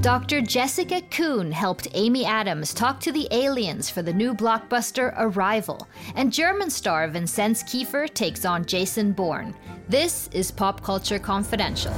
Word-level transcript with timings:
Dr. 0.00 0.40
Jessica 0.40 1.02
Coon 1.10 1.50
helped 1.50 1.88
Amy 1.92 2.24
Adams 2.24 2.72
talk 2.72 3.00
to 3.00 3.10
the 3.10 3.26
aliens 3.32 3.90
for 3.90 4.00
the 4.00 4.12
new 4.12 4.32
blockbuster 4.32 5.12
Arrival, 5.18 5.88
and 6.14 6.32
German 6.32 6.70
star 6.70 7.08
Vinzenz 7.08 7.64
Kiefer 7.64 8.08
takes 8.08 8.44
on 8.44 8.64
Jason 8.64 9.10
Bourne. 9.10 9.56
This 9.88 10.28
is 10.32 10.52
Pop 10.52 10.84
Culture 10.84 11.18
Confidential. 11.18 11.92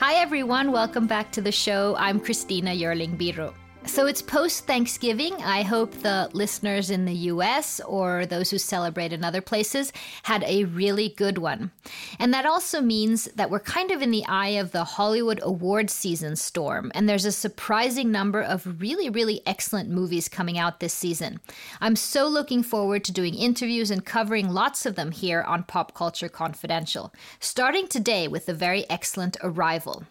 Hi 0.00 0.14
everyone, 0.14 0.72
welcome 0.72 1.06
back 1.06 1.30
to 1.32 1.40
the 1.40 1.52
show. 1.52 1.94
I'm 1.96 2.18
Christina 2.18 2.72
Yerling 2.72 3.16
Biro. 3.16 3.54
So 3.84 4.06
it's 4.06 4.22
post 4.22 4.66
Thanksgiving. 4.66 5.34
I 5.42 5.62
hope 5.62 5.92
the 5.92 6.30
listeners 6.32 6.90
in 6.90 7.04
the 7.04 7.12
US 7.12 7.78
or 7.80 8.24
those 8.24 8.50
who 8.50 8.56
celebrate 8.56 9.12
in 9.12 9.22
other 9.22 9.42
places 9.42 9.92
had 10.22 10.42
a 10.44 10.64
really 10.64 11.10
good 11.10 11.36
one. 11.36 11.72
And 12.18 12.32
that 12.32 12.46
also 12.46 12.80
means 12.80 13.26
that 13.36 13.50
we're 13.50 13.60
kind 13.60 13.90
of 13.90 14.00
in 14.00 14.10
the 14.10 14.24
eye 14.26 14.50
of 14.50 14.72
the 14.72 14.84
Hollywood 14.84 15.40
awards 15.42 15.92
season 15.92 16.36
storm, 16.36 16.90
and 16.94 17.06
there's 17.06 17.26
a 17.26 17.32
surprising 17.32 18.10
number 18.10 18.40
of 18.40 18.80
really, 18.80 19.10
really 19.10 19.42
excellent 19.46 19.90
movies 19.90 20.28
coming 20.28 20.56
out 20.56 20.80
this 20.80 20.94
season. 20.94 21.38
I'm 21.80 21.96
so 21.96 22.26
looking 22.26 22.62
forward 22.62 23.04
to 23.04 23.12
doing 23.12 23.34
interviews 23.34 23.90
and 23.90 24.04
covering 24.04 24.48
lots 24.48 24.86
of 24.86 24.94
them 24.94 25.10
here 25.10 25.42
on 25.42 25.64
Pop 25.64 25.92
Culture 25.92 26.30
Confidential, 26.30 27.12
starting 27.40 27.88
today 27.88 28.26
with 28.26 28.46
the 28.46 28.54
very 28.54 28.88
excellent 28.88 29.36
Arrival. 29.42 30.04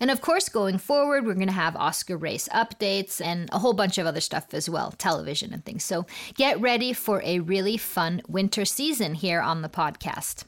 And 0.00 0.10
of 0.10 0.20
course, 0.20 0.48
going 0.48 0.78
forward, 0.78 1.26
we're 1.26 1.34
going 1.34 1.46
to 1.46 1.52
have 1.52 1.76
Oscar 1.76 2.16
race 2.16 2.48
updates 2.54 3.20
and 3.20 3.48
a 3.52 3.58
whole 3.58 3.72
bunch 3.72 3.98
of 3.98 4.06
other 4.06 4.20
stuff 4.20 4.52
as 4.52 4.68
well, 4.68 4.92
television 4.92 5.52
and 5.52 5.64
things. 5.64 5.84
So 5.84 6.06
get 6.34 6.60
ready 6.60 6.92
for 6.92 7.22
a 7.24 7.40
really 7.40 7.76
fun 7.76 8.22
winter 8.28 8.64
season 8.64 9.14
here 9.14 9.40
on 9.40 9.62
the 9.62 9.68
podcast. 9.68 10.44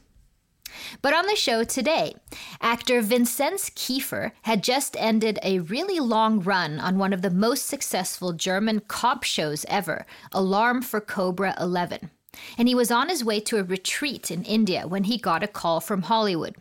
But 1.01 1.13
on 1.13 1.27
the 1.27 1.35
show 1.35 1.63
today, 1.63 2.15
actor 2.61 3.01
Vinzenz 3.01 3.71
Kiefer 3.73 4.31
had 4.43 4.63
just 4.63 4.95
ended 4.99 5.39
a 5.43 5.59
really 5.59 5.99
long 5.99 6.39
run 6.39 6.79
on 6.79 6.97
one 6.97 7.13
of 7.13 7.21
the 7.21 7.29
most 7.29 7.67
successful 7.67 8.33
German 8.33 8.81
cop 8.87 9.23
shows 9.23 9.65
ever, 9.69 10.05
Alarm 10.31 10.81
for 10.81 10.99
Cobra 10.99 11.55
11. 11.59 12.09
And 12.57 12.67
he 12.67 12.75
was 12.75 12.89
on 12.89 13.09
his 13.09 13.23
way 13.23 13.39
to 13.41 13.59
a 13.59 13.63
retreat 13.63 14.31
in 14.31 14.43
India 14.43 14.87
when 14.87 15.03
he 15.03 15.17
got 15.17 15.43
a 15.43 15.47
call 15.47 15.79
from 15.79 16.03
Hollywood. 16.03 16.55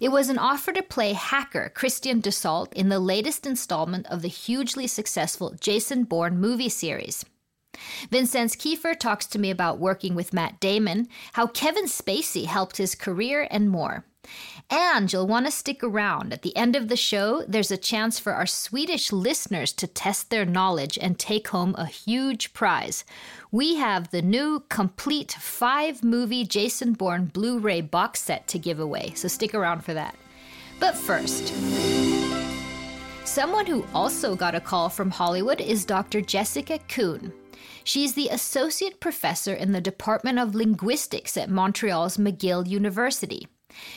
It 0.00 0.10
was 0.10 0.28
an 0.28 0.38
offer 0.38 0.72
to 0.72 0.82
play 0.82 1.12
hacker 1.12 1.70
Christian 1.74 2.20
Dassault 2.20 2.72
in 2.72 2.88
the 2.88 2.98
latest 2.98 3.46
installment 3.46 4.06
of 4.06 4.22
the 4.22 4.28
hugely 4.28 4.86
successful 4.86 5.54
Jason 5.60 6.04
Bourne 6.04 6.38
movie 6.38 6.68
series. 6.68 7.24
Vinzenz 8.10 8.56
Kiefer 8.56 8.98
talks 8.98 9.26
to 9.26 9.38
me 9.38 9.50
about 9.50 9.78
working 9.78 10.14
with 10.14 10.32
Matt 10.32 10.60
Damon, 10.60 11.08
how 11.34 11.46
Kevin 11.46 11.86
Spacey 11.86 12.46
helped 12.46 12.76
his 12.76 12.94
career, 12.94 13.48
and 13.50 13.70
more. 13.70 14.04
And 14.70 15.12
you'll 15.12 15.26
want 15.26 15.46
to 15.46 15.52
stick 15.52 15.82
around. 15.82 16.32
At 16.32 16.42
the 16.42 16.56
end 16.56 16.76
of 16.76 16.88
the 16.88 16.96
show, 16.96 17.44
there's 17.46 17.70
a 17.70 17.76
chance 17.76 18.18
for 18.18 18.32
our 18.32 18.46
Swedish 18.46 19.12
listeners 19.12 19.72
to 19.74 19.86
test 19.86 20.30
their 20.30 20.44
knowledge 20.44 20.98
and 21.00 21.18
take 21.18 21.48
home 21.48 21.74
a 21.76 21.86
huge 21.86 22.52
prize. 22.52 23.04
We 23.50 23.76
have 23.76 24.10
the 24.10 24.22
new 24.22 24.64
complete 24.68 25.32
five 25.32 26.02
movie 26.02 26.44
Jason 26.44 26.94
Bourne 26.94 27.26
Blu 27.26 27.58
ray 27.58 27.80
box 27.80 28.20
set 28.20 28.48
to 28.48 28.58
give 28.58 28.80
away, 28.80 29.12
so 29.14 29.28
stick 29.28 29.54
around 29.54 29.84
for 29.84 29.94
that. 29.94 30.16
But 30.80 30.96
first, 30.96 31.48
someone 33.26 33.66
who 33.66 33.84
also 33.94 34.34
got 34.34 34.54
a 34.54 34.60
call 34.60 34.88
from 34.88 35.10
Hollywood 35.10 35.60
is 35.60 35.84
Dr. 35.84 36.20
Jessica 36.20 36.78
Coon. 36.88 37.32
She's 37.84 38.14
the 38.14 38.28
associate 38.28 39.00
professor 39.00 39.54
in 39.54 39.72
the 39.72 39.80
Department 39.80 40.38
of 40.38 40.54
Linguistics 40.54 41.36
at 41.36 41.50
Montreal's 41.50 42.16
McGill 42.16 42.66
University. 42.66 43.46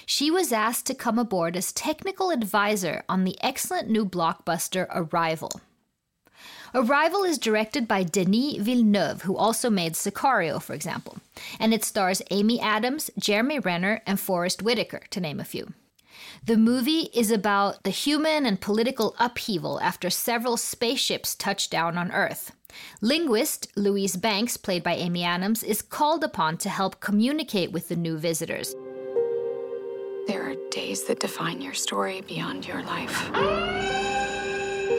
She 0.06 0.32
was 0.32 0.52
asked 0.52 0.86
to 0.88 0.94
come 0.94 1.20
aboard 1.20 1.56
as 1.56 1.72
technical 1.72 2.30
advisor 2.30 3.04
on 3.10 3.24
the 3.24 3.38
excellent 3.42 3.90
new 3.90 4.06
blockbuster 4.06 4.88
Arrival. 4.90 5.52
Arrival 6.74 7.24
is 7.24 7.38
directed 7.38 7.88
by 7.88 8.04
Denis 8.04 8.58
Villeneuve, 8.58 9.22
who 9.22 9.38
also 9.38 9.70
made 9.70 9.94
Sicario, 9.94 10.62
for 10.62 10.74
example, 10.74 11.18
and 11.60 11.74
it 11.74 11.86
stars 11.86 12.22
Amy 12.32 12.60
Adams, 12.60 13.10
Jeremy 13.18 13.60
Renner, 13.60 14.02
and 14.06 14.20
Forest 14.20 14.62
Whitaker, 14.62 15.02
to 15.12 15.22
name 15.22 15.40
a 15.40 15.46
few. 15.46 15.74
The 16.46 16.58
movie 16.58 17.10
is 17.14 17.32
about 17.32 17.84
the 17.84 17.90
human 17.90 18.46
and 18.46 18.60
political 18.60 19.16
upheaval 19.20 19.80
after 19.80 20.10
several 20.10 20.58
spaceships 20.58 21.34
touch 21.34 21.70
down 21.70 21.98
on 21.98 22.12
Earth. 22.12 22.52
Linguist 23.02 23.68
Louise 23.76 24.18
Banks, 24.18 24.58
played 24.58 24.84
by 24.84 24.96
Amy 24.96 25.24
Adams, 25.24 25.64
is 25.64 25.82
called 25.82 26.24
upon 26.24 26.58
to 26.58 26.70
help 26.70 27.00
communicate 27.00 27.72
with 27.72 27.88
the 27.88 27.96
new 27.96 28.18
visitors. 28.18 28.76
There 30.28 30.50
are 30.50 30.56
days 30.72 31.04
that 31.04 31.20
define 31.20 31.62
your 31.62 31.76
story 31.76 32.22
beyond 32.22 32.68
your 32.68 32.82
life. 32.82 33.30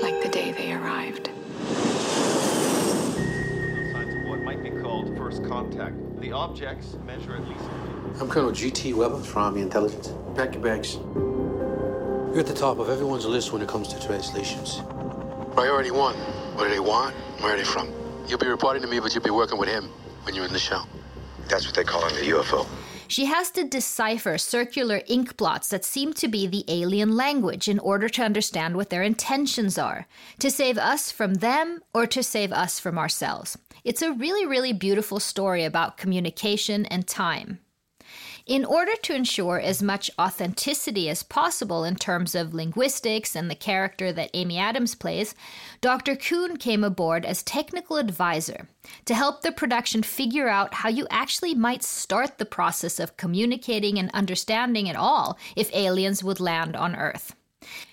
Like 0.01 0.23
the 0.23 0.29
day 0.31 0.53
they 0.53 0.73
arrived. 0.73 1.31
Signs 3.93 4.15
of 4.15 4.29
what 4.29 4.41
might 4.43 4.63
be 4.63 4.71
called 4.71 5.17
first 5.17 5.45
contact. 5.45 5.97
The 6.21 6.31
objects 6.31 6.97
measure 7.05 7.35
at 7.35 7.49
least. 7.49 7.65
I'm 8.21 8.29
Colonel 8.29 8.53
G.T. 8.53 8.95
Weber 8.95 9.19
from 9.19 9.43
Army 9.43 9.63
Intelligence. 9.63 10.13
Pack 10.37 10.55
your 10.55 10.63
bags. 10.63 10.95
You're 10.95 12.39
at 12.39 12.47
the 12.47 12.55
top 12.55 12.79
of 12.79 12.89
everyone's 12.89 13.27
list 13.27 13.53
when 13.53 13.63
it 13.63 13.69
comes 13.69 13.89
to 13.89 14.07
translations. 14.07 14.81
Priority 15.55 15.91
one. 15.91 16.15
What 16.55 16.65
do 16.65 16.71
they 16.71 16.79
want? 16.79 17.17
Where 17.41 17.55
are 17.55 17.57
they 17.57 17.65
from? 17.65 17.93
You'll 18.29 18.39
be 18.39 18.47
reporting 18.47 18.81
to 18.83 18.89
me, 18.89 19.01
but 19.01 19.13
you'll 19.13 19.25
be 19.25 19.31
working 19.31 19.59
with 19.59 19.69
him 19.69 19.91
when 20.23 20.37
you're 20.37 20.47
in 20.47 20.53
the 20.53 20.59
show. 20.61 20.83
That's 21.49 21.67
what 21.67 21.75
they 21.75 21.83
call 21.83 22.07
in 22.07 22.15
the 22.15 22.31
UFO. 22.31 22.65
She 23.09 23.27
has 23.27 23.51
to 23.53 23.65
decipher 23.65 24.39
circular 24.39 25.03
ink 25.07 25.37
blots 25.37 25.69
that 25.69 25.85
seem 25.85 26.13
to 26.15 26.29
be 26.29 26.47
the 26.47 26.65
alien 26.69 27.17
language 27.17 27.69
in 27.69 27.79
order 27.79 28.09
to 28.09 28.23
understand 28.23 28.77
what 28.77 28.91
their 28.91 29.03
intentions 29.03 29.79
are 29.79 30.07
to 30.39 30.51
save 30.51 30.79
us 30.79 31.11
from 31.11 31.35
them 31.35 31.83
or 31.95 32.07
to 32.07 32.23
save 32.23 32.53
us 32.53 32.81
from 32.81 32.99
ourselves. 32.99 33.57
It's 33.85 34.03
a 34.03 34.13
really, 34.13 34.45
really 34.45 34.73
beautiful 34.73 35.21
story 35.21 35.65
about 35.65 35.97
communication 35.97 36.87
and 36.87 37.07
time. 37.07 37.61
In 38.47 38.65
order 38.65 38.95
to 39.03 39.13
ensure 39.13 39.59
as 39.59 39.83
much 39.83 40.09
authenticity 40.21 41.11
as 41.11 41.25
possible 41.25 41.83
in 41.83 41.97
terms 41.97 42.37
of 42.37 42.55
linguistics 42.55 43.35
and 43.35 43.51
the 43.51 43.57
character 43.57 44.13
that 44.13 44.31
Amy 44.35 44.57
Adams 44.57 44.95
plays, 44.95 45.35
Dr. 45.81 46.15
Coon 46.15 46.57
came 46.57 46.85
aboard 46.85 47.27
as 47.27 47.43
technical 47.43 47.97
advisor 47.97 48.69
to 49.05 49.17
help 49.17 49.43
the 49.43 49.51
production 49.51 50.05
figure 50.05 50.49
out 50.49 50.75
how 50.75 50.89
you 50.89 51.09
actually 51.11 51.57
might 51.57 51.83
start 51.83 52.39
the 52.39 52.45
process 52.45 53.01
of 53.01 53.17
communicating 53.17 53.99
and 53.99 54.13
understanding 54.15 54.89
at 54.89 54.95
all 54.95 55.37
if 55.57 55.75
aliens 55.75 56.23
would 56.23 56.39
land 56.39 56.77
on 56.77 56.95
Earth. 56.95 57.35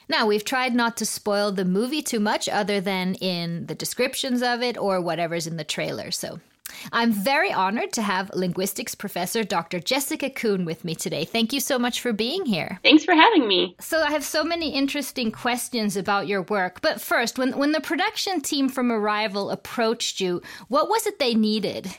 Now, 0.07 0.27
we've 0.27 0.45
tried 0.45 0.75
not 0.75 0.97
to 0.97 1.05
spoil 1.05 1.51
the 1.51 1.65
movie 1.65 2.03
too 2.03 2.19
much 2.19 2.47
other 2.47 2.79
than 2.79 3.15
in 3.15 3.65
the 3.65 3.73
descriptions 3.73 4.43
of 4.43 4.61
it 4.61 4.77
or 4.77 5.01
whatever's 5.01 5.47
in 5.47 5.57
the 5.57 5.63
trailer, 5.63 6.11
so 6.11 6.39
I'm 6.91 7.11
very 7.11 7.51
honored 7.51 7.93
to 7.93 8.01
have 8.01 8.31
linguistics 8.33 8.95
professor 8.95 9.43
Dr. 9.43 9.79
Jessica 9.79 10.29
Coon 10.29 10.65
with 10.65 10.83
me 10.83 10.95
today. 10.95 11.25
Thank 11.25 11.53
you 11.53 11.59
so 11.59 11.77
much 11.79 12.01
for 12.01 12.13
being 12.13 12.45
here. 12.45 12.79
Thanks 12.83 13.03
for 13.03 13.13
having 13.13 13.47
me. 13.47 13.75
So, 13.79 14.01
I 14.01 14.11
have 14.11 14.23
so 14.23 14.43
many 14.43 14.73
interesting 14.73 15.31
questions 15.31 15.97
about 15.97 16.27
your 16.27 16.43
work. 16.43 16.81
But 16.81 17.01
first, 17.01 17.37
when, 17.37 17.57
when 17.57 17.71
the 17.71 17.81
production 17.81 18.41
team 18.41 18.69
from 18.69 18.91
Arrival 18.91 19.49
approached 19.49 20.19
you, 20.19 20.41
what 20.67 20.89
was 20.89 21.05
it 21.07 21.19
they 21.19 21.33
needed? 21.33 21.95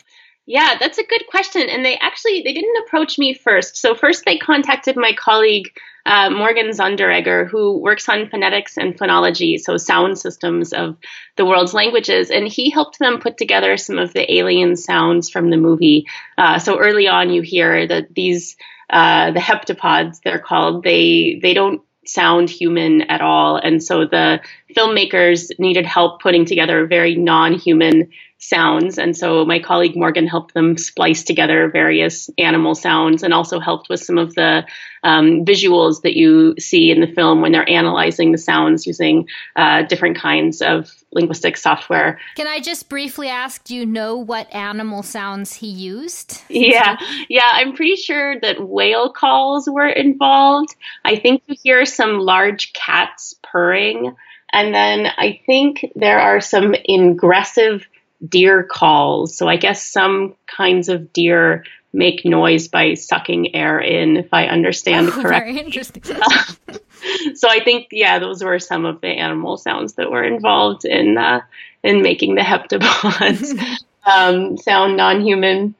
Yeah, 0.46 0.76
that's 0.78 0.98
a 0.98 1.04
good 1.04 1.26
question. 1.28 1.68
And 1.70 1.84
they 1.84 1.96
actually 1.96 2.42
they 2.42 2.52
didn't 2.52 2.84
approach 2.86 3.18
me 3.18 3.34
first. 3.34 3.76
So 3.76 3.94
first 3.94 4.24
they 4.24 4.36
contacted 4.36 4.96
my 4.96 5.14
colleague 5.14 5.70
uh, 6.06 6.28
Morgan 6.28 6.68
Sonderegger, 6.68 7.48
who 7.48 7.78
works 7.78 8.08
on 8.10 8.28
phonetics 8.28 8.76
and 8.76 8.94
phonology, 8.94 9.58
so 9.58 9.78
sound 9.78 10.18
systems 10.18 10.74
of 10.74 10.98
the 11.36 11.46
world's 11.46 11.72
languages, 11.72 12.30
and 12.30 12.46
he 12.46 12.68
helped 12.68 12.98
them 12.98 13.18
put 13.20 13.38
together 13.38 13.78
some 13.78 13.98
of 13.98 14.12
the 14.12 14.30
alien 14.34 14.76
sounds 14.76 15.30
from 15.30 15.48
the 15.48 15.56
movie. 15.56 16.06
Uh, 16.36 16.58
so 16.58 16.78
early 16.78 17.08
on, 17.08 17.30
you 17.30 17.40
hear 17.40 17.86
that 17.86 18.14
these 18.14 18.56
uh, 18.90 19.30
the 19.30 19.40
heptapods 19.40 20.20
they're 20.22 20.38
called 20.38 20.84
they 20.84 21.38
they 21.40 21.54
don't 21.54 21.80
sound 22.04 22.50
human 22.50 23.00
at 23.02 23.22
all, 23.22 23.56
and 23.56 23.82
so 23.82 24.04
the 24.04 24.40
filmmakers 24.76 25.50
needed 25.58 25.86
help 25.86 26.20
putting 26.20 26.44
together 26.44 26.86
very 26.86 27.14
non-human 27.14 28.10
sounds. 28.48 28.98
And 28.98 29.16
so 29.16 29.44
my 29.44 29.58
colleague 29.58 29.96
Morgan 29.96 30.26
helped 30.26 30.54
them 30.54 30.76
splice 30.76 31.22
together 31.22 31.68
various 31.70 32.30
animal 32.38 32.74
sounds 32.74 33.22
and 33.22 33.32
also 33.32 33.58
helped 33.58 33.88
with 33.88 34.00
some 34.00 34.18
of 34.18 34.34
the 34.34 34.64
um, 35.02 35.44
visuals 35.44 36.02
that 36.02 36.16
you 36.16 36.54
see 36.58 36.90
in 36.90 37.00
the 37.00 37.06
film 37.06 37.40
when 37.40 37.52
they're 37.52 37.68
analyzing 37.68 38.32
the 38.32 38.38
sounds 38.38 38.86
using 38.86 39.28
uh, 39.56 39.82
different 39.82 40.16
kinds 40.16 40.62
of 40.62 40.90
linguistic 41.12 41.56
software. 41.56 42.18
Can 42.36 42.46
I 42.46 42.60
just 42.60 42.88
briefly 42.88 43.28
ask, 43.28 43.62
do 43.64 43.74
you 43.74 43.86
know 43.86 44.16
what 44.16 44.52
animal 44.52 45.02
sounds 45.02 45.54
he 45.54 45.68
used? 45.68 46.42
Yeah, 46.48 46.96
yeah, 47.28 47.50
I'm 47.52 47.74
pretty 47.74 47.96
sure 47.96 48.40
that 48.40 48.66
whale 48.66 49.12
calls 49.12 49.68
were 49.68 49.88
involved. 49.88 50.74
I 51.04 51.16
think 51.16 51.42
you 51.46 51.56
hear 51.62 51.84
some 51.84 52.18
large 52.18 52.72
cats 52.72 53.34
purring. 53.42 54.16
And 54.52 54.74
then 54.74 55.06
I 55.18 55.40
think 55.46 55.84
there 55.96 56.20
are 56.20 56.40
some 56.40 56.74
ingressive 56.84 57.86
deer 58.28 58.62
calls. 58.62 59.36
So 59.36 59.48
I 59.48 59.56
guess 59.56 59.84
some 59.84 60.34
kinds 60.46 60.88
of 60.88 61.12
deer 61.12 61.64
make 61.92 62.24
noise 62.24 62.68
by 62.68 62.94
sucking 62.94 63.54
air 63.54 63.78
in, 63.78 64.16
if 64.16 64.32
I 64.32 64.46
understand 64.46 65.08
oh, 65.12 65.12
correctly. 65.12 65.52
Very 65.52 65.66
interesting. 65.66 66.02
so 67.34 67.48
I 67.48 67.62
think, 67.64 67.88
yeah, 67.92 68.18
those 68.18 68.42
were 68.42 68.58
some 68.58 68.84
of 68.84 69.00
the 69.00 69.08
animal 69.08 69.56
sounds 69.56 69.94
that 69.94 70.10
were 70.10 70.24
involved 70.24 70.84
in 70.84 71.16
uh, 71.16 71.40
in 71.82 72.02
making 72.02 72.34
the 72.34 72.40
heptapods 72.40 73.58
um, 74.06 74.56
sound 74.56 74.96
non-human. 74.96 75.74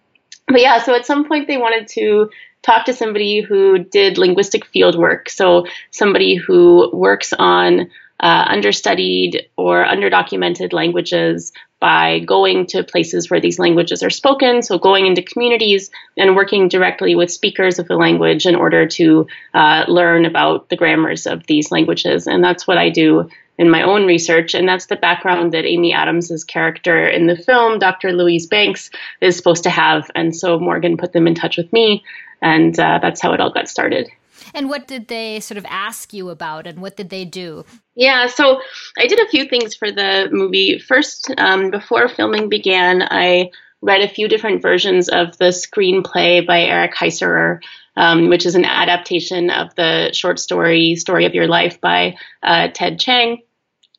But 0.47 0.61
yeah, 0.61 0.83
so 0.83 0.95
at 0.95 1.07
some 1.07 1.27
point 1.27 1.49
they 1.49 1.57
wanted 1.57 1.89
to 1.89 2.31
talk 2.63 2.87
to 2.87 2.93
somebody 2.93 3.41
who 3.41 3.79
did 3.79 4.19
linguistic 4.19 4.67
field 4.67 4.97
work. 4.97 5.29
So 5.29 5.67
somebody 5.91 6.37
who 6.37 6.91
works 6.93 7.33
on 7.33 7.91
uh, 8.21 8.45
understudied 8.49 9.49
or 9.57 9.85
underdocumented 9.85 10.73
languages 10.73 11.53
by 11.85 12.19
going 12.21 12.65
to 12.65 12.83
places 12.83 13.29
where 13.29 13.43
these 13.43 13.59
languages 13.59 14.03
are 14.03 14.09
spoken. 14.09 14.63
So, 14.63 14.79
going 14.79 15.05
into 15.05 15.21
communities 15.21 15.91
and 16.17 16.35
working 16.35 16.69
directly 16.69 17.15
with 17.15 17.31
speakers 17.31 17.79
of 17.79 17.89
the 17.89 17.97
language 17.97 18.47
in 18.47 18.55
order 18.55 18.87
to 18.87 19.27
uh, 19.53 19.85
learn 19.87 20.25
about 20.25 20.71
the 20.71 20.77
grammars 20.77 21.27
of 21.27 21.47
these 21.47 21.71
languages. 21.71 22.27
And 22.27 22.43
that's 22.43 22.67
what 22.67 22.79
I 22.79 22.89
do 22.89 23.29
in 23.59 23.69
my 23.69 23.83
own 23.83 24.07
research. 24.07 24.55
And 24.55 24.67
that's 24.67 24.87
the 24.87 24.97
background 24.97 25.53
that 25.53 25.67
Amy 25.67 25.93
Adams's 25.93 26.43
character 26.43 27.07
in 27.07 27.27
the 27.27 27.37
film, 27.37 27.79
Dr. 27.79 28.13
Louise 28.13 28.47
Banks, 28.47 28.91
is 29.21 29.37
supposed 29.37 29.65
to 29.65 29.71
have. 29.71 30.11
And 30.15 30.35
so 30.35 30.59
Morgan 30.59 30.97
put 30.97 31.13
them 31.13 31.27
in 31.27 31.35
touch 31.35 31.59
with 31.59 31.71
me. 31.71 32.03
And 32.41 32.81
uh, 32.81 32.99
that's 33.03 33.21
how 33.21 33.35
it 33.35 33.41
all 33.41 33.53
got 33.53 33.69
started. 33.69 34.09
And 34.55 34.69
what 34.69 34.87
did 34.87 35.09
they 35.09 35.41
sort 35.41 35.59
of 35.59 35.67
ask 35.69 36.15
you 36.15 36.31
about 36.31 36.67
and 36.67 36.81
what 36.81 36.97
did 36.97 37.11
they 37.11 37.25
do? 37.25 37.65
Yeah, 37.97 38.29
so 38.29 38.61
I 38.97 39.09
did 39.09 39.21
a 39.21 39.29
few 39.29 39.47
things 39.47 39.75
for 39.75 39.91
the 39.91 40.29
movie. 40.31 40.79
First, 40.79 41.33
um, 41.37 41.71
before 41.71 42.09
filming 42.09 42.49
began, 42.49 43.03
I 43.03 43.51
read 43.83 44.01
a 44.01 44.09
few 44.09 44.29
different 44.29 44.63
versions 44.63 45.09
of 45.09 45.37
the 45.39 45.47
screenplay 45.47 46.47
by 46.47 46.63
Eric 46.63 46.95
Heisserer, 46.95 47.61
um, 47.97 48.29
which 48.31 48.47
is 48.47 48.55
an 48.55 48.65
adaptation 48.65 49.51
of 49.51 49.75
the 49.75 50.11
short 50.13 50.39
story 50.39 50.95
Story 50.97 51.27
of 51.27 51.35
Your 51.35 51.49
Life 51.49 51.81
by 51.81 52.17
uh, 52.43 52.69
Ted 52.73 52.99
Chiang. 52.99 53.43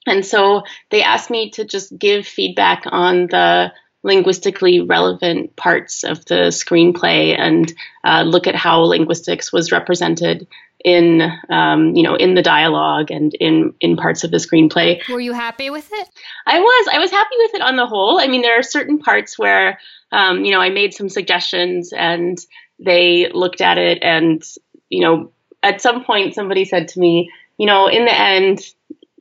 And 0.08 0.26
so 0.26 0.64
they 0.90 1.04
asked 1.04 1.30
me 1.30 1.52
to 1.52 1.66
just 1.66 1.98
give 1.98 2.26
feedback 2.26 2.84
on 2.86 3.28
the 3.28 3.72
linguistically 4.06 4.82
relevant 4.82 5.56
parts 5.56 6.04
of 6.04 6.24
the 6.26 6.52
screenplay 6.52 7.38
and 7.38 7.74
uh, 8.04 8.22
look 8.22 8.46
at 8.46 8.56
how 8.56 8.82
linguistics 8.82 9.52
was 9.52 9.72
represented 9.72 10.48
in 10.84 11.24
um, 11.50 11.96
you 11.96 12.04
know 12.04 12.14
in 12.14 12.36
the 12.36 12.44
dialogue 12.44 13.10
and 13.10 13.34
in 13.40 13.74
in 13.82 13.98
parts 13.98 14.24
of 14.24 14.30
the 14.30 14.38
screenplay. 14.38 15.02
Were 15.10 15.20
you 15.20 15.34
happy 15.34 15.72
with 15.72 15.90
it? 15.92 16.08
I 16.46 16.60
was. 16.60 16.88
I 16.94 17.00
was 17.00 17.10
happy 17.10 17.36
with 17.40 17.56
it 17.56 17.62
on 17.62 17.76
the 17.76 17.88
whole. 17.88 18.20
I 18.20 18.28
mean, 18.28 18.44
there 18.44 18.60
are 18.60 18.64
certain 18.64 19.00
parts 19.00 19.40
where 19.40 19.80
um, 20.12 20.46
you 20.46 20.52
know 20.52 20.62
I 20.62 20.70
made 20.70 20.94
some 20.94 21.10
suggestions 21.10 21.92
and 21.92 22.38
they 22.78 23.32
looked 23.34 23.62
at 23.62 23.80
it 23.80 24.04
and 24.04 24.44
you 24.90 25.02
know 25.02 25.32
at 25.64 25.82
some 25.82 26.04
point 26.04 26.36
somebody 26.36 26.66
said 26.66 26.90
to 26.90 27.00
me, 27.00 27.32
you 27.58 27.66
know, 27.66 27.88
in 27.88 28.06
the 28.06 28.16
end 28.16 28.62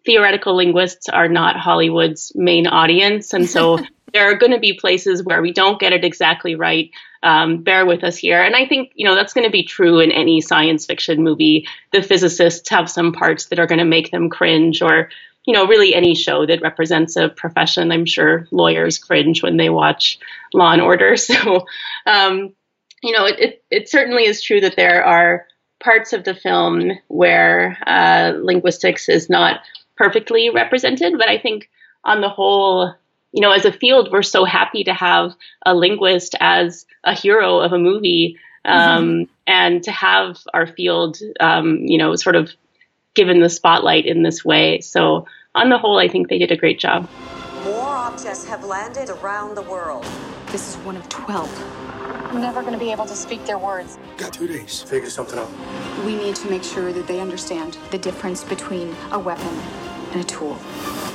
theoretical 0.05 0.55
linguists 0.55 1.09
are 1.09 1.29
not 1.29 1.57
Hollywood's 1.57 2.33
main 2.35 2.67
audience. 2.67 3.33
And 3.33 3.49
so 3.49 3.79
there 4.15 4.31
are 4.31 4.37
going 4.37 4.53
to 4.53 4.61
be 4.61 4.73
places 4.73 5.23
where 5.23 5.43
we 5.43 5.53
don't 5.53 5.81
get 5.81 5.93
it 5.93 6.05
exactly 6.05 6.55
right. 6.55 6.91
Um, 7.25 7.63
bear 7.63 7.85
with 7.85 8.05
us 8.05 8.17
here. 8.17 8.41
And 8.41 8.55
I 8.55 8.65
think, 8.65 8.93
you 8.95 9.07
know, 9.07 9.17
that's 9.17 9.33
going 9.33 9.47
to 9.47 9.51
be 9.51 9.65
true 9.65 9.99
in 9.99 10.13
any 10.13 10.41
science 10.41 10.87
fiction 10.87 11.23
movie. 11.23 11.67
The 11.93 12.01
physicists 12.01 12.69
have 12.69 12.89
some 12.89 13.13
parts 13.13 13.47
that 13.47 13.59
are 13.59 13.67
going 13.67 13.81
to 13.81 13.85
make 13.85 14.13
them 14.13 14.31
cringe 14.31 14.83
or, 14.83 15.11
you 15.47 15.53
know, 15.53 15.67
really 15.67 15.95
any 15.95 16.15
show 16.15 16.47
that 16.47 16.63
represents 16.63 17.17
a 17.17 17.29
profession. 17.29 17.91
I'm 17.91 18.07
sure 18.07 18.47
lawyers 18.53 18.99
cringe 18.99 19.43
when 19.43 19.57
they 19.57 19.69
watch 19.69 20.19
Law 20.53 20.73
and 20.73 20.81
Order. 20.81 21.17
So, 21.17 21.67
um, 22.07 22.55
you 23.03 23.13
know, 23.13 23.27
it, 23.27 23.41
it, 23.41 23.65
it, 23.71 23.89
certainly 23.89 24.25
is 24.25 24.43
true 24.43 24.61
that 24.61 24.77
there 24.77 25.05
are 25.05 25.47
parts 25.83 26.13
of 26.13 26.25
the 26.25 26.35
film 26.35 26.93
where 27.09 27.77
uh, 27.87 28.33
linguistics 28.41 29.09
is 29.09 29.29
not 29.29 29.61
perfectly 29.97 30.51
represented, 30.51 31.19
but 31.19 31.29
I 31.29 31.39
think 31.39 31.69
on 32.05 32.21
the 32.21 32.29
whole, 32.29 32.95
you 33.35 33.41
know, 33.41 33.51
as 33.51 33.65
a 33.65 33.73
field, 33.73 34.11
we're 34.13 34.23
so 34.23 34.45
happy 34.45 34.85
to 34.85 34.95
have 34.95 35.35
a 35.67 35.75
linguist 35.75 36.37
as 36.39 36.87
a 37.03 37.13
hero 37.13 37.59
of 37.59 37.73
a 37.73 37.79
movie, 37.79 38.39
um, 38.65 39.05
mm-hmm. 39.05 39.23
and 39.49 39.83
to 39.83 39.91
have 39.91 40.39
our 40.55 40.69
field, 40.69 41.19
um, 41.41 41.79
you 41.79 41.99
know, 41.99 42.15
sort 42.15 42.37
of 42.37 42.53
given 43.15 43.41
the 43.41 43.49
spotlight 43.49 44.07
in 44.07 44.23
this 44.23 44.45
way. 44.45 44.81
So, 44.83 45.27
on 45.57 45.69
the 45.69 45.79
whole, 45.79 45.99
I 45.99 46.07
think 46.07 46.29
they 46.29 46.39
did 46.39 46.53
a 46.53 46.57
great 46.57 46.79
job. 46.79 47.09
More 47.65 47.89
objects 47.89 48.45
have 48.45 48.65
landed 48.65 49.11
around 49.11 49.57
the 49.57 49.63
world. 49.63 50.07
This 50.53 50.69
is 50.69 50.77
one 50.85 50.97
of 50.97 51.09
12. 51.09 51.51
I'm 52.31 52.41
never 52.41 52.61
going 52.61 52.73
to 52.73 52.79
be 52.79 52.93
able 52.93 53.07
to 53.07 53.17
speak 53.17 53.45
their 53.47 53.59
words. 53.59 53.99
Got 54.17 54.33
two 54.33 54.47
days. 54.47 54.83
Figure 54.83 55.11
something 55.11 55.41
out. 55.41 55.51
We 56.05 56.15
need 56.15 56.37
to 56.37 56.49
make 56.49 56.63
sure 56.63 56.93
that 56.93 57.09
they 57.09 57.19
understand 57.19 57.79
the 57.91 57.99
difference 57.99 58.45
between 58.45 58.95
a 59.11 59.19
weapon 59.19 59.61
and 60.15 60.23
a 60.23 60.27
tool. 60.27 60.59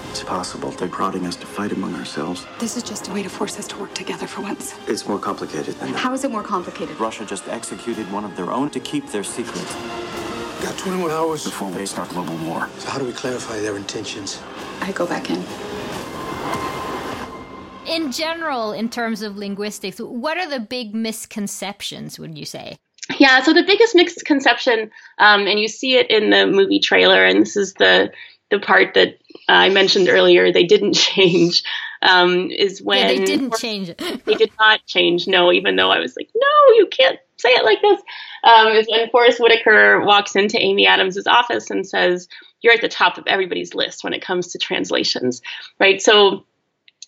It's 0.09 0.23
possible 0.23 0.71
they're 0.71 0.87
prodding 0.87 1.25
us 1.25 1.35
to 1.37 1.47
fight 1.47 1.71
among 1.71 1.95
ourselves. 1.95 2.45
This 2.59 2.75
is 2.75 2.83
just 2.83 3.07
a 3.07 3.13
way 3.13 3.23
to 3.23 3.29
force 3.29 3.57
us 3.57 3.67
to 3.69 3.77
work 3.77 3.93
together 3.93 4.27
for 4.27 4.41
once. 4.41 4.75
It's 4.87 5.07
more 5.07 5.19
complicated 5.19 5.75
than 5.75 5.91
that. 5.91 5.97
How 5.97 6.13
is 6.13 6.23
it 6.23 6.31
more 6.31 6.43
complicated? 6.43 6.99
Russia 6.99 7.25
just 7.25 7.47
executed 7.47 8.11
one 8.11 8.25
of 8.25 8.35
their 8.35 8.51
own 8.51 8.69
to 8.71 8.79
keep 8.79 9.07
their 9.07 9.23
secret. 9.23 9.65
Got 10.61 10.77
21 10.77 11.11
hours 11.11 11.45
before 11.45 11.71
they 11.71 11.85
start 11.85 12.09
global 12.09 12.35
war. 12.45 12.67
So 12.79 12.89
how 12.89 12.99
do 12.99 13.05
we 13.05 13.13
clarify 13.13 13.59
their 13.59 13.77
intentions? 13.77 14.41
I 14.81 14.91
go 14.91 15.07
back 15.07 15.29
in. 15.29 15.43
In 17.87 18.11
general, 18.11 18.73
in 18.73 18.89
terms 18.89 19.21
of 19.21 19.37
linguistics, 19.37 19.99
what 19.99 20.37
are 20.37 20.49
the 20.49 20.59
big 20.59 20.93
misconceptions, 20.93 22.19
would 22.19 22.37
you 22.37 22.45
say? 22.45 22.77
Yeah, 23.17 23.41
so 23.41 23.53
the 23.53 23.63
biggest 23.63 23.95
misconception, 23.95 24.91
um, 25.17 25.47
and 25.47 25.59
you 25.59 25.67
see 25.67 25.95
it 25.95 26.11
in 26.11 26.29
the 26.29 26.45
movie 26.45 26.79
trailer, 26.79 27.25
and 27.25 27.41
this 27.41 27.57
is 27.57 27.73
the 27.75 28.11
the 28.49 28.59
part 28.59 28.93
that 28.95 29.19
uh, 29.47 29.53
I 29.53 29.69
mentioned 29.69 30.09
earlier, 30.09 30.51
they 30.51 30.65
didn't 30.65 30.93
change, 30.95 31.63
um, 32.01 32.49
is 32.51 32.81
when 32.81 32.99
yeah, 32.99 33.07
they 33.07 33.25
didn't 33.25 33.55
change 33.55 33.89
it. 33.89 33.97
they 34.25 34.35
did 34.35 34.51
not 34.59 34.85
change. 34.85 35.27
No, 35.27 35.51
even 35.51 35.75
though 35.75 35.91
I 35.91 35.99
was 35.99 36.15
like, 36.15 36.29
no, 36.35 36.73
you 36.75 36.87
can't 36.87 37.19
say 37.37 37.49
it 37.49 37.63
like 37.63 37.81
this. 37.81 38.01
Um, 38.43 38.67
is 38.69 38.87
when 38.89 39.09
Forest 39.09 39.39
Whitaker 39.39 40.01
walks 40.01 40.35
into 40.35 40.59
Amy 40.59 40.87
Adams's 40.87 41.27
office 41.27 41.69
and 41.69 41.87
says, 41.87 42.27
"You're 42.61 42.73
at 42.73 42.81
the 42.81 42.89
top 42.89 43.17
of 43.17 43.25
everybody's 43.27 43.73
list 43.73 44.03
when 44.03 44.13
it 44.13 44.21
comes 44.21 44.49
to 44.49 44.57
translations, 44.57 45.41
right?" 45.79 46.01
So 46.01 46.45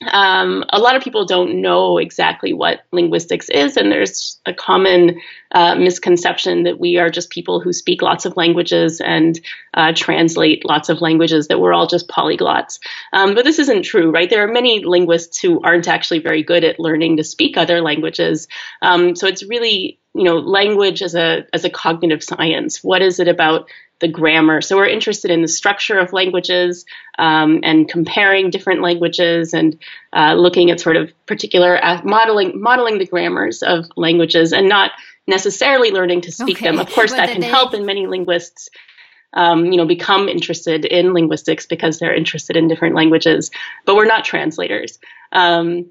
um, 0.09 0.65
a 0.69 0.79
lot 0.79 0.95
of 0.95 1.03
people 1.03 1.25
don't 1.25 1.61
know 1.61 1.97
exactly 1.97 2.53
what 2.53 2.81
linguistics 2.91 3.49
is, 3.49 3.77
and 3.77 3.91
there's 3.91 4.39
a 4.45 4.53
common 4.53 5.19
uh, 5.51 5.75
misconception 5.75 6.63
that 6.63 6.79
we 6.79 6.97
are 6.97 7.09
just 7.09 7.29
people 7.29 7.59
who 7.59 7.71
speak 7.71 8.01
lots 8.01 8.25
of 8.25 8.35
languages 8.35 8.99
and 8.99 9.39
uh, 9.75 9.93
translate 9.95 10.65
lots 10.65 10.89
of 10.89 11.01
languages, 11.01 11.47
that 11.47 11.59
we're 11.59 11.73
all 11.73 11.87
just 11.87 12.07
polyglots. 12.07 12.79
Um, 13.13 13.35
but 13.35 13.45
this 13.45 13.59
isn't 13.59 13.83
true, 13.83 14.11
right? 14.11 14.29
There 14.29 14.43
are 14.43 14.51
many 14.51 14.83
linguists 14.83 15.39
who 15.39 15.61
aren't 15.61 15.87
actually 15.87 16.19
very 16.19 16.43
good 16.43 16.63
at 16.63 16.79
learning 16.79 17.17
to 17.17 17.23
speak 17.23 17.55
other 17.55 17.81
languages. 17.81 18.47
Um, 18.81 19.15
so 19.15 19.27
it's 19.27 19.43
really 19.43 19.99
you 20.13 20.23
know 20.23 20.37
language 20.37 21.01
as 21.01 21.15
a 21.15 21.45
as 21.53 21.63
a 21.63 21.69
cognitive 21.69 22.23
science 22.23 22.83
what 22.83 23.01
is 23.01 23.19
it 23.19 23.27
about 23.27 23.67
the 24.01 24.07
grammar. 24.07 24.59
So 24.61 24.75
we're 24.75 24.87
interested 24.87 25.31
in 25.31 25.41
the 25.41 25.47
structure 25.47 25.97
of 25.97 26.11
languages 26.11 26.85
um, 27.17 27.61
and 27.63 27.87
comparing 27.87 28.49
different 28.49 28.81
languages 28.81 29.53
and 29.53 29.79
uh, 30.11 30.33
looking 30.33 30.69
at 30.71 30.81
sort 30.81 30.97
of 30.97 31.13
particular 31.27 31.83
uh, 31.83 32.01
modeling 32.03 32.59
modeling 32.59 32.97
the 32.97 33.05
grammars 33.05 33.63
of 33.63 33.85
languages 33.95 34.51
and 34.51 34.67
not 34.67 34.91
necessarily 35.27 35.91
learning 35.91 36.21
to 36.21 36.31
speak 36.31 36.57
okay. 36.57 36.65
them. 36.65 36.79
Of 36.79 36.89
course, 36.89 37.11
that 37.11 37.29
can 37.29 37.41
they... 37.41 37.47
help, 37.47 37.73
and 37.73 37.85
many 37.85 38.07
linguists. 38.07 38.69
Um, 39.33 39.67
you 39.67 39.77
know, 39.77 39.85
become 39.85 40.27
interested 40.27 40.83
in 40.83 41.13
linguistics 41.13 41.65
because 41.65 41.99
they're 41.99 42.13
interested 42.13 42.57
in 42.57 42.67
different 42.67 42.95
languages, 42.95 43.49
but 43.85 43.95
we're 43.95 44.03
not 44.03 44.25
translators. 44.25 44.99
Um, 45.31 45.89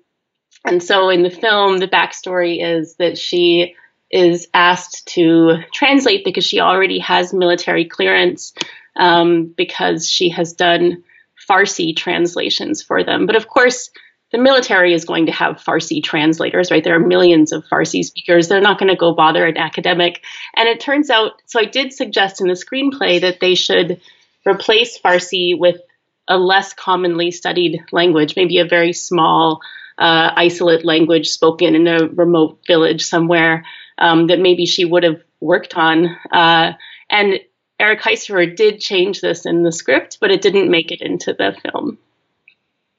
and 0.67 0.83
so 0.83 1.09
in 1.09 1.23
the 1.23 1.31
film, 1.31 1.79
the 1.79 1.89
backstory 1.89 2.63
is 2.63 2.97
that 2.97 3.17
she 3.17 3.77
is 4.11 4.49
asked 4.53 5.07
to 5.15 5.59
translate 5.73 6.25
because 6.25 6.45
she 6.45 6.61
already 6.61 6.99
has 6.99 7.33
military 7.33 7.85
clearance 7.85 8.53
um, 8.97 9.47
because 9.57 10.09
she 10.09 10.31
has 10.31 10.53
done 10.53 11.05
Farsi 11.49 11.97
translations 11.97 12.83
for 12.83 13.05
them. 13.05 13.27
But 13.27 13.37
of 13.37 13.49
course, 13.49 13.91
the 14.33 14.39
military 14.39 14.95
is 14.95 15.05
going 15.05 15.27
to 15.27 15.33
have 15.33 15.57
Farsi 15.57 16.03
translators, 16.03 16.71
right? 16.71 16.85
There 16.85 16.95
are 16.95 17.07
millions 17.07 17.53
of 17.53 17.65
Farsi 17.65 18.05
speakers. 18.05 18.49
They're 18.49 18.61
not 18.61 18.79
going 18.79 18.91
to 18.91 18.97
go 18.97 19.15
bother 19.15 19.47
an 19.47 19.57
academic. 19.57 20.23
And 20.55 20.69
it 20.69 20.81
turns 20.81 21.11
out, 21.11 21.43
so 21.47 21.61
I 21.61 21.65
did 21.65 21.93
suggest 21.93 22.41
in 22.41 22.47
the 22.47 22.55
screenplay 22.55 23.21
that 23.23 23.41
they 23.41 23.55
should 23.55 24.01
replace 24.47 24.99
Farsi 24.99 25.59
with 25.59 25.81
a 26.29 26.39
less 26.39 26.73
commonly 26.73 27.33
studied 27.33 27.81
language, 27.91 28.37
maybe 28.37 28.59
a 28.59 28.65
very 28.65 28.93
small, 28.93 29.61
uh, 29.99 30.31
isolate 30.37 30.85
language 30.85 31.29
spoken 31.29 31.75
in 31.75 31.89
a 31.89 32.07
remote 32.07 32.61
village 32.67 33.05
somewhere 33.05 33.65
um, 34.01 34.27
that 34.27 34.41
maybe 34.41 34.67
she 34.67 34.85
would 34.85 35.05
have 35.05 35.23
worked 35.41 35.77
on. 35.77 36.07
Uh, 36.33 36.73
and 37.09 37.41
Eric 37.79 38.01
Heisserer 38.01 38.55
did 38.55 38.81
change 38.81 39.21
this 39.21 39.47
in 39.47 39.63
the 39.63 39.73
script, 39.73 40.19
but 40.21 40.31
it 40.31 40.43
didn't 40.43 40.71
make 40.71 40.91
it 40.91 41.01
into 41.01 41.33
the 41.33 41.57
film. 41.63 41.99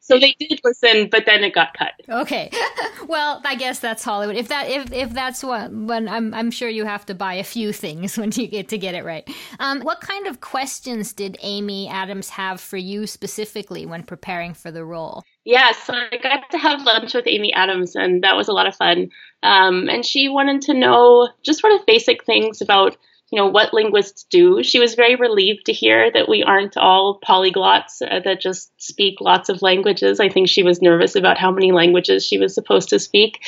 So 0.04 0.20
they 0.20 0.36
did 0.40 0.60
listen, 0.64 1.10
but 1.10 1.26
then 1.26 1.44
it 1.44 1.54
got 1.54 1.76
cut. 1.76 1.94
Okay, 2.10 2.52
well, 3.08 3.40
I 3.46 3.56
guess 3.56 3.80
that's 3.80 4.04
Hollywood. 4.04 4.36
If 4.36 4.48
that 4.48 4.68
if 4.68 4.92
if 4.92 5.14
that's 5.14 5.44
what, 5.44 5.72
when 5.72 6.10
I'm 6.10 6.34
I'm 6.34 6.50
sure 6.50 6.68
you 6.68 6.86
have 6.86 7.06
to 7.06 7.14
buy 7.14 7.36
a 7.36 7.44
few 7.44 7.72
things 7.72 8.18
when 8.18 8.32
you 8.34 8.48
get 8.48 8.68
to 8.70 8.78
get 8.80 8.96
it 8.96 9.06
right. 9.06 9.30
Um, 9.60 9.82
what 9.82 10.02
kind 10.02 10.26
of 10.26 10.42
questions 10.42 11.14
did 11.14 11.38
Amy 11.42 11.88
Adams 11.88 12.30
have 12.30 12.60
for 12.60 12.78
you 12.78 13.06
specifically 13.06 13.86
when 13.86 14.04
preparing 14.04 14.56
for 14.56 14.72
the 14.72 14.84
role? 14.84 15.24
Yeah, 15.44 15.72
so 15.72 15.94
I 15.94 16.18
got 16.18 16.52
to 16.52 16.58
have 16.58 16.84
lunch 16.84 17.16
with 17.16 17.26
Amy 17.28 17.52
Adams, 17.54 17.96
and 17.96 18.24
that 18.24 18.38
was 18.38 18.48
a 18.48 18.54
lot 18.54 18.68
of 18.68 18.76
fun. 18.76 19.10
Um, 19.42 19.90
and 19.90 20.06
she 20.06 20.30
wanted 20.30 20.62
to 20.64 20.74
know 20.76 21.30
just 21.44 21.62
sort 21.62 21.74
of 21.74 21.86
basic 21.86 22.24
things 22.26 22.62
about 22.62 22.96
you 23.32 23.38
know 23.40 23.48
what 23.48 23.74
linguists 23.74 24.26
do. 24.30 24.62
She 24.62 24.80
was 24.80 24.94
very 24.94 25.16
relieved 25.16 25.66
to 25.66 25.74
hear 25.74 26.12
that 26.12 26.28
we 26.30 26.44
aren't 26.44 26.78
all 26.78 27.20
polyglots 27.26 28.02
uh, 28.02 28.20
that 28.20 28.42
just 28.42 28.72
speak 28.80 29.22
lots 29.22 29.50
of 29.50 29.62
languages. 29.62 30.20
I 30.20 30.30
think 30.30 30.48
she 30.50 30.64
was 30.64 30.82
nervous 30.82 31.16
about 31.16 31.38
how 31.38 31.50
many 31.50 31.72
languages 31.72 32.26
she 32.26 32.38
was 32.38 32.54
supposed 32.54 32.90
to 32.90 33.00
speak, 33.00 33.40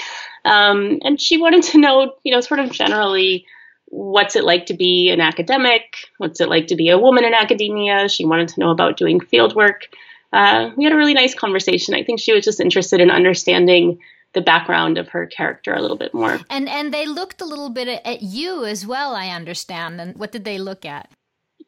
um, 0.46 1.00
and 1.04 1.22
she 1.22 1.38
wanted 1.38 1.64
to 1.64 1.78
know, 1.80 2.14
you 2.24 2.34
know, 2.34 2.42
sort 2.42 2.60
of 2.62 2.72
generally 2.72 3.46
what's 3.88 4.36
it 4.36 4.44
like 4.46 4.66
to 4.68 4.74
be 4.74 5.10
an 5.12 5.22
academic, 5.22 5.98
what's 6.18 6.42
it 6.42 6.50
like 6.50 6.68
to 6.68 6.76
be 6.76 6.90
a 6.90 6.98
woman 6.98 7.24
in 7.24 7.36
academia. 7.36 8.10
She 8.10 8.26
wanted 8.26 8.48
to 8.48 8.60
know 8.60 8.72
about 8.72 8.98
doing 8.98 9.20
field 9.20 9.56
work. 9.56 9.90
Uh, 10.34 10.72
we 10.76 10.84
had 10.84 10.94
a 10.94 10.98
really 10.98 11.14
nice 11.14 11.36
conversation. 11.36 11.94
I 11.94 12.04
think 12.04 12.20
she 12.20 12.34
was 12.34 12.44
just 12.44 12.60
interested 12.60 13.00
in 13.00 13.12
understanding 13.12 14.00
the 14.34 14.42
background 14.42 14.98
of 14.98 15.08
her 15.10 15.28
character 15.28 15.74
a 15.74 15.82
little 15.82 15.98
bit 15.98 16.14
more. 16.14 16.40
And 16.50 16.68
and 16.68 16.94
they 16.94 17.06
looked 17.06 17.40
a 17.40 17.46
little 17.46 17.70
bit 17.70 17.88
at 17.88 18.24
you 18.24 18.66
as 18.66 18.86
well, 18.86 19.16
I 19.16 19.30
understand. 19.30 20.02
And 20.02 20.18
what 20.18 20.32
did 20.32 20.44
they 20.44 20.58
look 20.58 20.86
at? 20.86 21.10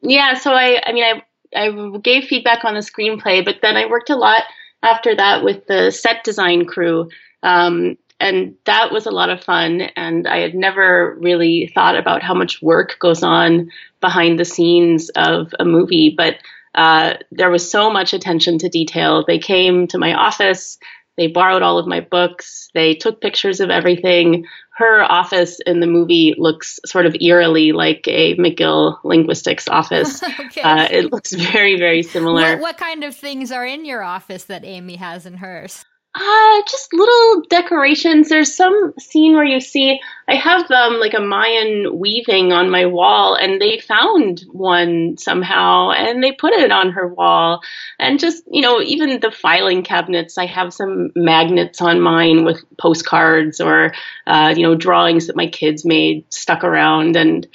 Yeah, 0.02 0.34
so 0.34 0.52
I 0.52 0.82
I 0.84 0.92
mean 0.92 1.04
I 1.04 1.22
I 1.54 1.98
gave 1.98 2.24
feedback 2.24 2.64
on 2.64 2.74
the 2.74 2.80
screenplay, 2.80 3.44
but 3.44 3.58
then 3.62 3.76
I 3.76 3.86
worked 3.86 4.10
a 4.10 4.16
lot 4.16 4.42
after 4.82 5.14
that 5.14 5.44
with 5.44 5.66
the 5.66 5.90
set 5.90 6.24
design 6.24 6.66
crew. 6.66 7.08
Um, 7.42 7.96
and 8.18 8.54
that 8.64 8.92
was 8.92 9.06
a 9.06 9.10
lot 9.10 9.30
of 9.30 9.44
fun. 9.44 9.82
And 9.94 10.26
I 10.26 10.38
had 10.38 10.54
never 10.54 11.16
really 11.20 11.70
thought 11.74 11.96
about 11.96 12.22
how 12.22 12.34
much 12.34 12.62
work 12.62 12.96
goes 12.98 13.22
on 13.22 13.70
behind 14.00 14.38
the 14.38 14.44
scenes 14.44 15.10
of 15.10 15.54
a 15.60 15.64
movie, 15.64 16.14
but 16.16 16.36
uh, 16.76 17.14
there 17.30 17.50
was 17.50 17.68
so 17.70 17.90
much 17.90 18.12
attention 18.12 18.58
to 18.58 18.68
detail. 18.68 19.24
They 19.26 19.38
came 19.38 19.86
to 19.88 19.98
my 19.98 20.14
office 20.14 20.78
they 21.16 21.28
borrowed 21.28 21.62
all 21.62 21.78
of 21.78 21.86
my 21.86 22.00
books. 22.00 22.68
They 22.74 22.94
took 22.94 23.20
pictures 23.20 23.60
of 23.60 23.70
everything. 23.70 24.44
Her 24.76 25.02
office 25.02 25.58
in 25.66 25.80
the 25.80 25.86
movie 25.86 26.34
looks 26.36 26.78
sort 26.84 27.06
of 27.06 27.16
eerily 27.20 27.72
like 27.72 28.06
a 28.06 28.36
McGill 28.36 28.98
linguistics 29.02 29.66
office. 29.68 30.22
okay. 30.40 30.60
uh, 30.60 30.88
it 30.90 31.10
looks 31.10 31.32
very, 31.32 31.78
very 31.78 32.02
similar. 32.02 32.52
What, 32.52 32.60
what 32.60 32.78
kind 32.78 33.02
of 33.02 33.16
things 33.16 33.50
are 33.50 33.64
in 33.64 33.86
your 33.86 34.02
office 34.02 34.44
that 34.44 34.64
Amy 34.64 34.96
has 34.96 35.24
in 35.24 35.38
hers? 35.38 35.84
Uh, 36.18 36.62
just 36.62 36.94
little 36.94 37.42
decorations. 37.50 38.30
There's 38.30 38.56
some 38.56 38.94
scene 38.98 39.34
where 39.34 39.44
you 39.44 39.60
see 39.60 40.00
I 40.26 40.36
have 40.36 40.70
um 40.70 40.98
like 40.98 41.12
a 41.12 41.20
Mayan 41.20 41.98
weaving 41.98 42.54
on 42.54 42.70
my 42.70 42.86
wall, 42.86 43.34
and 43.34 43.60
they 43.60 43.80
found 43.80 44.40
one 44.50 45.18
somehow, 45.18 45.90
and 45.90 46.24
they 46.24 46.32
put 46.32 46.54
it 46.54 46.72
on 46.72 46.92
her 46.92 47.06
wall. 47.06 47.60
And 47.98 48.18
just 48.18 48.44
you 48.50 48.62
know, 48.62 48.80
even 48.80 49.20
the 49.20 49.30
filing 49.30 49.82
cabinets, 49.82 50.38
I 50.38 50.46
have 50.46 50.72
some 50.72 51.10
magnets 51.14 51.82
on 51.82 52.00
mine 52.00 52.46
with 52.46 52.64
postcards 52.78 53.60
or 53.60 53.92
uh, 54.26 54.54
you 54.56 54.62
know 54.62 54.74
drawings 54.74 55.26
that 55.26 55.36
my 55.36 55.48
kids 55.48 55.84
made 55.84 56.32
stuck 56.32 56.64
around. 56.64 57.16
And 57.16 57.46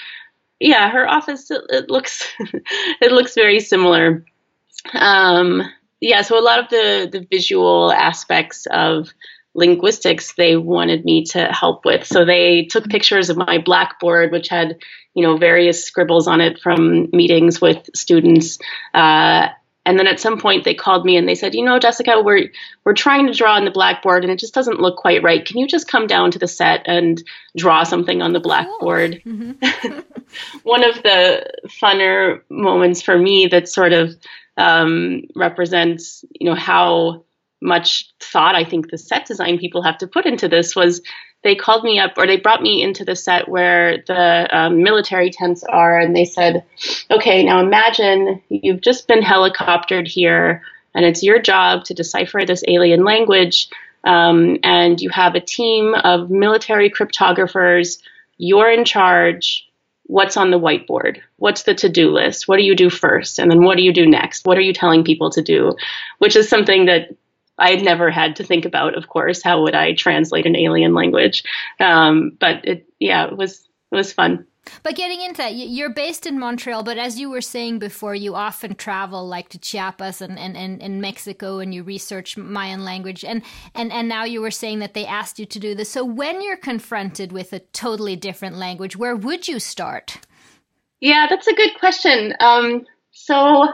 yeah, 0.59 0.87
her 0.91 1.09
office 1.09 1.49
it, 1.49 1.63
it 1.69 1.89
looks 1.89 2.31
it 3.01 3.11
looks 3.11 3.33
very 3.33 3.59
similar. 3.59 4.23
Um, 4.93 5.63
yeah, 6.01 6.23
so 6.23 6.37
a 6.37 6.41
lot 6.41 6.59
of 6.59 6.69
the 6.69 7.09
the 7.11 7.25
visual 7.29 7.91
aspects 7.91 8.67
of 8.69 9.13
linguistics 9.53 10.33
they 10.33 10.55
wanted 10.55 11.05
me 11.05 11.25
to 11.25 11.45
help 11.45 11.85
with. 11.85 12.05
So 12.05 12.25
they 12.25 12.65
took 12.65 12.89
pictures 12.89 13.29
of 13.29 13.37
my 13.37 13.59
blackboard, 13.59 14.31
which 14.31 14.49
had 14.49 14.77
you 15.13 15.23
know 15.23 15.37
various 15.37 15.85
scribbles 15.85 16.27
on 16.27 16.41
it 16.41 16.59
from 16.59 17.09
meetings 17.11 17.61
with 17.61 17.89
students. 17.95 18.57
Uh, 18.93 19.49
and 19.83 19.97
then 19.97 20.05
at 20.05 20.19
some 20.19 20.39
point 20.39 20.63
they 20.63 20.75
called 20.75 21.05
me 21.05 21.17
and 21.17 21.27
they 21.27 21.35
said, 21.35 21.55
you 21.55 21.65
know, 21.65 21.79
Jessica, 21.79 22.21
we're 22.23 22.49
we're 22.83 22.93
trying 22.93 23.27
to 23.27 23.33
draw 23.33 23.55
on 23.55 23.65
the 23.65 23.71
blackboard 23.71 24.23
and 24.23 24.31
it 24.31 24.39
just 24.39 24.53
doesn't 24.53 24.79
look 24.79 24.97
quite 24.97 25.23
right. 25.23 25.45
Can 25.45 25.57
you 25.57 25.67
just 25.67 25.87
come 25.87 26.07
down 26.07 26.31
to 26.31 26.39
the 26.39 26.47
set 26.47 26.83
and 26.85 27.21
draw 27.57 27.83
something 27.83 28.21
on 28.21 28.33
the 28.33 28.39
blackboard? 28.39 29.21
Cool. 29.23 29.33
Mm-hmm. 29.33 29.99
One 30.63 30.83
of 30.83 31.01
the 31.03 31.51
funner 31.67 32.41
moments 32.49 33.01
for 33.01 33.17
me 33.17 33.47
that 33.47 33.69
sort 33.69 33.93
of 33.93 34.15
um, 34.57 35.23
represents, 35.35 36.25
you 36.39 36.49
know, 36.49 36.55
how 36.55 37.23
much 37.61 38.11
thought 38.19 38.55
I 38.55 38.63
think 38.63 38.89
the 38.89 38.97
set 38.97 39.25
design 39.25 39.59
people 39.59 39.83
have 39.83 39.97
to 39.99 40.07
put 40.07 40.25
into 40.25 40.47
this 40.47 40.75
was 40.75 41.01
they 41.43 41.55
called 41.55 41.83
me 41.83 41.99
up 41.99 42.13
or 42.17 42.27
they 42.27 42.37
brought 42.37 42.61
me 42.61 42.83
into 42.83 43.03
the 43.05 43.15
set 43.15 43.47
where 43.47 44.03
the 44.07 44.47
um, 44.55 44.83
military 44.83 45.31
tents 45.31 45.63
are 45.63 45.99
and 45.99 46.15
they 46.15 46.25
said, 46.25 46.63
okay, 47.09 47.43
now 47.43 47.59
imagine 47.59 48.41
you've 48.49 48.81
just 48.81 49.07
been 49.07 49.21
helicoptered 49.21 50.07
here 50.07 50.61
and 50.93 51.05
it's 51.05 51.23
your 51.23 51.41
job 51.41 51.83
to 51.85 51.93
decipher 51.93 52.45
this 52.45 52.63
alien 52.67 53.03
language. 53.03 53.69
Um, 54.03 54.57
and 54.63 54.99
you 54.99 55.09
have 55.09 55.35
a 55.35 55.39
team 55.39 55.93
of 55.93 56.29
military 56.29 56.89
cryptographers. 56.89 57.99
You're 58.37 58.71
in 58.71 58.85
charge 58.85 59.67
what's 60.11 60.35
on 60.35 60.51
the 60.51 60.59
whiteboard? 60.59 61.21
What's 61.37 61.63
the 61.63 61.73
to-do 61.73 62.11
list? 62.11 62.45
What 62.45 62.57
do 62.57 62.63
you 62.63 62.75
do 62.75 62.89
first? 62.89 63.39
And 63.39 63.49
then 63.49 63.63
what 63.63 63.77
do 63.77 63.81
you 63.81 63.93
do 63.93 64.05
next? 64.05 64.45
What 64.45 64.57
are 64.57 64.61
you 64.61 64.73
telling 64.73 65.05
people 65.05 65.31
to 65.31 65.41
do? 65.41 65.73
Which 66.17 66.35
is 66.35 66.49
something 66.49 66.85
that 66.85 67.15
i 67.57 67.69
had 67.69 67.83
never 67.83 68.09
had 68.09 68.35
to 68.37 68.43
think 68.43 68.65
about 68.65 68.97
of 68.97 69.07
course. 69.07 69.41
How 69.41 69.61
would 69.61 69.73
i 69.73 69.93
translate 69.93 70.45
an 70.45 70.57
alien 70.57 70.93
language? 70.93 71.43
Um, 71.79 72.35
but 72.39 72.67
it 72.67 72.87
yeah 72.99 73.25
it 73.27 73.37
was 73.37 73.67
it 73.91 73.95
was 73.95 74.11
fun 74.11 74.45
but 74.83 74.95
getting 74.95 75.21
into 75.21 75.37
that, 75.37 75.55
you're 75.55 75.93
based 75.93 76.25
in 76.25 76.39
Montreal, 76.39 76.83
but 76.83 76.97
as 76.97 77.19
you 77.19 77.29
were 77.29 77.41
saying 77.41 77.79
before, 77.79 78.15
you 78.15 78.35
often 78.35 78.75
travel 78.75 79.27
like 79.27 79.49
to 79.49 79.59
Chiapas 79.59 80.21
and, 80.21 80.37
and, 80.37 80.55
and, 80.55 80.81
and 80.81 81.01
Mexico 81.01 81.59
and 81.59 81.73
you 81.73 81.83
research 81.83 82.37
Mayan 82.37 82.83
language. 82.83 83.25
And, 83.25 83.41
and, 83.73 83.91
and 83.91 84.07
now 84.07 84.23
you 84.23 84.41
were 84.41 84.51
saying 84.51 84.79
that 84.79 84.93
they 84.93 85.05
asked 85.05 85.39
you 85.39 85.45
to 85.45 85.59
do 85.59 85.75
this. 85.75 85.89
So 85.89 86.05
when 86.05 86.41
you're 86.41 86.57
confronted 86.57 87.31
with 87.31 87.53
a 87.53 87.59
totally 87.59 88.15
different 88.15 88.55
language, 88.57 88.95
where 88.95 89.15
would 89.15 89.47
you 89.47 89.59
start? 89.59 90.17
Yeah, 90.99 91.27
that's 91.29 91.47
a 91.47 91.55
good 91.55 91.71
question. 91.79 92.33
Um, 92.39 92.85
so 93.11 93.67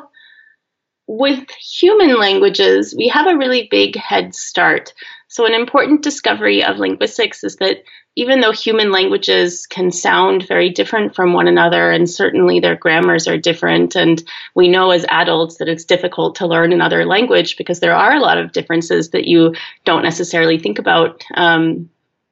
with 1.08 1.50
human 1.51 2.17
languages, 2.20 2.94
we 2.98 3.08
have 3.08 3.27
a 3.27 3.38
really 3.38 3.67
big 3.70 3.96
head 3.96 4.36
start. 4.36 4.94
So, 5.30 5.46
an 5.46 5.54
important 5.54 6.04
discovery 6.04 6.64
of 6.64 6.78
linguistics 6.78 7.44
is 7.44 7.58
that 7.58 7.84
even 8.16 8.40
though 8.40 8.52
human 8.52 8.92
languages 8.92 9.68
can 9.68 9.92
sound 9.92 10.48
very 10.48 10.70
different 10.70 11.14
from 11.14 11.34
one 11.34 11.48
another, 11.48 11.92
and 11.92 12.10
certainly 12.10 12.60
their 12.60 12.76
grammars 12.76 13.28
are 13.28 13.38
different, 13.38 13.96
and 13.96 14.24
we 14.56 14.68
know 14.68 14.92
as 14.92 15.06
adults 15.10 15.58
that 15.58 15.68
it's 15.68 15.86
difficult 15.86 16.36
to 16.36 16.48
learn 16.48 16.72
another 16.72 17.06
language 17.06 17.58
because 17.58 17.80
there 17.80 17.96
are 17.96 18.16
a 18.16 18.22
lot 18.22 18.38
of 18.38 18.54
differences 18.54 19.10
that 19.10 19.26
you 19.26 19.54
don't 19.86 20.02
necessarily 20.02 20.58
think 20.58 20.80
about 20.80 21.24
um, 21.36 21.90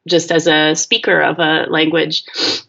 just 0.07 0.31
as 0.31 0.47
a 0.47 0.73
speaker 0.73 1.21
of 1.21 1.37
a 1.37 1.67
language. 1.69 2.23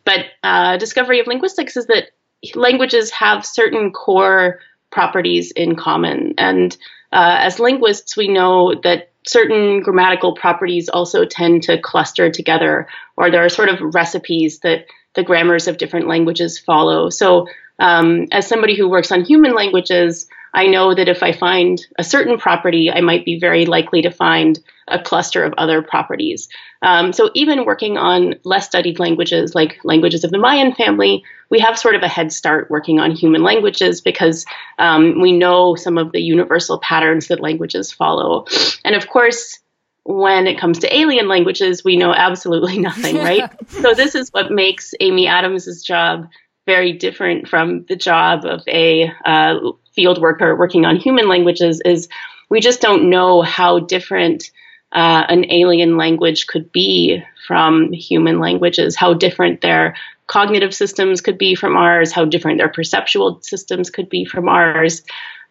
But 0.04 0.26
uh, 0.42 0.76
discovery 0.76 1.20
of 1.20 1.26
linguistics 1.26 1.76
is 1.76 1.86
that 1.86 2.10
languages 2.54 3.10
have 3.12 3.46
certain 3.46 3.92
core 3.92 4.60
properties 4.90 5.52
in 5.52 5.76
common, 5.76 6.34
and 6.36 6.76
uh, 7.12 7.36
as 7.38 7.60
linguists, 7.60 8.16
we 8.16 8.28
know 8.28 8.74
that 8.82 9.12
certain 9.26 9.80
grammatical 9.80 10.34
properties 10.34 10.88
also 10.88 11.24
tend 11.24 11.64
to 11.64 11.80
cluster 11.80 12.30
together, 12.30 12.86
or 13.16 13.30
there 13.30 13.44
are 13.44 13.48
sort 13.48 13.68
of 13.68 13.94
recipes 13.94 14.60
that 14.60 14.86
the 15.14 15.22
grammars 15.22 15.66
of 15.66 15.78
different 15.78 16.06
languages 16.06 16.58
follow. 16.58 17.10
So, 17.10 17.48
um, 17.78 18.26
as 18.32 18.46
somebody 18.46 18.76
who 18.76 18.88
works 18.88 19.12
on 19.12 19.24
human 19.24 19.54
languages, 19.54 20.28
I 20.56 20.66
know 20.66 20.94
that 20.94 21.06
if 21.06 21.22
I 21.22 21.32
find 21.32 21.86
a 21.98 22.02
certain 22.02 22.38
property, 22.38 22.90
I 22.90 23.02
might 23.02 23.26
be 23.26 23.38
very 23.38 23.66
likely 23.66 24.00
to 24.02 24.10
find 24.10 24.58
a 24.88 24.98
cluster 24.98 25.44
of 25.44 25.52
other 25.58 25.82
properties. 25.82 26.48
Um, 26.80 27.12
so 27.12 27.30
even 27.34 27.66
working 27.66 27.98
on 27.98 28.36
less 28.42 28.66
studied 28.66 28.98
languages 28.98 29.54
like 29.54 29.78
languages 29.84 30.24
of 30.24 30.30
the 30.30 30.38
Mayan 30.38 30.74
family, 30.74 31.22
we 31.50 31.58
have 31.60 31.78
sort 31.78 31.94
of 31.94 32.02
a 32.02 32.08
head 32.08 32.32
start 32.32 32.70
working 32.70 32.98
on 33.00 33.10
human 33.10 33.42
languages 33.42 34.00
because 34.00 34.46
um, 34.78 35.20
we 35.20 35.30
know 35.30 35.74
some 35.74 35.98
of 35.98 36.12
the 36.12 36.20
universal 36.20 36.78
patterns 36.78 37.28
that 37.28 37.40
languages 37.40 37.92
follow. 37.92 38.46
And 38.82 38.96
of 38.96 39.08
course, 39.08 39.60
when 40.04 40.46
it 40.46 40.58
comes 40.58 40.78
to 40.78 40.96
alien 40.96 41.28
languages, 41.28 41.84
we 41.84 41.96
know 41.96 42.14
absolutely 42.14 42.78
nothing, 42.90 43.16
right? 43.16 43.50
so 43.68 43.92
this 43.92 44.14
is 44.14 44.30
what 44.30 44.50
makes 44.50 44.94
Amy 45.00 45.26
Adams's 45.26 45.84
job 45.84 46.28
very 46.66 46.92
different 46.92 47.48
from 47.48 47.84
the 47.84 47.96
job 47.96 48.44
of 48.44 48.62
a 48.66 49.10
uh, 49.24 49.54
field 49.94 50.20
worker 50.20 50.56
working 50.56 50.84
on 50.84 50.96
human 50.96 51.28
languages 51.28 51.80
is 51.84 52.08
we 52.50 52.60
just 52.60 52.80
don't 52.80 53.08
know 53.08 53.42
how 53.42 53.78
different 53.78 54.50
uh, 54.92 55.24
an 55.28 55.50
alien 55.50 55.96
language 55.96 56.46
could 56.46 56.70
be 56.72 57.22
from 57.46 57.92
human 57.92 58.38
languages, 58.38 58.96
how 58.96 59.14
different 59.14 59.60
their 59.60 59.96
cognitive 60.26 60.74
systems 60.74 61.20
could 61.20 61.38
be 61.38 61.54
from 61.54 61.76
ours, 61.76 62.12
how 62.12 62.24
different 62.24 62.58
their 62.58 62.68
perceptual 62.68 63.40
systems 63.42 63.90
could 63.90 64.08
be 64.08 64.24
from 64.24 64.48
ours. 64.48 65.02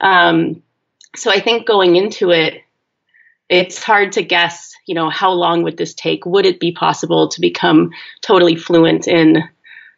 Um, 0.01 0.61
so 1.15 1.31
I 1.31 1.39
think 1.39 1.65
going 1.65 1.95
into 1.95 2.31
it, 2.31 2.61
it's 3.47 3.81
hard 3.81 4.13
to 4.13 4.23
guess, 4.23 4.73
you 4.85 4.95
know, 4.95 5.09
how 5.09 5.31
long 5.31 5.63
would 5.63 5.77
this 5.77 5.93
take? 5.93 6.25
Would 6.25 6.45
it 6.45 6.59
be 6.59 6.71
possible 6.71 7.29
to 7.29 7.41
become 7.41 7.91
totally 8.21 8.55
fluent 8.55 9.07
in 9.07 9.43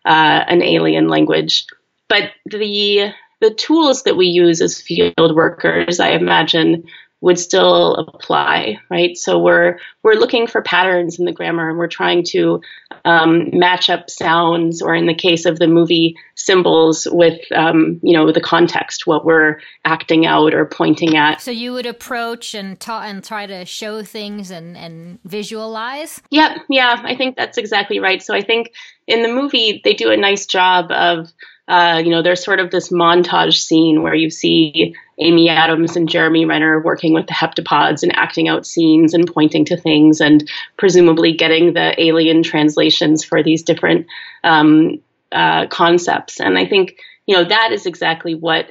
uh, 0.07 0.45
an 0.47 0.63
alien 0.63 1.07
language? 1.07 1.65
But 2.09 2.31
the 2.45 3.13
the 3.39 3.53
tools 3.53 4.03
that 4.03 4.17
we 4.17 4.27
use 4.27 4.61
as 4.61 4.81
field 4.81 5.35
workers, 5.35 5.99
I 5.99 6.09
imagine, 6.11 6.85
would 7.19 7.39
still 7.39 7.95
apply, 7.95 8.79
right? 8.89 9.17
So 9.17 9.39
we're 9.39 9.79
we're 10.03 10.13
looking 10.13 10.45
for 10.45 10.61
patterns 10.61 11.17
in 11.17 11.25
the 11.25 11.31
grammar, 11.31 11.69
and 11.69 11.77
we're 11.77 11.87
trying 11.87 12.23
to 12.25 12.61
um, 13.05 13.49
match 13.53 13.89
up 13.89 14.09
sounds, 14.09 14.81
or 14.81 14.93
in 14.93 15.07
the 15.07 15.15
case 15.15 15.45
of 15.45 15.57
the 15.57 15.67
movie, 15.67 16.15
symbols 16.35 17.07
with 17.11 17.39
um, 17.55 17.99
you 18.03 18.15
know 18.15 18.31
the 18.31 18.41
context, 18.41 19.07
what 19.07 19.25
we're 19.25 19.59
acting 19.83 20.27
out 20.27 20.53
or 20.53 20.65
pointing 20.65 21.17
at. 21.17 21.41
So 21.41 21.49
you 21.49 21.73
would 21.73 21.87
approach 21.87 22.53
and 22.53 22.79
ta- 22.79 23.03
and 23.03 23.23
try 23.23 23.47
to 23.47 23.65
show 23.65 24.03
things 24.03 24.51
and 24.51 24.77
and 24.77 25.19
visualize. 25.23 26.21
Yep, 26.29 26.65
yeah, 26.69 27.01
I 27.03 27.15
think 27.15 27.35
that's 27.35 27.57
exactly 27.57 27.99
right. 27.99 28.21
So 28.21 28.35
I 28.35 28.41
think 28.41 28.71
in 29.07 29.23
the 29.23 29.29
movie 29.29 29.81
they 29.83 29.93
do 29.93 30.11
a 30.11 30.17
nice 30.17 30.45
job 30.45 30.91
of 30.91 31.31
uh, 31.67 32.01
you 32.03 32.09
know, 32.09 32.21
there's 32.21 32.43
sort 32.43 32.59
of 32.59 32.71
this 32.71 32.89
montage 32.89 33.57
scene 33.57 34.01
where 34.01 34.15
you 34.15 34.29
see 34.29 34.95
Amy 35.19 35.49
Adams 35.49 35.97
and 35.97 36.07
Jeremy 36.07 36.45
Renner 36.45 36.79
working 36.79 37.13
with 37.13 37.27
the 37.27 37.33
heptapods 37.33 38.03
and 38.03 38.15
acting 38.15 38.47
out 38.47 38.65
scenes 38.65 39.13
and 39.13 39.31
pointing 39.31 39.65
to 39.65 39.75
things 39.75 40.21
and 40.21 40.49
presumably 40.77 41.33
getting 41.33 41.73
the 41.73 41.99
alien 42.01 42.41
translations 42.41 43.23
for 43.23 43.43
these 43.43 43.63
different 43.63 44.07
um, 44.45 45.01
uh, 45.33 45.67
concepts. 45.67 46.39
And 46.39 46.57
I 46.57 46.65
think, 46.65 46.97
you 47.25 47.35
know, 47.35 47.43
that 47.43 47.73
is 47.73 47.85
exactly 47.85 48.33
what 48.33 48.67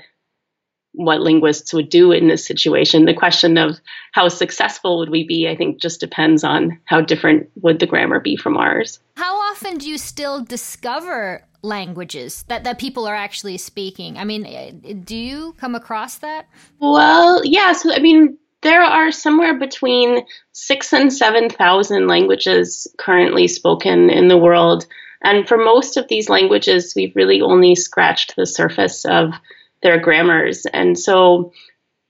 what 0.96 1.20
linguists 1.20 1.74
would 1.74 1.90
do 1.90 2.10
in 2.10 2.28
this 2.28 2.44
situation. 2.44 3.04
The 3.04 3.14
question 3.14 3.58
of 3.58 3.78
how 4.12 4.28
successful 4.28 4.98
would 4.98 5.10
we 5.10 5.24
be, 5.24 5.48
I 5.48 5.54
think, 5.54 5.80
just 5.80 6.00
depends 6.00 6.42
on 6.42 6.78
how 6.86 7.02
different 7.02 7.50
would 7.56 7.78
the 7.78 7.86
grammar 7.86 8.18
be 8.18 8.36
from 8.36 8.56
ours. 8.56 8.98
How 9.16 9.36
often 9.50 9.76
do 9.76 9.88
you 9.88 9.98
still 9.98 10.42
discover 10.42 11.44
languages 11.62 12.44
that, 12.48 12.64
that 12.64 12.78
people 12.78 13.06
are 13.06 13.14
actually 13.14 13.58
speaking? 13.58 14.16
I 14.16 14.24
mean, 14.24 15.02
do 15.04 15.16
you 15.16 15.54
come 15.58 15.74
across 15.74 16.18
that? 16.18 16.46
Well, 16.80 17.42
yeah. 17.44 17.72
So, 17.72 17.92
I 17.92 17.98
mean, 17.98 18.38
there 18.62 18.82
are 18.82 19.12
somewhere 19.12 19.58
between 19.58 20.24
six 20.52 20.94
and 20.94 21.12
7,000 21.12 22.06
languages 22.06 22.86
currently 22.98 23.48
spoken 23.48 24.08
in 24.08 24.28
the 24.28 24.38
world. 24.38 24.86
And 25.22 25.46
for 25.46 25.58
most 25.58 25.98
of 25.98 26.08
these 26.08 26.30
languages, 26.30 26.94
we've 26.96 27.14
really 27.14 27.42
only 27.42 27.74
scratched 27.74 28.34
the 28.34 28.46
surface 28.46 29.04
of 29.04 29.32
their 29.82 29.98
grammars. 29.98 30.66
And 30.66 30.98
so, 30.98 31.52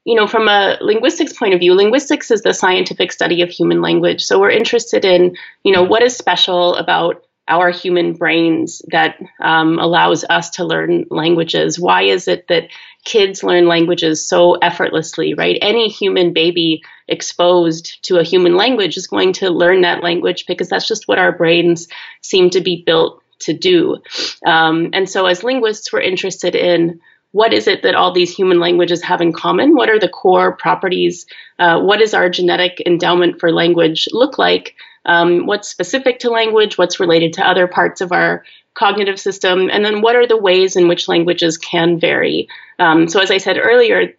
you 0.05 0.15
know, 0.15 0.27
from 0.27 0.49
a 0.49 0.79
linguistics 0.81 1.33
point 1.33 1.55
of 1.55 1.61
view, 1.61 1.75
linguistics 1.75 2.31
is 2.31 2.43
the 2.43 2.55
scientific 2.55 3.13
study 3.13 3.43
of 3.43 3.51
human 3.51 3.83
language. 3.83 4.25
So 4.25 4.39
we're 4.39 4.51
interested 4.51 5.05
in, 5.05 5.37
you 5.65 5.73
know, 5.73 5.83
what 5.83 6.03
is 6.03 6.17
special 6.17 6.77
about 6.77 7.25
our 7.49 7.71
human 7.71 8.13
brains 8.13 8.83
that 8.89 9.17
um, 9.41 9.79
allows 9.79 10.25
us 10.25 10.51
to 10.51 10.65
learn 10.65 11.05
languages? 11.11 11.79
Why 11.79 12.03
is 12.03 12.27
it 12.27 12.49
that 12.49 12.69
kids 13.05 13.45
learn 13.45 13.69
languages 13.69 14.27
so 14.27 14.55
effortlessly, 14.55 15.35
right? 15.35 15.59
Any 15.63 15.89
human 15.89 16.33
baby 16.33 16.83
exposed 17.07 18.03
to 18.05 18.19
a 18.19 18.25
human 18.25 18.57
language 18.57 18.97
is 18.97 19.07
going 19.07 19.33
to 19.35 19.51
learn 19.51 19.83
that 19.83 20.03
language 20.03 20.47
because 20.47 20.69
that's 20.69 20.89
just 20.89 21.07
what 21.07 21.19
our 21.19 21.31
brains 21.31 21.87
seem 22.21 22.51
to 22.51 22.61
be 22.61 22.83
built 22.85 23.23
to 23.39 23.53
do. 23.53 23.99
Um, 24.45 24.91
and 24.93 25.09
so, 25.09 25.27
as 25.27 25.45
linguists, 25.45 25.93
we're 25.93 26.01
interested 26.01 26.57
in 26.57 27.01
what 27.33 27.53
is 27.53 27.67
it 27.67 27.83
that 27.83 27.95
all 27.95 28.13
these 28.13 28.35
human 28.35 28.61
languages 28.61 29.03
have 29.03 29.21
in 29.21 29.33
common? 29.33 29.75
What 29.75 29.91
are 29.91 29.99
the 29.99 30.09
core 30.09 30.57
properties? 30.57 31.27
Uh, 31.59 31.81
what 31.81 31.99
does 31.99 32.15
our 32.15 32.31
genetic 32.31 32.83
endowment 32.87 33.41
for 33.41 33.53
language 33.53 34.09
look 34.13 34.39
like? 34.39 34.75
um, 35.07 35.47
what's 35.47 35.69
specific 35.69 36.19
to 36.21 36.31
language, 36.31 36.77
what's 36.77 37.01
related 37.01 37.33
to 37.35 37.49
other 37.49 37.67
parts 37.67 38.01
of 38.01 38.13
our 38.13 38.45
cognitive 38.75 39.19
system, 39.19 39.71
and 39.71 39.85
then 39.85 40.03
what 40.03 40.17
are 40.17 40.27
the 40.27 40.37
ways 40.37 40.77
in 40.77 40.89
which 40.89 41.09
languages 41.09 41.57
can 41.57 41.99
vary. 41.99 42.49
Um, 42.79 43.09
so, 43.09 43.21
as 43.21 43.31
I 43.31 43.39
said 43.39 43.57
earlier, 43.57 44.15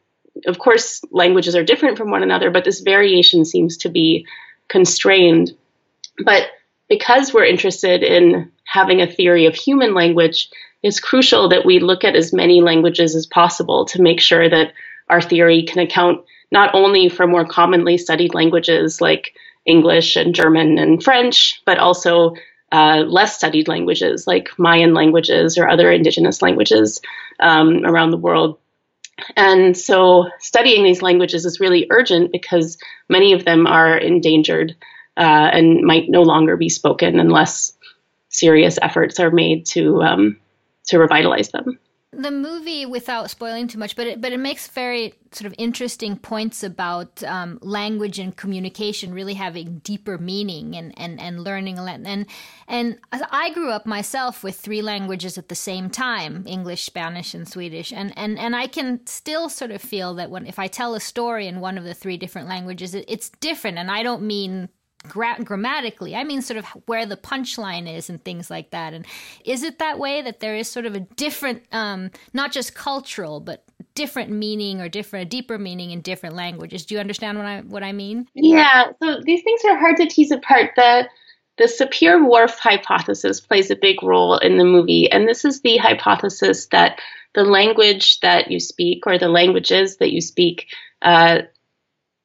of 0.48 0.58
course, 0.58 1.02
languages 1.12 1.56
are 1.56 1.64
different 1.64 1.98
from 1.98 2.10
one 2.10 2.24
another, 2.24 2.50
but 2.50 2.64
this 2.64 2.80
variation 2.80 3.46
seems 3.46 3.78
to 3.78 3.90
be 3.90 4.26
constrained. 4.70 5.52
But 6.24 6.48
because 6.90 7.34
we're 7.34 7.46
interested 7.46 8.04
in 8.04 8.52
having 8.66 9.02
a 9.02 9.12
theory 9.12 9.46
of 9.46 9.56
human 9.56 9.94
language, 9.94 10.50
it's 10.84 11.00
crucial 11.00 11.50
that 11.50 11.66
we 11.66 11.80
look 11.80 12.04
at 12.04 12.16
as 12.16 12.34
many 12.34 12.62
languages 12.62 13.16
as 13.16 13.26
possible 13.26 13.86
to 13.86 14.02
make 14.02 14.20
sure 14.20 14.50
that 14.50 14.74
our 15.10 15.22
theory 15.22 15.64
can 15.64 15.80
account 15.80 16.24
not 16.52 16.74
only 16.74 17.10
for 17.10 17.28
more 17.28 17.46
commonly 17.46 17.98
studied 17.98 18.34
languages 18.34 19.02
like 19.02 19.34
English 19.66 20.16
and 20.16 20.34
German 20.34 20.78
and 20.78 21.04
French, 21.04 21.62
but 21.66 21.78
also 21.78 22.36
uh, 22.72 23.04
less 23.08 23.36
studied 23.36 23.68
languages 23.68 24.28
like 24.28 24.50
Mayan 24.58 24.94
languages 24.94 25.58
or 25.58 25.68
other 25.68 25.92
indigenous 25.92 26.42
languages 26.42 27.02
um, 27.40 27.86
around 27.86 28.12
the 28.12 28.18
world. 28.18 28.58
And 29.36 29.76
so 29.76 30.30
studying 30.40 30.84
these 30.84 31.02
languages 31.02 31.46
is 31.46 31.60
really 31.60 31.88
urgent 31.90 32.32
because 32.32 32.78
many 33.10 33.34
of 33.34 33.46
them 33.46 33.66
are 33.66 33.98
endangered 33.98 34.76
uh, 35.18 35.50
and 35.52 35.82
might 35.82 36.10
no 36.10 36.22
longer 36.22 36.56
be 36.56 36.70
spoken 36.70 37.20
unless 37.20 37.74
serious 38.30 38.78
efforts 38.82 39.20
are 39.20 39.32
made 39.32 39.66
to 39.66 40.02
um, 40.02 40.40
to 40.86 41.00
revitalize 41.00 41.50
them. 41.50 41.80
The 42.14 42.32
movie, 42.32 42.86
without 42.86 43.30
spoiling 43.30 43.68
too 43.68 43.78
much, 43.78 43.96
but 43.96 44.08
it, 44.08 44.22
but 44.22 44.32
it 44.32 44.40
makes 44.40 44.68
very 44.70 45.14
sort 45.34 45.46
of 45.46 45.54
interesting 45.58 46.16
points 46.16 46.64
about 46.64 47.22
um, 47.24 47.60
language 47.62 48.18
and 48.18 48.36
communication 48.36 49.14
really 49.14 49.34
having 49.34 49.80
deeper 49.80 50.18
meaning 50.18 50.76
and 50.76 50.98
and 50.98 51.20
and 51.20 51.44
learning 51.44 51.78
and 51.78 52.26
and 52.68 52.98
I 53.12 53.52
grew 53.54 53.72
up 53.72 53.86
myself 53.86 54.42
with 54.42 54.58
three 54.58 54.82
languages 54.82 55.38
at 55.38 55.50
the 55.50 55.56
same 55.56 55.90
time: 55.90 56.46
English, 56.48 56.86
Spanish, 56.86 57.34
and 57.34 57.48
Swedish, 57.48 57.92
and 57.92 58.18
and 58.18 58.40
and 58.40 58.56
I 58.56 58.68
can 58.68 59.06
still 59.06 59.50
sort 59.50 59.72
of 59.72 59.82
feel 59.82 60.14
that 60.16 60.32
when 60.32 60.48
if 60.48 60.60
I 60.60 60.68
tell 60.68 60.96
a 60.96 61.02
story 61.02 61.46
in 61.46 61.60
one 61.60 61.78
of 61.78 61.84
the 61.84 61.94
three 61.94 62.18
different 62.18 62.48
languages, 62.48 62.96
it, 62.96 63.04
it's 63.10 63.30
different, 63.42 63.78
and 63.78 63.92
I 63.92 64.02
don't 64.02 64.24
mean 64.24 64.70
gra- 65.08 65.44
grammatically. 65.44 66.16
I 66.16 66.24
mean, 66.24 66.42
sort 66.42 66.58
of 66.58 66.66
where 66.86 67.06
the 67.06 67.18
punchline 67.18 67.94
is 67.94 68.10
and 68.10 68.24
things 68.24 68.50
like 68.50 68.72
that. 68.72 68.94
And 68.94 69.06
is 69.46 69.64
it 69.64 69.80
that 69.80 70.00
way 70.00 70.22
that 70.22 70.40
there 70.40 70.56
is 70.56 70.70
sort 70.70 70.86
of 70.86 70.96
a 70.96 71.00
different, 71.00 71.64
um, 71.72 72.12
not 72.34 72.52
just 72.52 72.76
cultural, 72.76 73.40
but 73.40 73.64
different 73.96 74.32
meaning 74.32 74.82
or 74.82 74.90
different, 74.90 75.26
a 75.26 75.30
deeper 75.30 75.58
meaning 75.58 75.92
in 75.92 76.02
different 76.02 76.36
languages? 76.36 76.86
Do 76.86 76.96
you 76.96 77.00
understand 77.00 77.38
what 77.38 77.48
I 77.48 77.62
what 77.62 77.84
I 77.84 77.92
mean? 77.92 78.28
Yeah. 78.34 78.92
So 79.02 79.22
these 79.24 79.44
things 79.44 79.62
are 79.66 79.78
hard 79.78 79.98
to 79.98 80.08
tease 80.08 80.32
apart. 80.32 80.72
The 80.76 81.08
the 81.58 81.64
Sapir-Whorf 81.64 82.60
hypothesis 82.60 83.40
plays 83.40 83.72
a 83.72 83.76
big 83.76 84.04
role 84.04 84.38
in 84.38 84.58
the 84.58 84.64
movie, 84.64 85.12
and 85.12 85.28
this 85.28 85.44
is 85.44 85.62
the 85.62 85.78
hypothesis 85.78 86.68
that 86.68 87.00
the 87.34 87.44
language 87.44 88.20
that 88.20 88.52
you 88.52 88.60
speak 88.60 89.08
or 89.08 89.18
the 89.18 89.28
languages 89.28 89.98
that 89.98 90.12
you 90.12 90.22
speak 90.22 90.68
uh, 91.02 91.40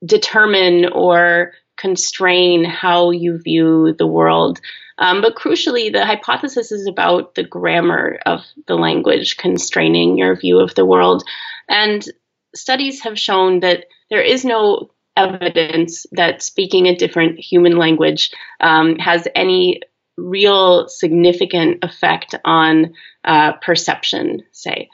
determine 0.04 0.86
or 0.92 1.52
constrain 1.82 2.64
how 2.64 3.10
you 3.10 3.38
view 3.38 3.92
the 3.98 4.06
world. 4.06 4.60
Um, 4.98 5.20
but 5.20 5.34
crucially, 5.34 5.92
the 5.92 6.06
hypothesis 6.06 6.70
is 6.70 6.86
about 6.86 7.34
the 7.34 7.42
grammar 7.42 8.20
of 8.24 8.40
the 8.68 8.76
language 8.76 9.36
constraining 9.36 10.16
your 10.16 10.36
view 10.36 10.60
of 10.60 10.76
the 10.76 10.86
world. 10.86 11.24
And 11.68 12.06
studies 12.54 13.02
have 13.02 13.18
shown 13.18 13.60
that 13.60 13.86
there 14.10 14.22
is 14.22 14.44
no 14.44 14.90
evidence 15.16 16.06
that 16.12 16.42
speaking 16.42 16.86
a 16.86 16.96
different 16.96 17.38
human 17.38 17.76
language 17.76 18.30
um, 18.60 18.96
has 18.98 19.26
any 19.34 19.80
real 20.16 20.88
significant 20.88 21.82
effect 21.82 22.36
on 22.44 22.94
uh, 23.24 23.52
perception, 23.54 24.42
say. 24.52 24.88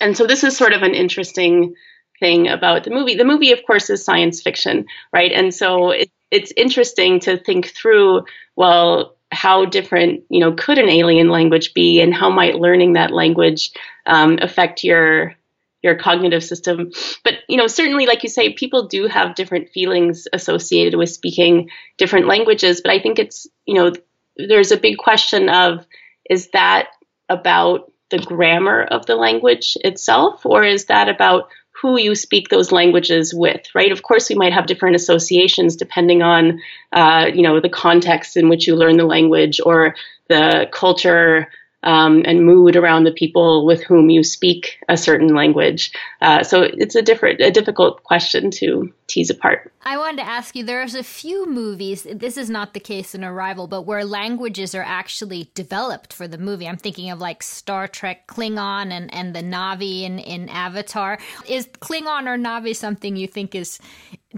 And 0.00 0.16
so 0.16 0.26
this 0.26 0.42
is 0.42 0.56
sort 0.56 0.72
of 0.72 0.82
an 0.82 0.94
interesting 0.94 1.74
thing 2.22 2.48
about 2.48 2.84
the 2.84 2.90
movie. 2.90 3.16
The 3.16 3.24
movie, 3.24 3.52
of 3.52 3.64
course, 3.66 3.90
is 3.90 4.04
science 4.04 4.40
fiction, 4.42 4.86
right? 5.12 5.32
And 5.32 5.52
so 5.52 5.90
it, 5.90 6.11
it's 6.32 6.52
interesting 6.56 7.20
to 7.20 7.36
think 7.36 7.68
through 7.68 8.24
well 8.56 9.14
how 9.30 9.64
different 9.64 10.24
you 10.28 10.40
know 10.40 10.52
could 10.52 10.78
an 10.78 10.88
alien 10.88 11.28
language 11.28 11.74
be 11.74 12.00
and 12.00 12.12
how 12.12 12.30
might 12.30 12.56
learning 12.56 12.94
that 12.94 13.12
language 13.12 13.70
um, 14.06 14.38
affect 14.42 14.82
your 14.82 15.34
your 15.82 15.96
cognitive 15.96 16.44
system. 16.44 16.90
But 17.22 17.34
you 17.48 17.56
know 17.56 17.66
certainly 17.66 18.06
like 18.06 18.22
you 18.22 18.28
say 18.28 18.52
people 18.54 18.88
do 18.88 19.06
have 19.06 19.34
different 19.34 19.70
feelings 19.70 20.26
associated 20.32 20.96
with 20.96 21.10
speaking 21.10 21.70
different 21.98 22.26
languages 22.26 22.80
but 22.80 22.90
i 22.90 22.98
think 22.98 23.18
it's 23.18 23.46
you 23.66 23.74
know 23.74 23.92
there's 24.36 24.72
a 24.72 24.76
big 24.76 24.96
question 24.96 25.48
of 25.48 25.86
is 26.28 26.48
that 26.52 26.88
about 27.28 27.92
the 28.10 28.18
grammar 28.18 28.82
of 28.82 29.06
the 29.06 29.16
language 29.16 29.76
itself 29.80 30.46
or 30.46 30.64
is 30.64 30.86
that 30.86 31.08
about 31.08 31.48
who 31.82 31.98
you 31.98 32.14
speak 32.14 32.48
those 32.48 32.70
languages 32.70 33.34
with, 33.34 33.62
right? 33.74 33.90
Of 33.90 34.04
course, 34.04 34.28
we 34.28 34.36
might 34.36 34.52
have 34.52 34.66
different 34.66 34.94
associations 34.94 35.74
depending 35.74 36.22
on, 36.22 36.60
uh, 36.92 37.28
you 37.34 37.42
know, 37.42 37.58
the 37.58 37.68
context 37.68 38.36
in 38.36 38.48
which 38.48 38.68
you 38.68 38.76
learn 38.76 38.96
the 38.96 39.04
language 39.04 39.60
or 39.66 39.96
the 40.28 40.68
culture 40.70 41.48
um, 41.82 42.22
and 42.24 42.44
mood 42.44 42.76
around 42.76 43.04
the 43.04 43.12
people 43.12 43.66
with 43.66 43.82
whom 43.82 44.10
you 44.10 44.22
speak 44.22 44.78
a 44.88 44.96
certain 44.96 45.34
language. 45.34 45.92
Uh, 46.20 46.42
so 46.42 46.62
it's 46.62 46.94
a 46.94 47.02
different, 47.02 47.40
a 47.40 47.50
difficult 47.50 48.02
question 48.02 48.50
to 48.52 48.92
tease 49.06 49.30
apart. 49.30 49.72
I 49.84 49.98
wanted 49.98 50.18
to 50.18 50.28
ask 50.28 50.54
you. 50.54 50.64
There's 50.64 50.94
a 50.94 51.02
few 51.02 51.46
movies. 51.46 52.06
This 52.10 52.36
is 52.36 52.48
not 52.48 52.72
the 52.72 52.80
case 52.80 53.14
in 53.14 53.24
Arrival, 53.24 53.66
but 53.66 53.82
where 53.82 54.04
languages 54.04 54.74
are 54.74 54.84
actually 54.84 55.50
developed 55.54 56.12
for 56.12 56.28
the 56.28 56.38
movie. 56.38 56.68
I'm 56.68 56.76
thinking 56.76 57.10
of 57.10 57.20
like 57.20 57.42
Star 57.42 57.88
Trek 57.88 58.26
Klingon 58.26 58.90
and 58.92 59.12
and 59.12 59.34
the 59.34 59.42
Na'vi 59.42 60.02
in 60.02 60.18
in 60.18 60.48
Avatar. 60.48 61.18
Is 61.48 61.66
Klingon 61.66 62.26
or 62.26 62.38
Na'vi 62.38 62.76
something 62.76 63.16
you 63.16 63.26
think 63.26 63.54
is? 63.54 63.80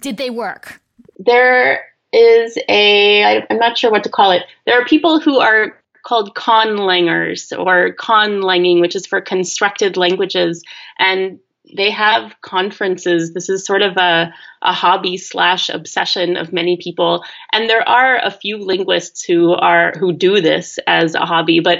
Did 0.00 0.16
they 0.16 0.30
work? 0.30 0.80
There 1.18 1.84
is 2.12 2.56
a 2.68 3.24
I, 3.24 3.46
I'm 3.50 3.58
not 3.58 3.76
sure 3.76 3.90
what 3.90 4.04
to 4.04 4.10
call 4.10 4.30
it. 4.30 4.42
There 4.66 4.80
are 4.80 4.84
people 4.84 5.20
who 5.20 5.38
are 5.38 5.76
called 6.04 6.34
conlangers 6.34 7.52
or 7.58 7.94
conlanging, 7.94 8.80
which 8.80 8.94
is 8.94 9.06
for 9.06 9.20
constructed 9.20 9.96
languages. 9.96 10.62
And 10.98 11.40
they 11.76 11.90
have 11.90 12.34
conferences. 12.42 13.32
This 13.32 13.48
is 13.48 13.64
sort 13.64 13.82
of 13.82 13.96
a, 13.96 14.32
a 14.62 14.72
hobby 14.72 15.16
slash 15.16 15.68
obsession 15.68 16.36
of 16.36 16.52
many 16.52 16.76
people. 16.76 17.24
And 17.52 17.68
there 17.68 17.86
are 17.88 18.18
a 18.22 18.30
few 18.30 18.58
linguists 18.58 19.24
who 19.24 19.52
are 19.52 19.92
who 19.98 20.12
do 20.12 20.40
this 20.40 20.78
as 20.86 21.14
a 21.14 21.26
hobby, 21.26 21.60
but 21.60 21.78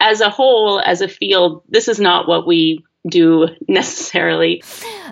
as 0.00 0.20
a 0.20 0.30
whole, 0.30 0.80
as 0.80 1.00
a 1.00 1.08
field, 1.08 1.62
this 1.68 1.88
is 1.88 1.98
not 1.98 2.28
what 2.28 2.46
we 2.46 2.84
do 3.08 3.48
necessarily. 3.68 4.62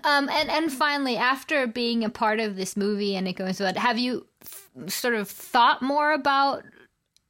Um, 0.05 0.29
and 0.31 0.51
and 0.51 0.73
finally, 0.73 1.17
after 1.17 1.67
being 1.67 2.05
a 2.05 2.11
part 2.11 2.41
of 2.41 2.57
this 2.57 2.77
movie 2.77 3.17
and 3.17 3.29
it 3.29 3.35
goes 3.35 3.61
on, 3.61 3.75
have 3.75 3.99
you 3.99 4.27
sort 4.87 5.15
of 5.15 5.29
thought 5.29 5.83
more 5.83 6.13
about 6.13 6.65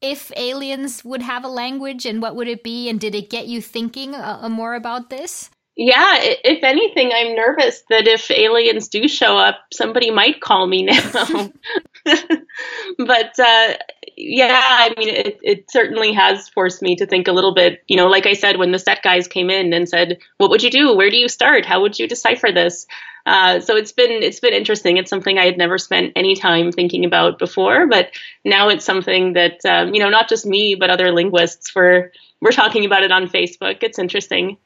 if 0.03 0.33
aliens 0.37 1.05
would 1.05 1.23
have 1.23 1.45
a 1.45 1.49
language 1.49 2.05
and 2.05 2.21
what 2.21 2.37
would 2.37 2.49
it 2.49 2.63
be 2.63 2.89
and 2.89 3.01
did 3.01 3.15
it 3.15 3.31
get 3.31 3.47
you 3.47 3.63
thinking 3.63 4.15
uh, 4.15 4.49
more 4.51 4.75
about 4.75 5.11
this? 5.11 5.51
Yeah 5.75 6.19
if 6.21 6.63
anything 6.63 7.13
i'm 7.15 7.35
nervous 7.35 7.83
that 7.89 8.07
if 8.07 8.31
aliens 8.31 8.89
do 8.89 9.09
show 9.09 9.39
up 9.39 9.57
somebody 9.73 10.11
might 10.11 10.41
call 10.41 10.67
me 10.67 10.83
now. 10.83 11.51
But 12.99 13.39
uh, 13.39 13.75
yeah 14.17 14.61
i 14.63 14.93
mean 14.99 15.09
it, 15.09 15.39
it 15.43 15.71
certainly 15.71 16.13
has 16.13 16.51
forced 16.51 16.83
me 16.83 16.97
to 16.97 17.07
think 17.07 17.27
a 17.27 17.33
little 17.33 17.55
bit 17.55 17.83
you 17.89 17.97
know 17.97 18.09
like 18.09 18.27
i 18.27 18.35
said 18.35 18.59
when 18.59 18.73
the 18.73 18.79
set 18.79 19.03
guys 19.03 19.27
came 19.29 19.49
in 19.49 19.73
and 19.73 19.89
said 19.89 20.19
what 20.37 20.51
would 20.51 20.63
you 20.63 20.71
do? 20.71 20.95
Where 20.95 21.09
do 21.09 21.17
you 21.17 21.29
start? 21.29 21.65
How 21.65 21.81
would 21.81 21.99
you 21.99 22.07
decipher 22.07 22.53
this 22.53 22.87
uh, 23.27 23.61
so 23.61 23.77
it's 23.77 23.93
been 23.93 24.11
it's 24.11 24.41
been 24.41 24.53
interesting. 24.53 24.97
It's 24.97 25.11
something 25.11 25.39
I 25.39 25.45
had 25.45 25.59
never 25.59 25.79
spent 25.79 26.13
any 26.17 26.35
time 26.35 26.73
thinking 26.73 27.05
about 27.05 27.39
before, 27.39 27.87
but 27.87 28.11
now 28.45 28.69
it's 28.69 28.85
something 28.85 29.35
that 29.35 29.65
um, 29.65 29.95
you 29.95 30.01
know 30.01 30.11
not 30.11 30.29
just 30.29 30.47
me 30.47 30.75
but 30.75 30.91
other 30.91 31.13
linguists 31.13 31.75
were 31.75 32.13
we're 32.43 32.51
talking 32.51 32.85
about 32.85 33.05
it 33.05 33.13
on 33.13 33.29
Facebook. 33.29 33.79
It's 33.83 34.01
interesting. 34.01 34.57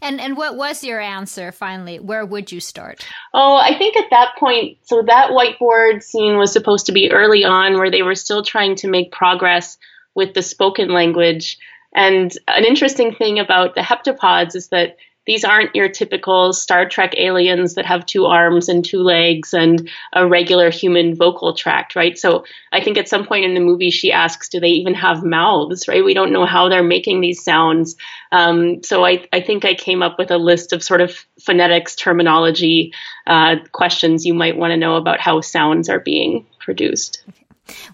And 0.00 0.18
and 0.18 0.36
what 0.36 0.56
was 0.56 0.82
your 0.82 0.98
answer 0.98 1.52
finally? 1.52 1.98
Where 1.98 2.24
would 2.24 2.50
you 2.50 2.58
start? 2.58 3.06
Oh, 3.34 3.56
I 3.56 3.76
think 3.76 3.96
at 3.96 4.10
that 4.10 4.30
point, 4.38 4.78
so 4.82 5.02
that 5.02 5.30
whiteboard 5.30 6.02
scene 6.02 6.38
was 6.38 6.50
supposed 6.50 6.86
to 6.86 6.92
be 6.92 7.12
early 7.12 7.44
on, 7.44 7.74
where 7.74 7.90
they 7.90 8.02
were 8.02 8.14
still 8.14 8.42
trying 8.42 8.76
to 8.76 8.88
make 8.88 9.12
progress 9.12 9.76
with 10.14 10.32
the 10.32 10.42
spoken 10.42 10.88
language. 10.88 11.58
And 11.94 12.32
an 12.48 12.64
interesting 12.64 13.14
thing 13.14 13.38
about 13.38 13.74
the 13.74 13.82
heptapods 13.82 14.56
is 14.56 14.68
that 14.68 14.96
these 15.28 15.44
aren't 15.44 15.76
your 15.76 15.90
typical 15.90 16.54
Star 16.54 16.88
Trek 16.88 17.12
aliens 17.18 17.74
that 17.74 17.84
have 17.84 18.06
two 18.06 18.24
arms 18.24 18.66
and 18.70 18.82
two 18.82 19.02
legs 19.02 19.52
and 19.52 19.86
a 20.14 20.26
regular 20.26 20.70
human 20.70 21.14
vocal 21.14 21.52
tract, 21.52 21.94
right? 21.94 22.16
So 22.16 22.46
I 22.72 22.82
think 22.82 22.96
at 22.96 23.10
some 23.10 23.26
point 23.26 23.44
in 23.44 23.52
the 23.52 23.60
movie, 23.60 23.90
she 23.90 24.10
asks, 24.10 24.48
do 24.48 24.58
they 24.58 24.70
even 24.70 24.94
have 24.94 25.22
mouths, 25.22 25.86
right? 25.86 26.02
We 26.02 26.14
don't 26.14 26.32
know 26.32 26.46
how 26.46 26.70
they're 26.70 26.82
making 26.82 27.20
these 27.20 27.44
sounds. 27.44 27.94
Um, 28.32 28.82
so 28.82 29.04
I, 29.04 29.28
I 29.30 29.42
think 29.42 29.66
I 29.66 29.74
came 29.74 30.02
up 30.02 30.18
with 30.18 30.30
a 30.30 30.38
list 30.38 30.72
of 30.72 30.82
sort 30.82 31.02
of 31.02 31.14
phonetics, 31.38 31.94
terminology 31.94 32.94
uh, 33.26 33.56
questions 33.72 34.24
you 34.24 34.32
might 34.32 34.56
want 34.56 34.70
to 34.70 34.78
know 34.78 34.96
about 34.96 35.20
how 35.20 35.42
sounds 35.42 35.90
are 35.90 36.00
being 36.00 36.46
produced. 36.58 37.22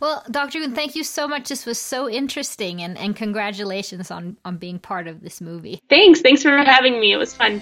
Well, 0.01 0.25
Dr. 0.31 0.61
Coon, 0.61 0.75
thank 0.75 0.95
you 0.95 1.05
so 1.05 1.27
much. 1.27 1.49
This 1.49 1.67
was 1.67 1.79
so 1.79 2.09
interesting, 2.09 2.83
and, 2.83 2.97
and 2.99 3.17
congratulations 3.17 4.11
on, 4.11 4.37
on 4.45 4.57
being 4.57 4.79
part 4.79 5.07
of 5.09 5.21
this 5.23 5.41
movie. 5.41 5.81
Thanks. 5.89 6.21
Thanks 6.21 6.43
for 6.43 6.57
having 6.59 7.01
me. 7.01 7.13
It 7.13 7.17
was 7.17 7.35
fun. 7.35 7.61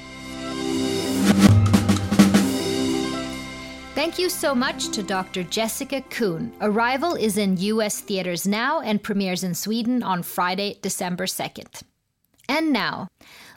Thank 3.95 4.19
you 4.19 4.31
so 4.31 4.55
much 4.55 4.89
to 4.89 5.03
Dr. 5.03 5.43
Jessica 5.45 6.01
Coon. 6.11 6.53
Arrival 6.61 7.15
is 7.15 7.37
in 7.37 7.57
US 7.59 8.01
theaters 8.01 8.47
now 8.47 8.81
and 8.81 9.03
premieres 9.03 9.45
in 9.45 9.55
Sweden 9.55 10.03
on 10.03 10.23
Friday, 10.23 10.79
December 10.83 11.27
2nd. 11.27 11.83
And 12.49 12.73
now, 12.73 13.09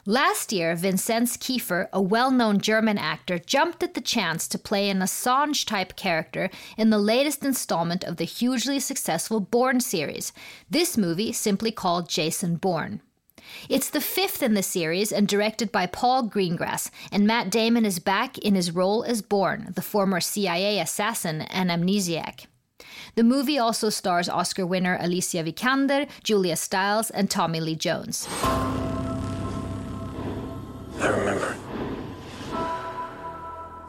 Last 0.08 0.52
year, 0.52 0.76
Vinzenz 0.76 1.36
Kiefer, 1.36 1.88
a 1.92 2.00
well 2.00 2.30
known 2.30 2.60
German 2.60 2.96
actor, 2.96 3.40
jumped 3.40 3.82
at 3.82 3.94
the 3.94 4.00
chance 4.00 4.46
to 4.46 4.56
play 4.56 4.88
an 4.88 5.00
Assange 5.00 5.66
type 5.66 5.96
character 5.96 6.48
in 6.76 6.90
the 6.90 6.98
latest 6.98 7.44
installment 7.44 8.04
of 8.04 8.16
the 8.16 8.24
hugely 8.24 8.78
successful 8.78 9.40
Bourne 9.40 9.80
series, 9.80 10.32
this 10.70 10.96
movie 10.96 11.32
simply 11.32 11.72
called 11.72 12.08
Jason 12.08 12.54
Bourne. 12.54 13.00
It's 13.68 13.90
the 13.90 14.00
fifth 14.00 14.44
in 14.44 14.54
the 14.54 14.62
series 14.62 15.10
and 15.10 15.26
directed 15.26 15.72
by 15.72 15.86
Paul 15.86 16.28
Greengrass, 16.28 16.88
and 17.10 17.26
Matt 17.26 17.50
Damon 17.50 17.84
is 17.84 17.98
back 17.98 18.38
in 18.38 18.54
his 18.54 18.70
role 18.70 19.02
as 19.02 19.22
Bourne, 19.22 19.72
the 19.74 19.82
former 19.82 20.20
CIA 20.20 20.78
assassin 20.78 21.42
and 21.42 21.68
amnesiac. 21.68 22.46
The 23.16 23.24
movie 23.24 23.58
also 23.58 23.90
stars 23.90 24.28
Oscar 24.28 24.66
winner 24.66 24.98
Alicia 25.00 25.42
Vikander, 25.42 26.08
Julia 26.22 26.54
Stiles, 26.54 27.10
and 27.10 27.28
Tommy 27.28 27.58
Lee 27.58 27.74
Jones. 27.74 28.28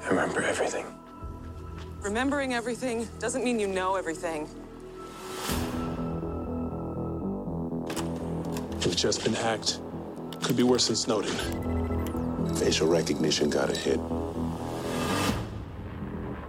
I 0.08 0.10
remember 0.12 0.42
everything. 0.42 0.86
Remembering 2.00 2.54
everything 2.54 3.10
doesn't 3.20 3.44
mean 3.44 3.60
you 3.60 3.68
know 3.68 3.98
everything. 3.98 4.48
We've 8.86 8.96
just 8.96 9.26
been 9.26 9.34
hacked. 9.34 9.82
Could 10.42 10.56
be 10.56 10.64
worse 10.64 10.88
than 10.88 10.96
Snowden. 10.96 11.36
Facial 12.56 12.88
recognition 12.88 13.50
got 13.50 13.70
a 13.70 13.76
hit. 13.76 14.00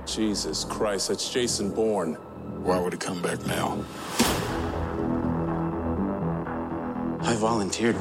Jesus 0.07 0.63
Christ, 0.63 1.09
that's 1.09 1.29
Jason 1.29 1.75
Bourne. 1.75 2.15
Why 2.63 2.79
would 2.79 2.93
he 2.93 2.99
come 2.99 3.21
back 3.21 3.45
now? 3.45 3.85
I 7.23 7.35
volunteered 7.35 7.97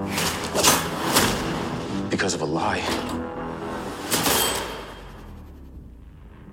because 2.11 2.35
of 2.35 2.41
a 2.41 2.45
lie. 2.45 3.16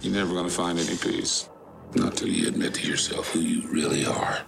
You're 0.05 0.13
never 0.13 0.35
gonna 0.35 0.51
find 0.51 0.79
any 0.79 0.99
peace. 0.99 1.49
Not 1.95 2.15
till 2.15 2.29
you 2.29 2.47
admit 2.47 2.75
to 2.75 2.87
yourself 2.87 3.31
who 3.31 3.41
you 3.41 3.67
really 3.69 4.05
are. 4.05 4.41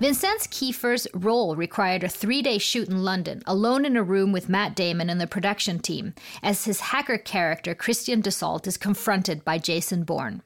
Vinzenz 0.00 0.48
Kiefer's 0.48 1.06
role 1.14 1.54
required 1.54 2.02
a 2.02 2.08
three 2.08 2.42
day 2.42 2.58
shoot 2.58 2.88
in 2.88 3.04
London, 3.04 3.42
alone 3.46 3.84
in 3.84 3.96
a 3.96 4.02
room 4.02 4.32
with 4.32 4.48
Matt 4.48 4.74
Damon 4.74 5.08
and 5.08 5.20
the 5.20 5.28
production 5.28 5.78
team, 5.78 6.12
as 6.42 6.64
his 6.64 6.80
hacker 6.80 7.18
character, 7.18 7.72
Christian 7.72 8.20
Dassault, 8.20 8.66
is 8.66 8.76
confronted 8.76 9.44
by 9.44 9.58
Jason 9.58 10.02
Bourne. 10.02 10.42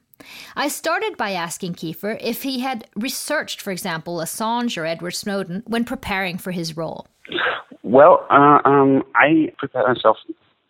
I 0.55 0.67
started 0.67 1.17
by 1.17 1.31
asking 1.31 1.73
Kiefer 1.73 2.19
if 2.21 2.43
he 2.43 2.59
had 2.59 2.87
researched, 2.95 3.61
for 3.61 3.71
example, 3.71 4.17
Assange 4.17 4.77
or 4.79 4.85
Edward 4.85 5.15
Snowden 5.15 5.63
when 5.65 5.85
preparing 5.85 6.37
for 6.37 6.51
his 6.51 6.77
role. 6.77 7.07
Well, 7.81 8.27
uh, 8.29 8.59
um, 8.63 9.03
I 9.15 9.51
prepared 9.57 9.87
myself 9.87 10.17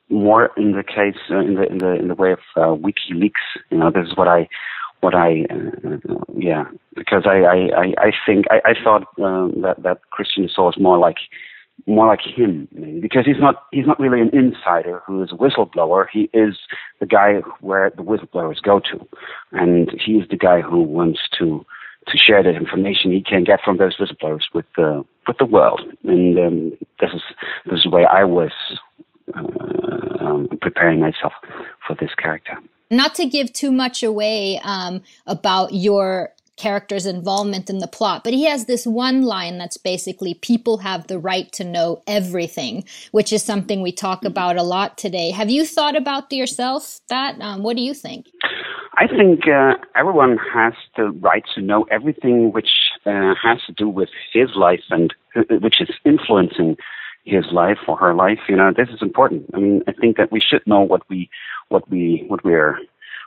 more 0.09 0.51
in 0.57 0.71
the 0.73 0.83
case 0.83 1.19
uh, 1.31 1.39
in 1.39 1.55
the 1.55 1.63
in 1.63 1.77
the 1.79 1.93
in 1.93 2.07
the 2.07 2.15
way 2.15 2.31
of 2.31 2.39
uh, 2.55 2.75
WikiLeaks. 2.75 3.45
You 3.69 3.77
know, 3.77 3.91
this 3.91 4.07
is 4.07 4.17
what 4.17 4.27
I 4.27 4.47
what 5.01 5.15
I 5.15 5.45
uh, 5.49 5.97
yeah 6.37 6.65
because 6.95 7.23
I 7.25 7.43
I 7.75 7.93
I 7.97 8.11
think 8.25 8.45
I, 8.49 8.71
I 8.71 8.73
thought 8.83 9.07
um, 9.23 9.61
that 9.61 9.83
that 9.83 10.01
Christian 10.11 10.47
Assange 10.47 10.77
is 10.77 10.81
more 10.81 10.97
like 10.97 11.17
more 11.87 12.07
like 12.07 12.21
him 12.21 12.67
maybe, 12.71 12.99
because 12.99 13.25
he's 13.25 13.39
not 13.39 13.63
he's 13.71 13.85
not 13.85 13.99
really 13.99 14.21
an 14.21 14.29
insider 14.33 15.01
who 15.05 15.21
is 15.23 15.31
a 15.31 15.35
whistleblower. 15.35 16.05
He 16.11 16.29
is 16.33 16.57
the 16.99 17.05
guy 17.05 17.41
where 17.61 17.91
the 17.95 18.03
whistleblowers 18.03 18.61
go 18.61 18.79
to, 18.79 19.07
and 19.51 19.91
he's 20.03 20.27
the 20.29 20.37
guy 20.37 20.61
who 20.61 20.81
wants 20.81 21.19
to 21.37 21.65
to 22.07 22.17
share 22.17 22.43
the 22.43 22.51
information 22.51 23.11
he 23.11 23.21
can 23.21 23.43
get 23.43 23.59
from 23.63 23.77
those 23.77 23.97
whistleblowers 23.97 24.43
with 24.53 24.65
the 24.77 25.03
with 25.27 25.37
the 25.37 25.45
world. 25.45 25.81
And 26.03 26.39
um, 26.39 26.77
this 26.99 27.11
is 27.13 27.21
this 27.65 27.79
is 27.79 27.83
the 27.83 27.89
way 27.89 28.05
I 28.05 28.23
was 28.23 28.51
um, 29.33 30.47
preparing 30.61 30.99
myself 30.99 31.33
for 31.87 31.95
this 31.99 32.13
character. 32.15 32.53
Not 32.91 33.15
to 33.15 33.25
give 33.25 33.51
too 33.51 33.71
much 33.71 34.03
away 34.03 34.59
um, 34.63 35.01
about 35.25 35.73
your 35.73 36.31
character's 36.57 37.05
involvement 37.05 37.69
in 37.69 37.79
the 37.79 37.87
plot. 37.87 38.23
But 38.23 38.33
he 38.33 38.45
has 38.45 38.65
this 38.65 38.87
one 38.87 39.23
line 39.23 39.57
that's 39.57 39.77
basically 39.77 40.35
people 40.35 40.77
have 40.77 41.07
the 41.07 41.19
right 41.19 41.51
to 41.53 41.63
know 41.63 42.01
everything, 42.07 42.85
which 43.11 43.33
is 43.33 43.43
something 43.43 43.81
we 43.81 43.91
talk 43.91 44.19
mm-hmm. 44.19 44.27
about 44.27 44.57
a 44.57 44.63
lot 44.63 44.97
today. 44.97 45.31
Have 45.31 45.49
you 45.49 45.65
thought 45.65 45.95
about 45.97 46.31
yourself 46.31 47.01
that? 47.09 47.39
Um, 47.41 47.63
what 47.63 47.75
do 47.75 47.81
you 47.81 47.93
think? 47.93 48.27
I 48.97 49.07
think 49.07 49.47
uh, 49.47 49.73
everyone 49.95 50.37
has 50.53 50.73
the 50.95 51.11
right 51.11 51.43
to 51.55 51.61
know 51.61 51.83
everything 51.91 52.53
which 52.53 52.69
uh, 53.05 53.33
has 53.43 53.61
to 53.67 53.73
do 53.73 53.89
with 53.89 54.09
his 54.31 54.49
life 54.55 54.83
and 54.89 55.13
uh, 55.35 55.41
which 55.59 55.81
is 55.81 55.89
influencing 56.05 56.77
his 57.25 57.45
life 57.51 57.79
or 57.87 57.97
her 57.97 58.13
life. 58.13 58.39
You 58.47 58.55
know, 58.55 58.71
this 58.75 58.89
is 58.89 59.01
important. 59.01 59.49
I 59.53 59.59
mean, 59.59 59.83
I 59.87 59.93
think 59.93 60.17
that 60.17 60.31
we 60.31 60.39
should 60.39 60.65
know 60.65 60.81
what 60.81 61.01
we, 61.09 61.29
what 61.69 61.89
we, 61.89 62.23
what 62.27 62.43
we're 62.43 62.77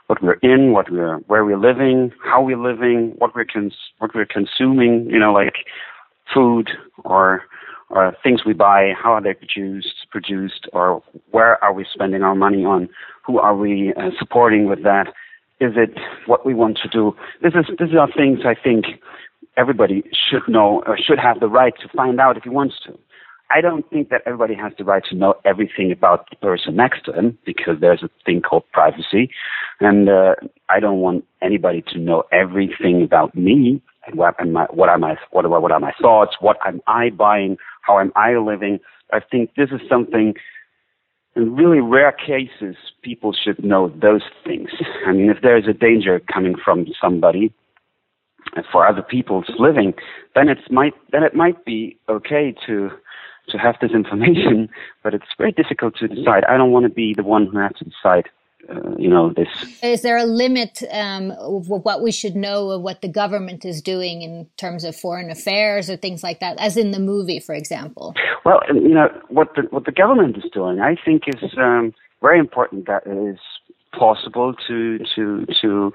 what 0.07 0.23
we're 0.23 0.39
in, 0.41 0.71
what 0.71 0.91
we're 0.91 1.17
where 1.27 1.45
we're 1.45 1.59
living, 1.59 2.11
how 2.23 2.41
we're 2.41 2.57
living, 2.57 3.13
what 3.19 3.35
we're 3.35 3.45
cons- 3.45 3.91
what 3.99 4.15
we're 4.15 4.25
consuming. 4.25 5.07
You 5.07 5.19
know, 5.19 5.31
like 5.31 5.53
food 6.33 6.71
or 7.03 7.43
or 7.89 8.15
things 8.23 8.45
we 8.45 8.53
buy, 8.53 8.93
how 9.01 9.13
are 9.13 9.21
they 9.21 9.33
produced, 9.33 10.07
produced, 10.11 10.67
or 10.73 11.03
where 11.31 11.63
are 11.63 11.73
we 11.73 11.85
spending 11.91 12.23
our 12.23 12.35
money 12.35 12.63
on? 12.63 12.89
Who 13.25 13.39
are 13.39 13.55
we 13.55 13.93
uh, 13.95 14.09
supporting 14.17 14.67
with 14.69 14.83
that? 14.83 15.07
Is 15.59 15.73
it 15.75 15.97
what 16.25 16.45
we 16.45 16.53
want 16.53 16.79
to 16.83 16.87
do? 16.87 17.15
This 17.41 17.53
is 17.53 17.65
these 17.77 17.95
are 17.95 18.09
things 18.11 18.39
I 18.45 18.55
think 18.55 18.85
everybody 19.57 20.03
should 20.13 20.47
know 20.47 20.83
or 20.87 20.97
should 20.97 21.19
have 21.19 21.39
the 21.39 21.47
right 21.47 21.73
to 21.81 21.87
find 21.89 22.19
out 22.19 22.37
if 22.37 22.43
he 22.43 22.49
wants 22.49 22.75
to. 22.85 22.97
I 23.51 23.61
don't 23.61 23.89
think 23.89 24.09
that 24.09 24.21
everybody 24.25 24.53
has 24.53 24.73
the 24.77 24.83
right 24.83 25.03
to 25.09 25.15
know 25.15 25.35
everything 25.43 25.91
about 25.91 26.29
the 26.29 26.35
person 26.35 26.75
next 26.75 27.05
to 27.05 27.11
them 27.11 27.37
because 27.45 27.75
there's 27.81 28.03
a 28.03 28.09
thing 28.23 28.41
called 28.41 28.63
privacy, 28.71 29.29
and 29.79 30.07
uh, 30.07 30.35
I 30.69 30.79
don't 30.79 30.99
want 30.99 31.25
anybody 31.41 31.83
to 31.93 31.97
know 31.97 32.23
everything 32.31 33.01
about 33.01 33.35
me 33.35 33.81
and 34.05 34.17
what 34.17 34.39
am 34.39 34.55
I, 34.55 34.65
what 34.69 34.89
are 34.89 34.97
my 34.97 35.15
what 35.31 35.45
are, 35.45 35.59
what 35.59 35.71
are 35.71 35.79
my 35.79 35.93
thoughts, 36.01 36.35
what 36.39 36.57
am 36.65 36.81
I 36.87 37.09
buying, 37.09 37.57
how 37.81 37.99
am 37.99 38.11
I 38.15 38.35
living. 38.37 38.79
I 39.11 39.19
think 39.19 39.51
this 39.55 39.69
is 39.71 39.81
something. 39.89 40.35
In 41.35 41.55
really 41.55 41.79
rare 41.79 42.11
cases, 42.11 42.75
people 43.03 43.33
should 43.33 43.63
know 43.63 43.89
those 44.01 44.23
things. 44.43 44.69
I 45.07 45.11
mean, 45.11 45.29
if 45.29 45.41
there 45.41 45.57
is 45.57 45.67
a 45.67 45.73
danger 45.73 46.19
coming 46.31 46.55
from 46.63 46.87
somebody, 46.99 47.53
for 48.71 48.87
other 48.87 49.03
people's 49.03 49.49
living, 49.57 49.93
then 50.35 50.49
it 50.49 50.57
might 50.71 50.93
then 51.11 51.23
it 51.23 51.35
might 51.35 51.63
be 51.65 51.97
okay 52.09 52.53
to 52.65 52.89
to 53.49 53.57
have 53.57 53.75
this 53.81 53.91
information, 53.91 54.69
but 55.03 55.13
it's 55.13 55.25
very 55.37 55.51
difficult 55.51 55.95
to 55.97 56.07
decide. 56.07 56.43
I 56.45 56.57
don't 56.57 56.71
want 56.71 56.83
to 56.83 56.89
be 56.89 57.13
the 57.13 57.23
one 57.23 57.47
who 57.47 57.57
has 57.57 57.71
to 57.79 57.85
decide. 57.85 58.29
Uh, 58.69 58.95
you 58.99 59.09
know 59.09 59.33
this. 59.33 59.47
Is 59.81 60.03
there 60.03 60.17
a 60.17 60.25
limit 60.25 60.83
um, 60.91 61.31
of 61.31 61.69
what 61.69 62.03
we 62.03 62.11
should 62.11 62.35
know 62.35 62.69
of 62.69 62.81
what 62.81 63.01
the 63.01 63.07
government 63.07 63.65
is 63.65 63.81
doing 63.81 64.21
in 64.21 64.47
terms 64.57 64.83
of 64.83 64.95
foreign 64.95 65.31
affairs 65.31 65.89
or 65.89 65.95
things 65.95 66.21
like 66.21 66.39
that, 66.41 66.59
as 66.59 66.77
in 66.77 66.91
the 66.91 66.99
movie, 66.99 67.39
for 67.39 67.55
example? 67.55 68.13
Well, 68.45 68.59
you 68.67 68.93
know 68.93 69.09
what 69.29 69.55
the 69.55 69.63
what 69.71 69.85
the 69.85 69.91
government 69.91 70.37
is 70.37 70.43
doing, 70.53 70.81
I 70.81 70.97
think, 71.03 71.23
is 71.27 71.41
um, 71.57 71.93
very 72.21 72.37
important. 72.37 72.85
That 72.85 73.07
is 73.07 73.39
possible 73.91 74.53
to 74.67 74.99
to 75.15 75.45
to 75.61 75.91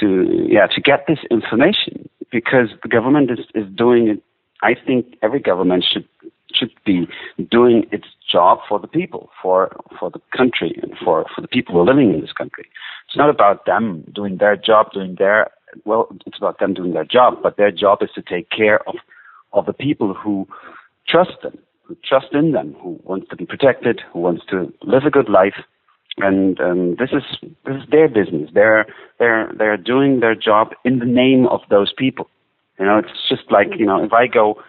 to 0.00 0.46
yeah 0.48 0.66
to 0.66 0.80
get 0.80 1.06
this 1.08 1.18
information 1.30 2.08
because 2.30 2.68
the 2.82 2.88
government 2.88 3.30
is 3.30 3.40
is 3.54 3.66
doing 3.74 4.08
it. 4.08 4.22
I 4.62 4.74
think 4.74 5.16
every 5.22 5.40
government 5.40 5.84
should 5.90 6.06
should 6.56 6.72
be 6.84 7.06
doing 7.50 7.86
its 7.92 8.06
job 8.30 8.58
for 8.68 8.78
the 8.78 8.88
people, 8.88 9.30
for 9.40 9.74
for 9.98 10.10
the 10.10 10.20
country, 10.36 10.78
and 10.82 10.92
for 11.04 11.24
for 11.34 11.40
the 11.40 11.48
people 11.48 11.74
who 11.74 11.80
are 11.80 11.84
living 11.84 12.12
in 12.12 12.20
this 12.20 12.32
country. 12.32 12.66
It's 13.06 13.16
not 13.16 13.30
about 13.30 13.66
them 13.66 14.04
doing 14.14 14.38
their 14.38 14.56
job, 14.56 14.92
doing 14.92 15.16
their 15.18 15.50
well. 15.84 16.08
It's 16.26 16.38
about 16.38 16.58
them 16.58 16.74
doing 16.74 16.92
their 16.92 17.04
job, 17.04 17.42
but 17.42 17.56
their 17.56 17.70
job 17.70 17.98
is 18.02 18.10
to 18.14 18.22
take 18.22 18.50
care 18.50 18.80
of 18.88 18.96
of 19.52 19.66
the 19.66 19.72
people 19.72 20.14
who 20.14 20.46
trust 21.08 21.42
them, 21.42 21.58
who 21.82 21.96
trust 22.04 22.32
in 22.32 22.52
them, 22.52 22.74
who 22.82 22.98
wants 23.04 23.28
to 23.30 23.36
be 23.36 23.46
protected, 23.46 24.00
who 24.12 24.20
wants 24.20 24.44
to 24.50 24.72
live 24.82 25.04
a 25.04 25.10
good 25.10 25.28
life. 25.28 25.54
And 26.18 26.60
um, 26.60 26.96
this 26.98 27.10
is 27.10 27.24
this 27.64 27.76
is 27.76 27.88
their 27.90 28.08
business. 28.08 28.50
They're 28.54 28.86
they're 29.18 29.50
they're 29.56 29.76
doing 29.76 30.20
their 30.20 30.34
job 30.34 30.72
in 30.84 30.98
the 30.98 31.06
name 31.06 31.46
of 31.46 31.60
those 31.70 31.92
people. 31.92 32.28
You 32.78 32.86
know, 32.86 32.98
it's 32.98 33.28
just 33.28 33.50
like 33.50 33.68
you 33.78 33.86
know, 33.86 34.02
if 34.04 34.12
I 34.12 34.26
go 34.26 34.62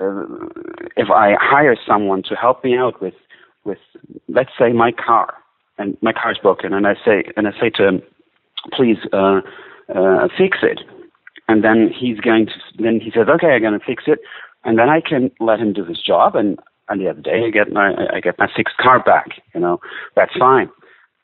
if 0.00 1.10
I 1.10 1.34
hire 1.40 1.76
someone 1.86 2.22
to 2.24 2.34
help 2.34 2.64
me 2.64 2.76
out 2.76 3.00
with 3.00 3.14
with 3.64 3.78
let's 4.28 4.50
say 4.58 4.72
my 4.72 4.92
car 4.92 5.34
and 5.78 5.96
my 6.02 6.12
car 6.12 6.32
is 6.32 6.38
broken 6.38 6.72
and 6.72 6.86
I 6.86 6.94
say 7.04 7.24
and 7.36 7.46
I 7.46 7.52
say 7.52 7.70
to 7.76 7.88
him, 7.88 8.02
please 8.72 8.98
uh, 9.12 9.40
uh, 9.94 10.28
fix 10.36 10.58
it, 10.62 10.80
and 11.48 11.64
then 11.64 11.90
he's 11.96 12.20
going 12.20 12.46
to 12.46 12.52
then 12.78 13.00
he 13.00 13.10
says 13.10 13.28
okay 13.28 13.54
I'm 13.54 13.62
going 13.62 13.78
to 13.78 13.84
fix 13.84 14.04
it, 14.06 14.20
and 14.64 14.78
then 14.78 14.88
I 14.88 15.00
can 15.00 15.30
let 15.40 15.60
him 15.60 15.72
do 15.72 15.84
his 15.84 16.00
job 16.00 16.36
and 16.36 16.58
and 16.88 17.00
the 17.00 17.08
other 17.08 17.22
day 17.22 17.44
I 17.46 17.50
get 17.50 17.72
my 17.72 17.94
I 18.12 18.20
get 18.20 18.38
my 18.38 18.48
fixed 18.54 18.76
car 18.76 19.02
back 19.02 19.28
you 19.54 19.60
know 19.60 19.80
that's 20.16 20.36
fine 20.38 20.70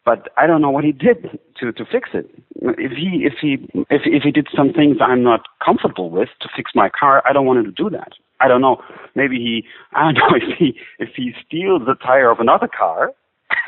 but 0.05 0.29
I 0.37 0.47
don't 0.47 0.63
know 0.63 0.71
what 0.71 0.85
he 0.85 0.93
did 0.93 1.39
to 1.59 1.73
to 1.73 1.85
fix 1.85 2.11
it. 2.15 2.31
If 2.63 2.93
he 2.93 3.25
if 3.25 3.35
he 3.41 3.59
if 3.91 4.03
if 4.07 4.23
he 4.23 4.31
did 4.31 4.49
some 4.57 4.73
things 4.73 4.97
I'm 5.01 5.23
not 5.23 5.43
comfortable 5.65 6.11
with 6.11 6.29
to 6.41 6.49
fix 6.57 6.73
my 6.75 6.89
car, 6.89 7.23
I 7.29 7.33
don't 7.33 7.47
want 7.47 7.59
him 7.59 7.67
to 7.67 7.71
do 7.73 7.91
that. 7.91 8.13
I 8.41 8.49
don't 8.49 8.61
know. 8.61 8.83
Maybe 9.15 9.37
he, 9.37 9.65
I 9.93 10.05
don't 10.05 10.15
know 10.15 10.35
if 10.35 10.59
he, 10.59 10.79
if 10.99 11.11
he 11.15 11.33
steals 11.47 11.83
the 11.87 11.95
tire 11.95 12.31
of 12.31 12.41
another 12.41 12.69
car. 12.69 13.13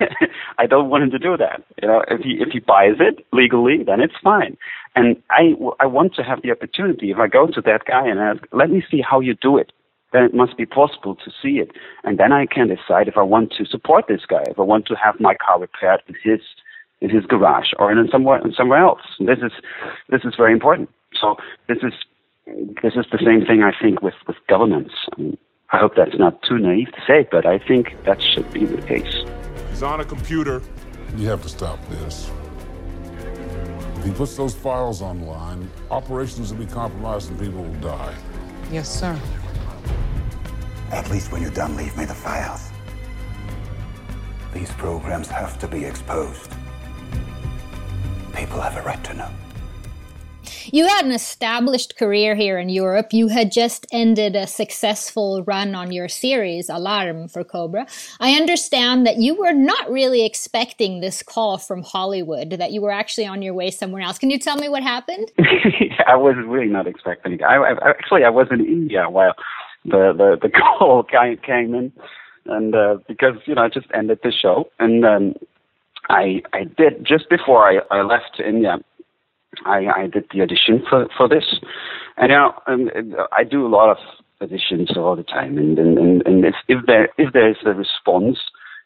I 0.58 0.66
don't 0.66 0.90
want 0.90 1.04
him 1.04 1.11
to 1.11 1.18
do 1.18 1.37
that. 1.37 1.62
You 1.82 1.88
know, 1.88 2.04
if 2.08 2.20
he 2.20 2.38
if 2.40 2.50
he 2.52 2.61
buys 2.61 2.96
it 3.00 3.26
legally, 3.32 3.82
then 3.85 4.00
it's 4.00 4.14
fine. 4.22 4.56
And 4.94 5.20
I 5.30 5.54
I 5.80 5.87
want 5.87 6.14
to 6.14 6.22
have 6.22 6.42
the 6.42 6.52
opportunity. 6.52 7.11
If 7.11 7.18
I 7.18 7.26
go 7.26 7.48
to 7.48 7.61
that 7.62 7.85
guy 7.85 8.06
and 8.06 8.20
ask, 8.20 8.42
let 8.52 8.70
me 8.70 8.85
see 8.88 9.00
how 9.00 9.18
you 9.18 9.35
do 9.35 9.58
it, 9.58 9.72
then 10.12 10.22
it 10.22 10.35
must 10.35 10.56
be 10.56 10.66
possible 10.66 11.16
to 11.16 11.30
see 11.42 11.58
it, 11.58 11.70
and 12.04 12.18
then 12.18 12.32
I 12.32 12.46
can 12.46 12.68
decide 12.68 13.08
if 13.08 13.16
I 13.16 13.22
want 13.22 13.52
to 13.58 13.64
support 13.66 14.04
this 14.08 14.22
guy, 14.28 14.44
if 14.46 14.58
I 14.58 14.62
want 14.62 14.87
to 14.87 14.94
have 14.94 15.18
my 15.18 15.35
car 15.35 15.61
repaired 15.61 16.00
in 16.06 16.14
his 16.22 16.40
in 17.00 17.11
his 17.11 17.26
garage 17.26 17.72
or 17.78 17.90
in 17.90 18.08
somewhere 18.11 18.40
in 18.44 18.52
somewhere 18.52 18.78
else. 18.80 19.02
And 19.18 19.28
this 19.28 19.38
is 19.38 19.52
this 20.08 20.22
is 20.24 20.35
very 20.37 20.52
important. 20.52 20.90
So 21.20 21.37
this 21.68 21.78
is 21.82 21.92
this 22.83 22.95
is 22.97 23.07
the 23.11 23.19
same 23.25 23.47
thing 23.47 23.62
I 23.62 23.73
think 23.81 24.03
with, 24.03 24.15
with 24.27 24.37
governments. 24.49 24.95
I 25.71 25.79
hope 25.79 25.95
that's 25.97 26.19
not 26.19 26.43
too 26.43 26.59
naive 26.59 26.93
to 26.93 27.01
say, 27.07 27.27
but 27.31 27.47
I 27.47 27.59
think 27.59 27.95
that 28.05 28.21
should 28.21 28.51
be 28.53 28.65
the 28.65 28.83
case. 28.83 29.25
He's 29.71 29.83
on 29.83 30.01
a 30.01 30.05
computer. 30.05 30.62
You 31.17 31.29
have 31.29 31.43
to 31.43 31.49
stop 31.49 31.79
this. 31.88 32.31
If 33.97 34.05
he 34.05 34.11
puts 34.11 34.37
those 34.37 34.55
files 34.55 35.01
online, 35.01 35.71
operations 35.91 36.53
will 36.53 36.65
be 36.65 36.71
compromised 36.71 37.31
and 37.31 37.38
people 37.38 37.62
will 37.62 37.81
die. 37.81 38.15
Yes, 38.71 38.88
sir. 38.88 39.19
At 40.91 41.11
least 41.11 41.33
when 41.33 41.41
you're 41.41 41.51
done, 41.53 41.77
leave 41.77 41.97
me 41.97 42.05
the 42.05 42.15
files. 42.15 42.71
These 44.53 44.73
programs 44.73 45.29
have 45.29 45.59
to 45.61 45.69
be 45.69 45.85
exposed. 45.85 46.53
People 48.35 48.61
have 48.61 48.77
a 48.77 48.83
right 48.83 49.03
to 49.05 49.15
know. 49.15 49.31
You 50.66 50.87
had 50.87 51.05
an 51.05 51.12
established 51.12 51.96
career 51.96 52.35
here 52.35 52.59
in 52.59 52.68
Europe. 52.68 53.12
You 53.12 53.29
had 53.29 53.51
just 53.51 53.87
ended 53.92 54.37
a 54.37 54.46
successful 54.46 55.42
run 55.44 55.75
on 55.75 55.90
your 55.92 56.09
series, 56.09 56.68
Alarm 56.68 57.29
for 57.29 57.42
Cobra. 57.42 57.87
I 58.20 58.33
understand 58.35 59.07
that 59.07 59.16
you 59.16 59.35
were 59.35 59.53
not 59.53 59.90
really 59.90 60.25
expecting 60.25 61.01
this 61.01 61.22
call 61.22 61.59
from 61.59 61.83
Hollywood, 61.83 62.51
that 62.51 62.72
you 62.72 62.81
were 62.83 62.92
actually 62.92 63.27
on 63.27 63.42
your 63.42 63.55
way 63.55 63.70
somewhere 63.70 64.03
else. 64.03 64.18
Can 64.18 64.31
you 64.31 64.38
tell 64.38 64.57
me 64.57 64.68
what 64.68 64.83
happened? 64.83 65.33
I 66.07 66.16
was 66.16 66.37
really 66.46 66.68
not 66.68 66.87
expecting 66.87 67.35
it. 67.35 67.42
I, 67.42 67.57
I, 67.57 67.88
actually, 67.88 68.25
I 68.25 68.31
was 68.31 68.48
in 68.51 68.61
India 68.61 69.09
while 69.09 69.35
the, 69.85 70.12
the, 70.16 70.38
the 70.40 70.51
call 70.79 71.03
came 71.03 71.75
in. 71.75 71.92
And 72.46 72.75
uh, 72.75 72.98
because, 73.07 73.37
you 73.46 73.55
know, 73.55 73.62
I 73.62 73.68
just 73.68 73.87
ended 73.94 74.18
the 74.22 74.33
show. 74.33 74.68
And 74.79 75.05
um, 75.05 75.35
I, 76.09 76.42
I 76.53 76.64
did, 76.64 77.05
just 77.05 77.29
before 77.31 77.68
I, 77.68 77.81
I 77.90 78.03
left 78.03 78.40
India, 78.44 78.79
I, 79.65 79.87
I 79.87 80.07
did 80.07 80.25
the 80.33 80.43
audition 80.43 80.83
for, 80.88 81.09
for 81.17 81.29
this. 81.29 81.45
And 82.17 82.31
know, 82.31 82.55
um, 82.67 82.91
I 83.33 83.45
do 83.45 83.67
a 83.67 83.69
lot 83.69 83.91
of 83.91 83.99
auditions 84.41 84.97
all 84.97 85.17
the 85.17 85.23
time, 85.23 85.57
and 85.57 85.79
and 85.79 86.27
and, 86.27 86.45
if, 86.45 86.55
if 86.69 86.85
there 86.87 87.09
if 87.17 87.33
there 87.33 87.49
is 87.51 87.57
a 87.65 87.73
response, 87.73 88.38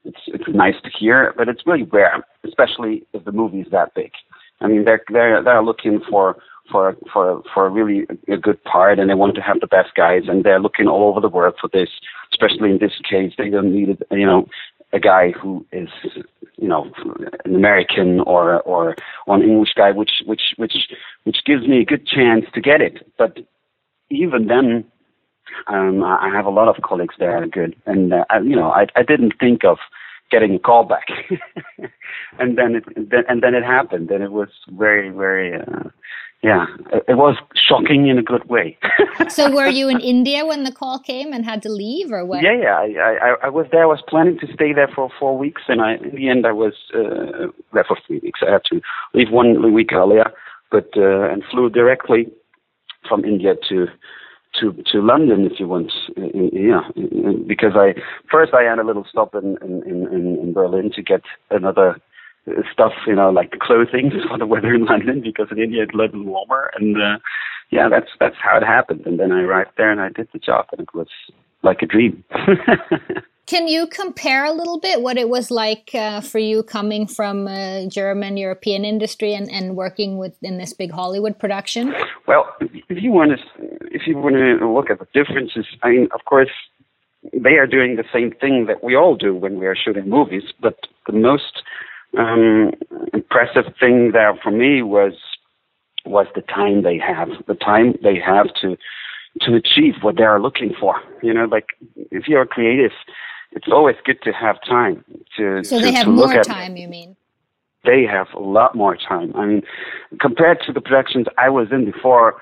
it's 0.05 0.21
it's 0.27 0.45
nice 0.49 0.77
to 0.85 0.91
hear, 0.97 1.35
but 1.37 1.49
it's 1.49 1.67
really 1.67 1.85
rare, 1.85 2.25
especially 2.45 3.05
if 3.13 3.25
the 3.25 3.33
movie 3.33 3.61
is 3.61 3.71
that 3.73 3.95
big. 3.95 4.13
I 4.61 4.69
mean, 4.69 4.85
they're 4.85 5.03
they're 5.13 5.43
they're 5.43 5.63
looking 5.63 6.01
for 6.09 6.37
for 6.71 6.97
for 7.13 7.43
for 7.53 7.67
a 7.67 7.71
really 7.71 8.07
a 8.29 8.37
good 8.37 8.63
part, 8.65 8.99
and 8.99 9.11
they 9.11 9.15
want 9.15 9.35
to 9.37 9.43
have 9.43 9.61
the 9.61 9.67
best 9.67 9.95
guys, 9.97 10.23
and 10.29 10.45
they're 10.45 10.61
looking 10.61 10.87
all 10.87 11.09
over 11.09 11.21
the 11.21 11.29
world 11.29 11.55
for 11.61 11.69
this. 11.73 11.89
Especially 12.33 12.71
in 12.71 12.79
this 12.79 13.01
case, 13.09 13.33
they 13.39 13.51
don't 13.51 13.75
need 13.75 13.89
it, 13.89 14.03
you 14.11 14.27
know 14.27 14.47
a 14.93 15.01
guy 15.01 15.33
who 15.33 15.67
is 15.73 15.89
you 16.57 16.69
know 16.69 16.91
an 17.45 17.55
American 17.55 18.21
or 18.21 18.61
or, 18.63 18.95
or 19.27 19.35
an 19.35 19.43
English 19.43 19.75
guy, 19.77 19.91
which 19.91 20.23
which 20.27 20.55
which 20.57 20.77
which 21.25 21.39
gives 21.45 21.67
me 21.67 21.81
a 21.81 21.85
good 21.85 22.07
chance 22.07 22.45
to 22.55 22.61
get 22.61 22.81
it. 22.81 23.07
But 23.19 23.39
even 24.11 24.47
then, 24.47 24.85
um, 25.67 26.03
I 26.03 26.31
have 26.33 26.47
a 26.47 26.51
lot 26.51 26.69
of 26.69 26.83
colleagues 26.83 27.15
that 27.19 27.29
are 27.29 27.47
good, 27.47 27.77
and 27.87 28.13
uh, 28.13 28.25
I, 28.31 28.39
you 28.39 28.57
know 28.57 28.71
I 28.71 28.87
I 28.97 29.03
didn't 29.03 29.35
think 29.39 29.65
of 29.65 29.79
getting 30.31 30.55
a 30.55 30.59
call 30.59 30.85
back, 30.85 31.07
and 32.39 32.59
then 32.59 32.77
it 32.77 32.85
then, 32.97 33.25
and 33.29 33.43
then 33.43 33.55
it 33.55 33.65
happened, 33.65 34.11
and 34.11 34.23
it 34.23 34.33
was 34.33 34.49
very 34.71 35.11
very 35.11 35.55
uh, 35.55 35.91
yeah, 36.43 36.67
it 37.09 37.17
was 37.17 37.37
shocking 37.55 38.09
in 38.09 38.19
a 38.19 38.23
good 38.23 38.49
way. 38.49 38.79
so 39.29 39.51
were 39.51 39.69
you 39.69 39.89
in 39.89 40.01
India 40.15 40.45
when 40.45 40.65
the 40.65 40.73
call 40.73 40.99
came 40.99 41.33
and 41.33 41.45
had 41.45 41.63
to 41.63 41.71
leave, 41.71 42.13
or 42.13 42.25
what? 42.25 42.43
Yeah, 42.43 42.53
yeah, 42.61 42.77
I, 42.77 43.17
I, 43.23 43.35
I 43.45 43.49
was 43.49 43.67
there. 43.73 43.83
I 43.83 43.87
was 43.87 44.03
planning 44.07 44.39
to 44.41 44.53
stay 44.53 44.73
there 44.73 44.89
for 44.95 45.11
four 45.19 45.37
weeks, 45.37 45.63
and 45.69 45.81
I, 45.81 45.95
in 45.95 46.15
the 46.15 46.29
end, 46.29 46.47
I 46.47 46.53
was 46.53 46.75
uh, 46.95 47.49
there 47.73 47.85
for 47.85 47.97
three 48.07 48.21
weeks. 48.23 48.41
I 48.47 48.53
had 48.53 48.65
to 48.67 48.81
leave 49.15 49.31
one 49.31 49.73
week 49.73 49.93
earlier, 49.93 50.31
but 50.71 50.91
uh, 50.97 51.33
and 51.33 51.43
flew 51.51 51.71
directly 51.71 52.31
from 53.09 53.25
India 53.25 53.55
to 53.69 53.87
to 54.61 54.73
to 54.93 55.01
London 55.01 55.47
if 55.51 55.59
you 55.59 55.67
want. 55.67 55.93
Yeah, 56.17 56.83
because 57.47 57.73
I 57.75 57.95
first 58.31 58.53
I 58.53 58.63
had 58.63 58.79
a 58.79 58.85
little 58.85 59.07
stop 59.09 59.35
in 59.35 59.57
in 59.63 59.83
in, 59.85 60.39
in 60.43 60.53
Berlin 60.53 60.91
to 60.95 61.03
get 61.03 61.23
another 61.51 61.97
stuff, 62.73 62.93
you 63.07 63.15
know, 63.15 63.31
like 63.31 63.51
the 63.51 63.59
clothing 63.59 64.11
just 64.15 64.29
for 64.29 64.39
the 64.39 64.47
weather 64.47 64.75
in 64.75 64.85
London 64.85 65.21
because 65.21 65.49
in 65.51 65.59
India 65.59 65.83
it's 65.83 65.95
a 65.95 65.97
little 65.97 66.23
warmer, 66.23 66.71
and 66.75 67.01
uh, 67.01 67.19
yeah, 67.71 67.89
that's 67.89 68.11
that's 68.21 68.37
how 68.41 68.57
it 68.57 68.63
happened. 68.63 69.03
And 69.07 69.19
then 69.19 69.33
I 69.33 69.43
arrived 69.43 69.71
there 69.77 69.91
and 69.91 70.01
I 70.01 70.09
did 70.11 70.29
the 70.33 70.39
job, 70.39 70.67
and 70.73 70.81
it 70.81 70.95
was 70.95 71.09
like 71.63 71.83
a 71.83 71.87
dream. 71.87 72.25
Can 73.47 73.69
you 73.69 73.87
compare 73.87 74.45
a 74.45 74.51
little 74.51 74.81
bit 74.81 75.03
what 75.03 75.17
it 75.17 75.29
was 75.29 75.53
like 75.53 75.91
uh, 75.95 76.21
for 76.21 76.41
you 76.41 76.65
coming 76.65 77.07
from 77.07 77.47
a 77.47 77.87
German 77.89 78.37
European 78.37 78.85
industry 78.85 79.35
and, 79.35 79.49
and 79.49 79.77
working 79.77 80.19
with 80.19 80.37
in 80.43 80.59
this 80.59 80.73
big 80.73 80.91
Hollywood 80.91 81.39
production? 81.39 81.95
Well, 82.27 82.53
if 82.61 83.01
you 83.01 83.13
want 83.13 83.39
to, 83.39 83.67
if 83.93 84.03
you 84.09 84.19
want 84.19 84.35
to 84.35 84.69
look 84.69 84.91
at 84.91 84.99
the 84.99 85.07
differences, 85.15 85.65
I 85.85 85.91
mean, 85.91 86.09
of 86.13 86.25
course, 86.25 86.51
they 87.33 87.55
are 87.55 87.69
doing 87.69 87.95
the 87.95 88.05
same 88.13 88.33
thing 88.33 88.67
that 88.67 88.83
we 88.83 88.97
all 88.97 89.15
do 89.15 89.33
when 89.33 89.61
we 89.61 89.67
are 89.67 89.77
shooting 89.77 90.09
movies, 90.09 90.53
but 90.61 90.79
the 91.07 91.13
most 91.13 91.63
um, 92.17 92.73
impressive 93.13 93.73
thing 93.79 94.13
there 94.13 94.39
for 94.43 94.51
me 94.51 94.83
was 94.83 95.13
was 96.05 96.27
the 96.35 96.43
time 96.43 96.83
they 96.83 96.99
have, 96.99 97.29
the 97.49 97.55
time 97.55 97.95
they 98.03 98.19
have 98.19 98.47
to 98.63 98.77
to 99.43 99.55
achieve 99.55 99.95
what 100.03 100.17
they 100.17 100.23
are 100.23 100.41
looking 100.41 100.73
for. 100.79 101.01
You 101.23 101.35
know, 101.35 101.45
like 101.45 101.77
if 102.11 102.27
you're 102.27 102.47
creative, 102.47 102.93
it's 103.53 103.67
always 103.71 103.97
good 104.05 104.23
to 104.23 104.33
have 104.33 104.57
time 104.67 105.05
to. 105.37 105.63
So 105.65 105.79
to, 105.79 105.85
they 105.85 105.93
have 105.93 106.07
more 106.07 106.43
time, 106.43 106.77
you 106.77 106.89
mean? 106.89 107.17
They 107.85 108.05
have 108.05 108.29
a 108.35 108.41
lot 108.41 108.75
more 108.75 108.97
time. 108.97 109.33
I 109.37 109.47
mean, 109.47 109.63
compared 110.21 110.61
to 110.67 110.73
the 110.73 110.81
productions 110.81 111.27
I 111.39 111.51
was 111.51 111.69
in 111.71 111.85
before, 111.85 112.35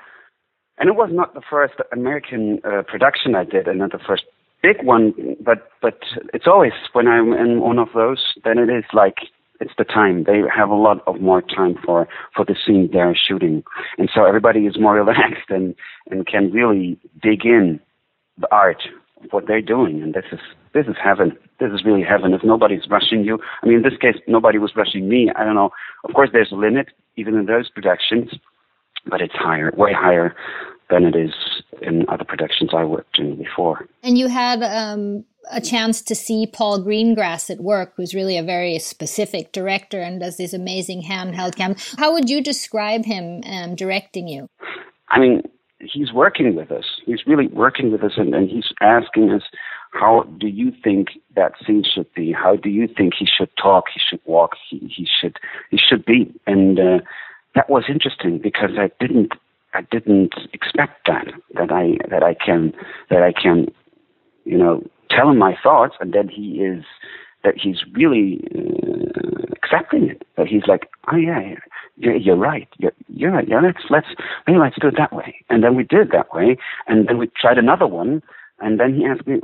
and 0.77 0.89
it 0.89 0.95
was 0.95 1.09
not 1.11 1.33
the 1.33 1.41
first 1.47 1.75
American 1.91 2.59
uh, 2.63 2.83
production 2.83 3.35
I 3.35 3.43
did, 3.43 3.67
and 3.67 3.79
not 3.79 3.91
the 3.91 3.99
first 3.99 4.23
big 4.63 4.83
one, 4.83 5.13
but 5.39 5.69
but 5.81 5.99
it's 6.33 6.47
always 6.47 6.73
when 6.93 7.07
I'm 7.07 7.33
in 7.33 7.61
one 7.61 7.77
of 7.77 7.89
those, 7.93 8.33
then 8.43 8.57
it 8.57 8.69
is 8.69 8.85
like 8.93 9.17
it's 9.59 9.73
the 9.77 9.83
time. 9.83 10.23
They 10.25 10.41
have 10.55 10.69
a 10.69 10.75
lot 10.75 11.01
of 11.07 11.21
more 11.21 11.41
time 11.41 11.75
for 11.85 12.07
for 12.35 12.45
the 12.45 12.55
scene 12.55 12.89
they're 12.91 13.15
shooting, 13.15 13.63
and 13.97 14.09
so 14.13 14.25
everybody 14.25 14.61
is 14.61 14.79
more 14.79 14.95
relaxed 15.03 15.49
and 15.49 15.75
and 16.09 16.27
can 16.27 16.51
really 16.51 16.97
dig 17.21 17.45
in 17.45 17.79
the 18.37 18.47
art 18.51 18.83
of 19.23 19.31
what 19.31 19.47
they're 19.47 19.61
doing. 19.61 20.01
And 20.01 20.13
this 20.13 20.25
is 20.31 20.39
this 20.73 20.87
is 20.87 20.95
heaven. 21.01 21.37
This 21.59 21.71
is 21.71 21.85
really 21.85 22.03
heaven. 22.03 22.33
If 22.33 22.43
nobody's 22.43 22.89
rushing 22.89 23.23
you, 23.23 23.39
I 23.63 23.67
mean, 23.67 23.77
in 23.77 23.83
this 23.83 23.97
case, 23.99 24.15
nobody 24.27 24.57
was 24.57 24.73
rushing 24.75 25.07
me. 25.07 25.31
I 25.35 25.43
don't 25.45 25.55
know. 25.55 25.69
Of 26.03 26.13
course, 26.13 26.29
there's 26.33 26.51
a 26.51 26.55
limit 26.55 26.87
even 27.15 27.35
in 27.35 27.45
those 27.45 27.69
productions, 27.69 28.31
but 29.07 29.21
it's 29.21 29.35
higher, 29.35 29.71
way 29.77 29.93
higher 29.93 30.35
than 30.89 31.05
it 31.05 31.15
is 31.15 31.33
in 31.81 32.05
other 32.09 32.23
productions 32.23 32.71
I 32.73 32.83
worked 32.83 33.19
in 33.19 33.35
before. 33.35 33.87
And 34.03 34.17
you 34.17 34.27
had 34.27 34.63
um, 34.63 35.25
a 35.51 35.61
chance 35.61 36.01
to 36.03 36.15
see 36.15 36.47
Paul 36.47 36.83
Greengrass 36.83 37.49
at 37.49 37.59
work, 37.59 37.93
who's 37.95 38.13
really 38.13 38.37
a 38.37 38.43
very 38.43 38.79
specific 38.79 39.51
director 39.51 39.99
and 39.99 40.19
does 40.19 40.37
these 40.37 40.53
amazing 40.53 41.03
handheld 41.03 41.55
cams. 41.55 41.95
How 41.97 42.13
would 42.13 42.29
you 42.29 42.41
describe 42.41 43.05
him 43.05 43.41
um, 43.45 43.75
directing 43.75 44.27
you? 44.27 44.49
I 45.09 45.19
mean, 45.19 45.41
he's 45.79 46.13
working 46.13 46.55
with 46.55 46.71
us. 46.71 46.85
He's 47.05 47.25
really 47.27 47.47
working 47.47 47.91
with 47.91 48.03
us, 48.03 48.13
and, 48.17 48.33
and 48.33 48.49
he's 48.49 48.71
asking 48.81 49.31
us, 49.31 49.43
how 49.91 50.23
do 50.39 50.47
you 50.47 50.73
think 50.83 51.09
that 51.35 51.53
scene 51.65 51.83
should 51.83 52.13
be? 52.13 52.33
How 52.33 52.57
do 52.57 52.69
you 52.69 52.87
think 52.87 53.13
he 53.17 53.25
should 53.25 53.49
talk? 53.61 53.85
He 53.93 54.01
should 54.09 54.19
walk? 54.25 54.51
He, 54.69 54.79
he 54.79 55.07
should 55.21 55.37
he 55.71 55.77
should 55.77 56.03
be? 56.05 56.33
And 56.45 56.77
uh, 56.79 56.99
that 57.55 57.69
was 57.69 57.85
interesting 57.87 58.39
because 58.39 58.71
I 58.77 58.91
didn't 58.99 59.31
I 59.75 59.81
didn't 59.91 60.33
expect 60.53 61.07
that 61.07 61.27
that 61.53 61.71
I 61.71 61.97
that 62.09 62.23
I 62.23 62.33
can 62.33 62.73
that 63.09 63.21
I 63.21 63.33
can 63.33 63.67
you 64.45 64.57
know 64.57 64.83
tell 65.09 65.29
him 65.29 65.37
my 65.37 65.55
thoughts, 65.61 65.95
and 65.99 66.13
then 66.13 66.29
he 66.29 66.61
is 66.61 66.83
that 67.43 67.55
he's 67.61 67.83
really 67.93 68.41
uh, 68.55 69.53
accepting 69.53 70.09
it. 70.09 70.25
That 70.37 70.47
he's 70.47 70.67
like, 70.67 70.89
oh 71.11 71.17
yeah, 71.17 71.39
yeah 71.97 72.13
you're 72.19 72.35
right, 72.37 72.67
you're, 72.77 72.91
you're 73.07 73.31
right. 73.31 73.47
Yeah, 73.47 73.61
let's 73.61 73.85
let's 73.89 74.07
maybe 74.47 74.59
let's 74.59 74.75
do 74.79 74.87
it 74.87 74.95
that 74.97 75.13
way. 75.13 75.35
And 75.49 75.63
then 75.63 75.75
we 75.75 75.83
did 75.83 75.99
it 75.99 76.11
that 76.13 76.33
way, 76.33 76.57
and 76.87 77.07
then 77.07 77.17
we 77.17 77.29
tried 77.39 77.57
another 77.57 77.87
one. 77.87 78.21
And 78.59 78.79
then 78.79 78.95
he 78.95 79.05
asked 79.05 79.27
me, 79.27 79.41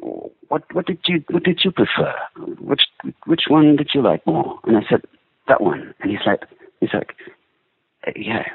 "What 0.48 0.64
what 0.74 0.86
did 0.86 1.00
you 1.06 1.24
what 1.30 1.44
did 1.44 1.62
you 1.64 1.72
prefer? 1.72 2.14
Which 2.60 2.84
which 3.26 3.44
one 3.50 3.76
did 3.76 3.90
you 3.94 4.02
like 4.02 4.26
more?" 4.26 4.60
And 4.66 4.78
I 4.78 4.82
said, 4.90 5.02
"That 5.50 5.62
one." 5.62 5.94
And 6.00 6.12
he's 6.12 6.26
like, 6.26 6.44
he's 6.80 6.94
like, 6.94 7.14
"Yeah, 8.16 8.46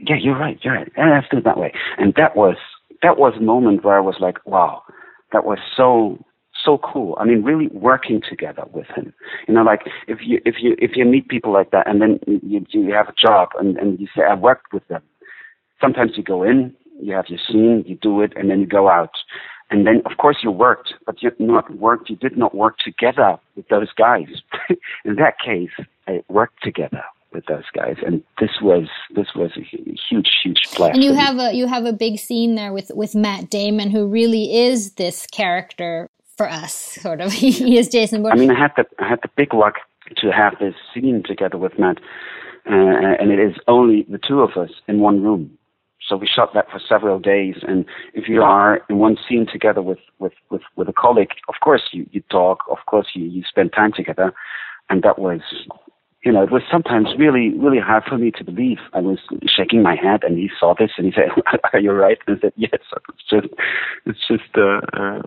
yeah, 0.00 0.16
you're 0.20 0.38
right, 0.38 0.58
you're 0.62 0.74
right. 0.74 0.92
Yeah, 0.96 1.10
let's 1.14 1.28
do 1.30 1.38
it 1.38 1.44
that 1.44 1.58
way." 1.58 1.72
And 1.98 2.14
that 2.16 2.36
was 2.36 2.56
that 3.02 3.18
was 3.18 3.34
a 3.36 3.42
moment 3.42 3.84
where 3.84 3.96
I 3.96 4.00
was 4.00 4.16
like, 4.20 4.38
"Wow, 4.46 4.82
that 5.32 5.44
was 5.44 5.58
so 5.76 6.24
so 6.64 6.78
cool. 6.78 7.16
I 7.18 7.24
mean, 7.24 7.42
really 7.42 7.68
working 7.68 8.20
together 8.28 8.64
with 8.72 8.86
him. 8.94 9.12
You 9.48 9.54
know, 9.54 9.62
like 9.62 9.82
if 10.06 10.18
you 10.22 10.40
if 10.44 10.56
you 10.60 10.76
if 10.78 10.92
you 10.96 11.04
meet 11.04 11.28
people 11.28 11.52
like 11.52 11.70
that, 11.70 11.88
and 11.88 12.00
then 12.00 12.20
you 12.26 12.64
you 12.70 12.92
have 12.92 13.08
a 13.08 13.14
job, 13.20 13.50
and 13.58 13.76
and 13.78 13.98
you 13.98 14.06
say 14.14 14.22
I 14.22 14.34
worked 14.34 14.72
with 14.72 14.86
them. 14.88 15.02
Sometimes 15.80 16.12
you 16.16 16.22
go 16.22 16.42
in, 16.42 16.74
you 17.00 17.12
have 17.14 17.26
your 17.28 17.40
scene, 17.46 17.84
you 17.86 17.96
do 17.96 18.20
it, 18.20 18.32
and 18.36 18.50
then 18.50 18.60
you 18.60 18.66
go 18.66 18.88
out. 18.88 19.16
And 19.70 19.86
then, 19.86 20.02
of 20.04 20.18
course, 20.18 20.38
you 20.42 20.50
worked, 20.50 20.94
but 21.06 21.22
you 21.22 21.30
not 21.38 21.74
worked. 21.78 22.10
You 22.10 22.16
did 22.16 22.36
not 22.36 22.54
work 22.54 22.76
together 22.78 23.38
with 23.56 23.66
those 23.68 23.88
guys. 23.96 24.28
in 25.04 25.16
that 25.16 25.40
case, 25.42 25.70
I 26.06 26.22
worked 26.28 26.62
together 26.62 27.02
with 27.32 27.46
those 27.46 27.64
guys, 27.74 27.96
and 28.04 28.22
this 28.40 28.50
was 28.60 28.88
this 29.14 29.28
was 29.34 29.50
a 29.56 29.60
huge, 29.60 30.30
huge 30.42 30.62
blast. 30.76 30.94
And 30.94 31.04
you 31.04 31.12
have 31.14 31.38
a 31.38 31.52
you 31.52 31.66
have 31.66 31.84
a 31.84 31.92
big 31.92 32.18
scene 32.18 32.54
there 32.54 32.72
with 32.72 32.90
with 32.94 33.14
Matt 33.14 33.50
Damon, 33.50 33.90
who 33.90 34.06
really 34.06 34.56
is 34.56 34.92
this 34.94 35.26
character 35.26 36.08
for 36.36 36.48
us, 36.48 36.74
sort 36.74 37.20
of. 37.20 37.32
he 37.32 37.78
is 37.78 37.88
Jason 37.88 38.22
Bourne. 38.22 38.32
I 38.32 38.36
mean, 38.36 38.50
I 38.50 38.58
had 38.58 38.72
the 38.76 38.84
I 38.98 39.08
had 39.08 39.20
the 39.22 39.30
big 39.36 39.54
luck 39.54 39.74
to 40.16 40.32
have 40.32 40.54
this 40.60 40.74
scene 40.92 41.22
together 41.24 41.58
with 41.58 41.78
Matt, 41.78 41.98
uh, 42.66 43.16
and 43.20 43.30
it 43.30 43.38
is 43.38 43.56
only 43.68 44.06
the 44.08 44.18
two 44.18 44.40
of 44.40 44.56
us 44.56 44.70
in 44.88 45.00
one 45.00 45.22
room. 45.22 45.56
So 46.08 46.16
we 46.16 46.26
shot 46.26 46.52
that 46.54 46.68
for 46.70 46.80
several 46.80 47.20
days, 47.20 47.56
and 47.62 47.86
if 48.12 48.28
you 48.28 48.42
are 48.42 48.80
in 48.90 48.98
one 48.98 49.16
scene 49.28 49.46
together 49.50 49.82
with 49.82 50.00
with 50.18 50.32
with, 50.50 50.62
with 50.76 50.88
a 50.88 50.92
colleague, 50.92 51.30
of 51.48 51.54
course 51.62 51.82
you 51.92 52.06
you 52.10 52.22
talk, 52.30 52.58
of 52.70 52.78
course 52.86 53.08
you 53.14 53.24
you 53.24 53.44
spend 53.48 53.72
time 53.72 53.92
together, 53.92 54.32
and 54.90 55.02
that 55.02 55.18
was. 55.18 55.40
You 56.24 56.30
know, 56.32 56.42
it 56.42 56.52
was 56.52 56.62
sometimes 56.70 57.08
really, 57.18 57.50
really 57.58 57.80
hard 57.80 58.04
for 58.08 58.16
me 58.16 58.30
to 58.32 58.44
believe. 58.44 58.78
I 58.92 59.00
was 59.00 59.18
shaking 59.44 59.82
my 59.82 59.96
head, 59.96 60.22
and 60.22 60.38
he 60.38 60.50
saw 60.58 60.74
this, 60.78 60.92
and 60.96 61.06
he 61.06 61.12
said, 61.12 61.30
"Are 61.72 61.80
you 61.80 61.90
right?" 61.92 62.18
And 62.26 62.36
I 62.36 62.40
said, 62.40 62.52
"Yes." 62.56 62.70
It's 63.08 63.28
just, 63.28 63.54
it's 64.06 64.18
just, 64.28 64.56
uh, 64.56 64.80
uh, 64.92 65.22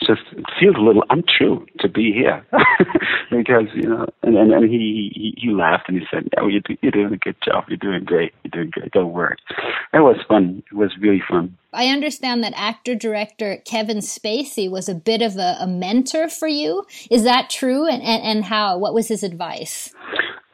just 0.00 0.22
feels 0.58 0.76
a 0.76 0.80
little 0.80 1.04
untrue 1.10 1.66
to 1.80 1.88
be 1.88 2.12
here. 2.12 2.44
Because 3.28 3.66
you 3.74 3.82
know 3.88 4.06
and, 4.22 4.36
and, 4.36 4.52
and 4.52 4.70
he, 4.70 5.10
he 5.12 5.34
he 5.36 5.50
laughed 5.50 5.88
and 5.88 5.98
he 5.98 6.06
said 6.10 6.28
oh 6.38 6.46
you're, 6.46 6.62
you're 6.80 6.92
doing 6.92 7.12
a 7.12 7.16
good 7.16 7.34
job. 7.44 7.64
You're 7.68 7.76
doing 7.76 8.04
great. 8.04 8.32
You're 8.44 8.62
doing 8.62 8.70
great. 8.70 8.92
Don't 8.92 9.12
worry 9.12 9.36
it 9.92 10.00
was 10.00 10.16
fun. 10.28 10.62
It 10.70 10.74
was 10.76 10.92
really 11.00 11.22
fun. 11.28 11.56
I 11.72 11.86
understand 11.86 12.44
that 12.44 12.52
actor 12.56 12.94
director 12.94 13.58
kevin 13.64 13.98
spacey 13.98 14.70
was 14.70 14.88
a 14.88 14.94
bit 14.94 15.22
of 15.22 15.36
a, 15.36 15.56
a 15.60 15.66
mentor 15.66 16.28
for 16.28 16.48
you. 16.48 16.86
Is 17.10 17.24
that 17.24 17.50
true? 17.50 17.86
And, 17.86 18.02
and, 18.02 18.22
and 18.22 18.44
how 18.44 18.78
what 18.78 18.94
was 18.94 19.08
his 19.08 19.22
advice? 19.22 19.92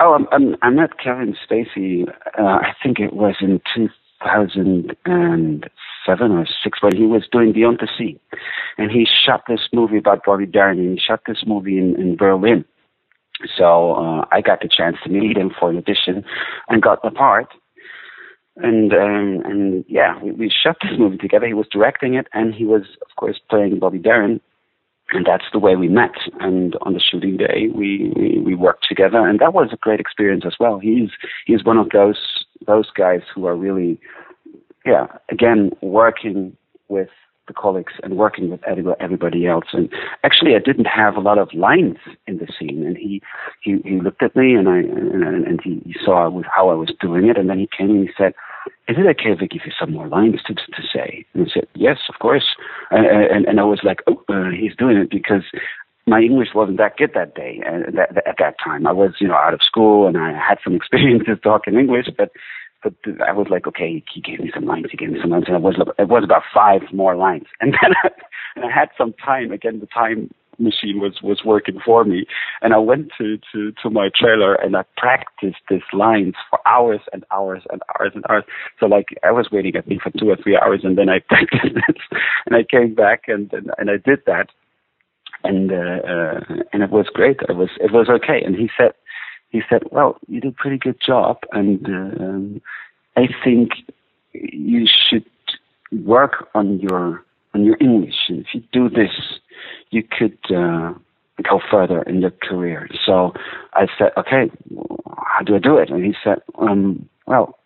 Oh 0.01 0.15
i'm, 0.15 0.27
I'm, 0.33 0.57
I 0.63 0.71
met 0.71 0.99
kevin 0.99 1.37
spacey 1.49 2.09
uh, 2.39 2.43
i 2.43 2.73
think 2.83 2.99
it 2.99 3.13
was 3.13 3.37
in 3.41 3.61
2007 6.07 6.33
or 6.33 6.47
six 6.63 6.83
when 6.83 6.97
he 6.97 7.07
was 7.07 7.27
doing 7.31 7.53
Beyond 7.53 7.79
the 7.81 7.89
Sea, 7.99 8.19
and 8.79 8.91
he 8.91 9.07
shot 9.07 9.43
this 9.49 9.69
movie 9.73 9.99
about 9.99 10.25
Bobby 10.25 10.47
Darin. 10.47 10.79
And 10.79 10.99
he 10.99 11.05
shot 11.05 11.21
this 11.27 11.45
movie 11.47 11.79
in, 11.79 12.01
in 12.01 12.17
Berlin. 12.17 12.65
So 13.57 13.95
uh, 13.95 14.25
I 14.31 14.41
got 14.41 14.61
the 14.61 14.69
chance 14.69 14.97
to 15.05 15.11
meet 15.11 15.37
him 15.37 15.51
for 15.59 15.71
an 15.71 15.79
audition, 15.79 16.25
and 16.69 16.83
got 16.83 17.03
the 17.03 17.11
part. 17.11 17.49
And 18.57 18.93
um, 18.93 19.43
and 19.45 19.85
yeah, 19.89 20.23
we, 20.23 20.33
we 20.33 20.51
shot 20.51 20.77
this 20.83 20.99
movie 20.99 21.19
together. 21.19 21.47
He 21.47 21.55
was 21.55 21.67
directing 21.71 22.15
it, 22.15 22.27
and 22.33 22.55
he 22.55 22.65
was 22.65 22.83
of 23.03 23.17
course 23.17 23.41
playing 23.49 23.79
Bobby 23.79 23.99
Darin 23.99 24.41
and 25.13 25.27
that's 25.27 25.45
the 25.53 25.59
way 25.59 25.77
we 25.77 25.89
met. 25.89 26.13
And 26.41 26.77
on 26.83 26.95
the 26.95 27.01
shooting 27.01 27.37
day, 27.37 27.69
we, 27.75 28.13
we, 28.17 28.39
we 28.41 28.55
worked 28.55 28.87
together, 28.89 29.27
and 29.27 29.39
that 29.41 29.53
was 29.53 29.69
a 29.73 29.77
great 29.77 30.01
experience 30.01 30.45
as 30.47 30.55
well. 30.59 30.79
He's 30.79 31.11
he's 31.47 31.65
one 31.65 31.79
of 31.79 31.91
those 31.91 32.47
those 32.67 32.91
guys 32.91 33.21
who 33.35 33.47
are 33.47 33.57
really, 33.57 34.01
yeah, 34.85 35.07
again 35.31 35.71
working 35.81 36.57
with 36.89 37.09
the 37.49 37.55
colleagues 37.55 37.95
and 38.03 38.17
working 38.17 38.51
with 38.51 38.61
everybody 38.65 39.47
else. 39.47 39.67
And 39.73 39.91
actually, 40.23 40.55
I 40.55 40.59
didn't 40.59 40.87
have 40.87 41.17
a 41.17 41.21
lot 41.21 41.39
of 41.39 41.53
lines 41.53 41.97
in 42.27 42.39
the 42.39 42.47
scene. 42.59 42.85
And 42.87 42.97
he 42.97 43.21
he, 43.63 43.79
he 43.85 44.01
looked 44.01 44.23
at 44.23 44.37
me 44.37 44.55
and 44.55 44.69
I 44.69 44.79
and, 44.79 45.47
and 45.47 45.61
he, 45.63 45.83
he 45.85 45.95
saw 46.05 46.31
how 46.55 46.71
I 46.71 46.75
was 46.75 46.93
doing 47.01 47.29
it. 47.29 47.37
And 47.37 47.51
then 47.51 47.59
he 47.59 47.69
came 47.77 47.91
and 47.91 48.09
he 48.09 48.15
said, 48.17 48.35
"Is 48.89 48.97
it 48.99 49.07
okay 49.07 49.33
if 49.33 49.39
I 49.43 49.47
give 49.47 49.63
you 49.65 49.73
some 49.79 49.93
more 49.93 50.09
lines 50.09 50.41
to 50.47 50.55
to 50.55 50.83
say?" 50.93 51.25
And 51.35 51.47
I 51.47 51.53
said, 51.53 51.67
"Yes, 51.75 51.99
of 52.09 52.19
course." 52.21 52.55
And 52.91 53.07
and, 53.07 53.45
and 53.47 53.61
I 53.61 53.65
was 53.65 53.81
like, 53.83 54.03
"Oh, 54.07 54.23
uh, 54.29 54.51
he's 54.51 54.77
doing 54.77 54.97
it 54.97 55.11
because." 55.11 55.45
My 56.05 56.21
English 56.21 56.49
wasn't 56.53 56.79
that 56.79 56.97
good 56.97 57.13
that 57.15 57.37
day, 57.37 57.63
uh, 57.65 57.89
that, 57.95 58.27
at 58.27 58.35
that 58.41 58.57
time. 58.59 58.89
I 58.89 58.93
was, 58.93 59.13
you 59.21 59.29
know, 59.29 59.37
out 59.37 59.55
of 59.55 59.63
school 59.63 60.09
and 60.09 60.19
I 60.19 60.33
had 60.33 60.59
some 60.65 60.75
experiences 60.81 61.39
talking 61.45 61.75
English, 61.79 62.09
but 62.19 62.33
but 62.83 62.95
I 63.27 63.33
was 63.33 63.47
like, 63.51 63.67
okay, 63.67 64.03
he 64.13 64.21
gave 64.21 64.41
me 64.41 64.51
some 64.55 64.65
lines, 64.65 64.87
he 64.91 64.97
gave 64.97 65.11
me 65.11 65.19
some 65.21 65.31
lines, 65.31 65.45
and 65.47 65.57
it 65.57 65.63
was 65.63 65.77
it 65.99 66.09
was 66.09 66.25
about 66.25 66.43
five 66.53 66.83
more 66.93 67.17
lines, 67.17 67.47
and 67.61 67.75
then 67.81 67.93
I, 68.03 68.09
and 68.57 68.65
I 68.65 68.71
had 68.71 68.89
some 68.97 69.15
time. 69.25 69.53
Again, 69.53 69.81
the 69.81 69.87
time 69.87 70.31
machine 70.59 71.01
was 71.01 71.21
was 71.23 71.43
working 71.45 71.79
for 71.85 72.05
me, 72.05 72.27
and 72.61 72.73
I 72.75 72.79
went 72.79 73.11
to 73.19 73.39
to 73.53 73.73
to 73.83 73.91
my 73.91 74.11
trailer 74.15 74.55
and 74.55 74.77
I 74.77 74.85
practiced 74.97 75.63
these 75.69 75.81
lines 75.93 76.35
for 76.51 76.59
hours 76.67 77.01
and 77.13 77.25
hours 77.33 77.63
and 77.71 77.83
hours 77.99 78.13
and 78.15 78.25
hours. 78.29 78.45
So 78.79 78.87
like 78.87 79.09
I 79.25 79.31
was 79.31 79.49
waiting, 79.51 79.77
I 79.77 79.81
think, 79.81 80.03
for 80.03 80.11
two 80.11 80.31
or 80.31 80.37
three 80.37 80.57
hours, 80.57 80.81
and 80.85 80.97
then 80.97 81.09
I 81.09 81.19
practiced 81.29 81.77
it, 81.89 81.97
and 82.47 82.57
I 82.57 82.63
came 82.63 82.95
back 82.95 83.25
and 83.29 83.53
and, 83.53 83.71
and 83.79 83.91
I 83.91 83.97
did 83.97 84.21
that, 84.27 84.49
and 85.45 85.73
uh, 85.73 86.01
uh, 86.07 86.41
and 86.73 86.83
it 86.83 86.91
was 86.91 87.07
great. 87.13 87.39
It 87.49 87.57
was 87.57 87.71
it 87.81 87.93
was 87.93 88.09
okay. 88.09 88.43
And 88.45 88.55
he 88.55 88.71
said 88.77 88.93
he 89.53 89.61
said, 89.69 89.83
"Well, 89.93 90.17
you 90.27 90.41
did 90.41 90.55
a 90.55 90.57
pretty 90.57 90.79
good 90.79 90.99
job, 91.01 91.39
and 91.53 91.87
um, 91.87 92.63
I 93.17 93.29
think 93.45 93.71
you 94.33 94.87
should 94.87 95.25
work 96.05 96.49
on 96.55 96.81
your 96.81 97.23
on 97.55 97.65
your 97.65 97.77
English. 97.81 98.15
And 98.29 98.41
if 98.41 98.47
you 98.55 98.63
do 98.73 98.89
this, 98.89 99.13
you 99.91 100.03
could 100.03 100.39
uh, 100.51 100.95
go 101.49 101.61
further 101.71 102.03
in 102.03 102.23
your 102.23 102.33
career." 102.33 102.89
So 103.05 103.35
I 103.75 103.87
said, 103.99 104.13
"Okay, 104.17 104.51
how 105.17 105.45
do 105.45 105.55
I 105.55 105.59
do 105.59 105.77
it?" 105.77 105.91
And 105.91 106.03
he 106.03 106.15
said, 106.25 106.39
um, 106.59 107.09
"Well, 107.27 107.59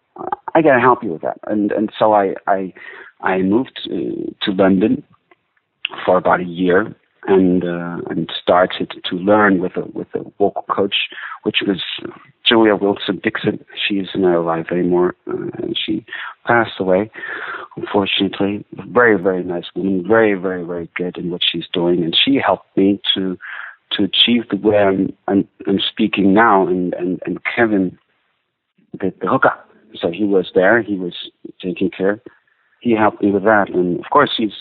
I 0.54 0.62
gotta 0.62 0.80
help 0.80 1.04
you 1.04 1.12
with 1.12 1.22
that." 1.22 1.38
And 1.46 1.70
and 1.70 1.90
so 1.96 2.12
I 2.14 2.34
I 2.48 2.74
I 3.20 3.38
moved 3.42 3.80
uh, 3.86 4.44
to 4.44 4.50
London 4.50 5.04
for 6.04 6.16
about 6.16 6.40
a 6.40 6.44
year 6.44 6.96
and 7.26 7.64
uh, 7.64 7.98
and 8.08 8.30
started 8.40 8.92
to 9.04 9.16
learn 9.16 9.60
with 9.60 9.76
a 9.76 9.84
with 9.92 10.08
a 10.14 10.22
vocal 10.38 10.64
coach, 10.70 10.94
which 11.42 11.56
was 11.66 11.82
Julia 12.46 12.76
Wilson 12.76 13.20
Dixon. 13.22 13.64
She 13.86 13.94
is 13.94 14.08
not 14.14 14.36
alive 14.36 14.66
anymore. 14.70 15.14
Uh, 15.26 15.68
she 15.74 16.04
passed 16.46 16.78
away, 16.78 17.10
unfortunately. 17.76 18.64
Very 18.88 19.20
very 19.20 19.42
nice 19.42 19.66
woman, 19.74 20.04
very 20.06 20.34
very 20.34 20.64
very 20.64 20.88
good 20.94 21.16
in 21.16 21.30
what 21.30 21.42
she's 21.50 21.66
doing, 21.72 22.02
and 22.02 22.16
she 22.16 22.36
helped 22.44 22.76
me 22.76 23.00
to 23.14 23.36
to 23.92 24.04
achieve 24.04 24.48
the 24.50 24.56
way 24.56 24.78
I'm 24.78 25.12
I'm, 25.26 25.48
I'm 25.66 25.80
speaking 25.80 26.32
now. 26.32 26.66
And 26.66 26.94
and 26.94 27.20
and 27.26 27.40
Kevin 27.56 27.98
did 29.00 29.14
the 29.20 29.28
hookup, 29.28 29.68
so 29.94 30.10
he 30.10 30.24
was 30.24 30.50
there. 30.54 30.80
He 30.82 30.96
was 30.96 31.14
taking 31.60 31.90
care 31.90 32.22
he 32.80 32.94
helped 32.94 33.22
me 33.22 33.30
with 33.30 33.44
that. 33.44 33.70
And 33.70 33.98
of 33.98 34.10
course, 34.10 34.30
he's, 34.36 34.52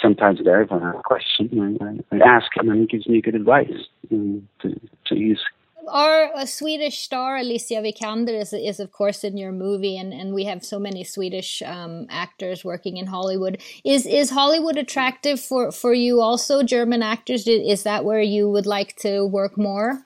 sometimes 0.00 0.40
there 0.44 0.62
if 0.62 0.72
I 0.72 0.78
have 0.78 0.96
a 0.96 1.02
question. 1.02 1.78
I, 1.80 2.16
I, 2.16 2.18
ask 2.18 2.46
him, 2.56 2.68
and 2.68 2.80
he 2.80 2.86
gives 2.86 3.06
me 3.06 3.20
good 3.20 3.34
advice 3.34 3.72
um, 4.12 4.48
to, 4.62 4.80
to 5.06 5.16
use. 5.16 5.40
Our 5.88 6.46
Swedish 6.46 7.00
star 7.00 7.36
Alicia 7.36 7.74
Vikander 7.74 8.40
is, 8.40 8.54
is 8.54 8.80
of 8.80 8.90
course 8.90 9.22
in 9.22 9.36
your 9.36 9.52
movie, 9.52 9.98
and, 9.98 10.14
and 10.14 10.32
we 10.32 10.44
have 10.44 10.64
so 10.64 10.78
many 10.78 11.04
Swedish 11.04 11.62
um, 11.62 12.06
actors 12.08 12.64
working 12.64 12.96
in 12.96 13.06
Hollywood. 13.06 13.60
Is 13.84 14.06
is 14.06 14.30
Hollywood 14.30 14.78
attractive 14.78 15.38
for, 15.38 15.70
for 15.70 15.92
you 15.92 16.22
also? 16.22 16.62
German 16.62 17.02
actors, 17.02 17.46
is 17.46 17.82
that 17.82 18.04
where 18.04 18.22
you 18.22 18.48
would 18.48 18.64
like 18.64 18.96
to 18.96 19.26
work 19.26 19.58
more? 19.58 20.02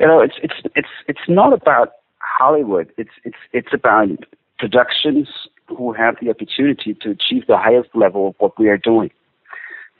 You 0.00 0.08
know, 0.08 0.20
it's 0.20 0.34
it's 0.42 0.54
it's 0.74 0.88
it's 1.06 1.28
not 1.28 1.52
about 1.52 1.92
Hollywood. 2.18 2.92
It's 2.96 3.14
it's 3.24 3.38
it's 3.52 3.72
about 3.72 4.08
productions 4.58 5.28
who 5.76 5.92
have 5.92 6.16
the 6.20 6.30
opportunity 6.30 6.94
to 7.00 7.10
achieve 7.10 7.46
the 7.46 7.58
highest 7.58 7.90
level 7.94 8.28
of 8.28 8.34
what 8.38 8.58
we 8.58 8.68
are 8.68 8.78
doing. 8.78 9.10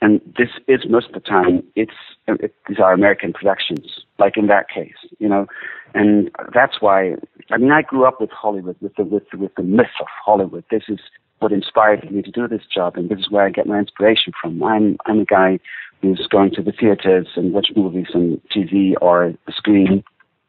And 0.01 0.19
this 0.37 0.49
is 0.67 0.81
most 0.89 1.07
of 1.07 1.13
the 1.13 1.19
time, 1.19 1.63
it's, 1.75 1.91
it, 2.27 2.55
these 2.67 2.79
are 2.79 2.91
American 2.91 3.33
productions, 3.33 4.03
like 4.17 4.35
in 4.35 4.47
that 4.47 4.67
case, 4.67 4.95
you 5.19 5.29
know. 5.29 5.45
And 5.93 6.31
that's 6.53 6.81
why, 6.81 7.15
I 7.51 7.57
mean, 7.57 7.71
I 7.71 7.83
grew 7.83 8.05
up 8.05 8.19
with 8.19 8.31
Hollywood, 8.31 8.77
with 8.81 8.95
the, 8.95 9.03
with, 9.03 9.23
with 9.33 9.53
the 9.55 9.63
myth 9.63 9.93
of 9.99 10.07
Hollywood. 10.25 10.63
This 10.71 10.83
is 10.87 10.99
what 11.39 11.51
inspired 11.51 12.09
me 12.11 12.21
to 12.23 12.31
do 12.31 12.47
this 12.47 12.63
job, 12.73 12.95
and 12.95 13.09
this 13.09 13.19
is 13.19 13.29
where 13.29 13.45
I 13.45 13.49
get 13.49 13.67
my 13.67 13.77
inspiration 13.77 14.33
from. 14.41 14.63
I'm, 14.63 14.97
I'm 15.05 15.19
a 15.19 15.25
guy 15.25 15.59
who's 16.01 16.27
going 16.31 16.51
to 16.55 16.63
the 16.63 16.71
theaters 16.71 17.27
and 17.35 17.53
watch 17.53 17.67
movies 17.75 18.07
on 18.15 18.41
TV 18.55 18.93
or 19.01 19.33
the 19.45 19.53
screen 19.55 20.03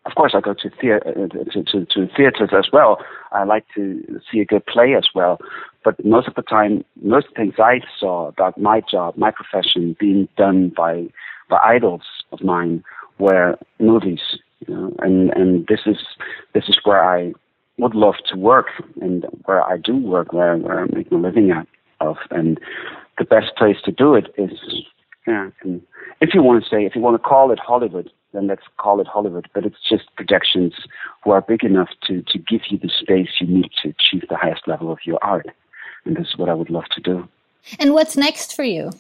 of 0.05 0.15
course, 0.17 0.33
I 0.35 0.41
go 0.41 0.55
to, 0.55 0.71
thea- 0.81 1.01
uh, 1.07 1.29
to, 1.29 1.63
to, 1.63 1.87
to 1.87 2.09
theaters 2.17 2.51
as 2.53 2.67
well. 2.73 2.99
I 3.31 3.45
like 3.45 3.65
to 3.75 4.21
see 4.31 4.41
a 4.41 4.45
good 4.45 4.67
play 4.67 4.95
as 4.95 5.07
well. 5.15 5.39
But 5.85 6.05
most 6.05 6.29
of 6.29 6.35
the 6.35 6.43
time, 6.43 6.85
most 7.03 7.29
things 7.37 7.55
I 7.59 7.81
saw 7.99 8.29
about 8.29 8.59
my 8.59 8.83
job, 8.91 9.17
my 9.17 9.31
profession, 9.31 9.97
being 9.99 10.29
done 10.37 10.73
by 10.77 11.07
by 11.49 11.59
idols 11.65 12.03
of 12.33 12.43
mine 12.43 12.83
were 13.19 13.59
movies. 13.79 14.21
You 14.67 14.75
know, 14.75 14.97
and 15.01 15.31
and 15.31 15.67
this 15.67 15.81
is 15.87 15.99
this 16.55 16.65
is 16.69 16.79
where 16.85 17.05
I 17.05 17.33
would 17.79 17.95
love 17.95 18.15
to 18.31 18.37
work 18.37 18.67
and 19.01 19.25
where 19.45 19.63
I 19.63 19.77
do 19.77 19.97
work, 19.97 20.33
where 20.33 20.57
where 20.57 20.81
I 20.81 20.87
make 20.95 21.11
a 21.11 21.17
living 21.17 21.51
out 21.51 21.69
of. 22.01 22.17
And 22.31 22.59
the 23.19 23.25
best 23.25 23.55
place 23.57 23.77
to 23.85 23.93
do 23.93 24.15
it 24.15 24.33
is, 24.37 24.51
yeah. 25.27 25.51
And 25.63 25.83
if 26.21 26.31
you 26.35 26.43
want 26.43 26.63
to 26.63 26.69
say, 26.69 26.85
if 26.85 26.95
you 26.95 27.01
want 27.01 27.15
to 27.21 27.29
call 27.29 27.51
it 27.53 27.59
Hollywood, 27.59 28.11
then 28.33 28.47
let's 28.47 28.65
call 28.79 29.01
it 29.01 29.07
Hollywood. 29.07 29.49
But 29.55 29.65
it's 29.65 29.89
just 29.89 30.15
projections 30.17 30.75
who 31.23 31.31
are 31.31 31.41
big 31.41 31.65
enough 31.65 31.91
to, 32.07 32.23
to 32.23 32.39
give 32.39 32.63
you 32.69 32.79
the 32.79 32.89
space 32.89 33.29
you 33.41 33.47
need 33.47 33.71
to 33.83 33.91
achieve 33.91 34.29
the 34.29 34.37
highest 34.37 34.67
level 34.67 34.91
of 34.91 34.99
your 35.05 35.19
art. 35.23 35.47
And 36.05 36.17
this 36.17 36.29
is 36.29 36.39
what 36.39 36.49
I 36.49 36.55
would 36.55 36.71
love 36.71 36.87
to 36.93 37.01
do. 37.01 37.29
And 37.79 37.95
what's 37.95 38.17
next 38.17 38.57
for 38.57 38.65
you? 38.65 38.91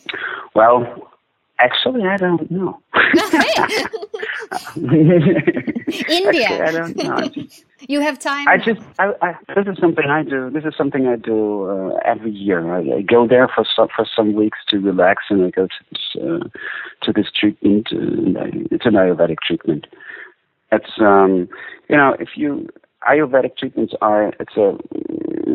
Well, 0.55 1.11
actually, 1.62 2.04
I 2.04 2.16
don't 2.16 2.50
know. 2.50 2.80
India. 6.08 6.48
Actually, 6.48 6.60
I 6.60 6.72
don't 6.72 6.96
know. 6.96 7.44
you 7.88 8.00
have 8.00 8.18
time. 8.18 8.48
I 8.48 8.56
just, 8.58 8.80
I, 8.98 9.12
I, 9.22 9.34
this 9.54 9.66
is 9.72 9.78
something 9.78 10.06
I 10.06 10.22
do. 10.22 10.50
This 10.50 10.64
is 10.64 10.74
something 10.76 11.06
I 11.06 11.16
do 11.16 11.64
uh, 11.70 11.96
every 12.04 12.30
year. 12.30 12.74
I, 12.74 12.98
I, 12.98 13.02
go 13.02 13.26
there 13.26 13.48
for 13.48 13.64
some 13.76 13.88
for 13.94 14.06
some 14.16 14.34
weeks 14.34 14.58
to 14.68 14.78
relax, 14.78 15.24
and 15.30 15.44
I 15.44 15.50
go 15.50 15.66
to 15.66 15.84
this, 15.90 16.22
uh, 16.22 16.48
to 17.02 17.12
this 17.12 17.30
treatment. 17.38 17.88
Uh, 17.92 18.50
it's 18.70 18.86
an 18.86 18.94
Ayurvedic 18.94 19.38
treatment. 19.46 19.86
It's, 20.70 20.98
um, 21.00 21.48
you 21.88 21.96
know, 21.96 22.16
if 22.18 22.30
you 22.36 22.68
Ayurvedic 23.08 23.56
treatments 23.56 23.94
are 24.00 24.32
it's 24.40 24.56
a 24.56 24.76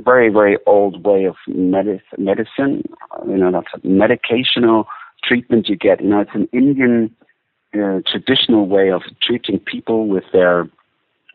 very 0.01 0.29
very 0.29 0.57
old 0.65 1.05
way 1.05 1.25
of 1.25 1.35
medicine. 1.47 2.01
medicine. 2.17 2.83
You 3.27 3.37
know, 3.37 3.51
that's 3.51 3.73
a 3.73 3.79
medicational 3.87 4.85
treatment 5.23 5.67
you 5.67 5.75
get. 5.75 6.01
You 6.01 6.09
know, 6.09 6.21
it's 6.21 6.31
an 6.33 6.47
Indian 6.53 7.15
uh, 7.73 7.99
traditional 8.09 8.67
way 8.67 8.91
of 8.91 9.03
treating 9.21 9.59
people 9.59 10.07
with 10.07 10.23
their 10.33 10.69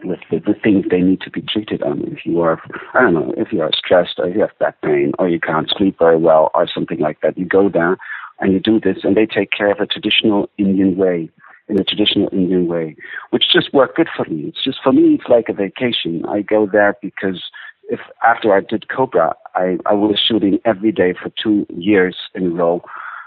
with 0.05 0.19
the, 0.33 0.41
the, 0.41 0.55
things 0.55 0.87
they 0.91 1.01
need 1.01 1.21
to 1.21 1.31
be 1.31 1.43
treated 1.43 1.81
on. 1.83 2.01
If 2.09 2.27
you 2.27 2.41
are, 2.41 2.61
I 2.95 3.03
don't 3.03 3.15
know, 3.15 3.33
if 3.37 3.53
you 3.53 3.61
are 3.63 3.71
stressed 3.73 4.19
or 4.19 4.29
you 4.29 4.41
have 4.41 4.59
back 4.59 4.81
pain 4.83 5.13
or 5.19 5.29
you 5.29 5.39
can't 5.39 5.71
sleep 5.71 5.97
very 5.97 6.17
well 6.17 6.51
or 6.55 6.67
something 6.67 6.99
like 6.99 7.21
that, 7.21 7.39
you 7.39 7.45
go 7.45 7.69
there 7.69 7.97
and 8.41 8.53
you 8.53 8.59
do 8.59 8.81
this, 8.81 9.05
and 9.05 9.17
they 9.17 9.27
take 9.27 9.53
care 9.53 9.71
of 9.71 9.79
a 9.79 9.87
traditional 9.87 10.51
Indian 10.59 10.97
way. 10.97 11.31
In 11.69 11.79
a 11.79 11.85
traditional 11.85 12.29
Indian 12.33 12.67
way, 12.67 12.97
which 13.31 13.45
just 13.51 13.73
worked 13.73 13.97
good 13.97 14.09
for 14.15 14.25
me. 14.25 14.49
It's 14.49 14.63
just 14.63 14.79
for 14.83 14.93
me, 14.93 15.15
it's 15.15 15.29
like 15.29 15.49
a 15.49 15.55
vacation. 15.55 16.23
I 16.29 16.43
go 16.43 16.67
there 16.71 16.97
because 17.01 17.41
if 17.89 18.01
after 18.23 18.53
I 18.53 18.61
did 18.61 18.89
Cobra, 18.89 19.35
I, 19.55 19.79
I 19.87 19.95
was 19.95 20.19
shooting 20.19 20.59
every 20.65 20.93
day 20.93 21.15
for 21.15 21.31
two 21.41 21.65
years 21.71 22.17
in 22.35 22.47
a 22.47 22.51
row 22.51 22.83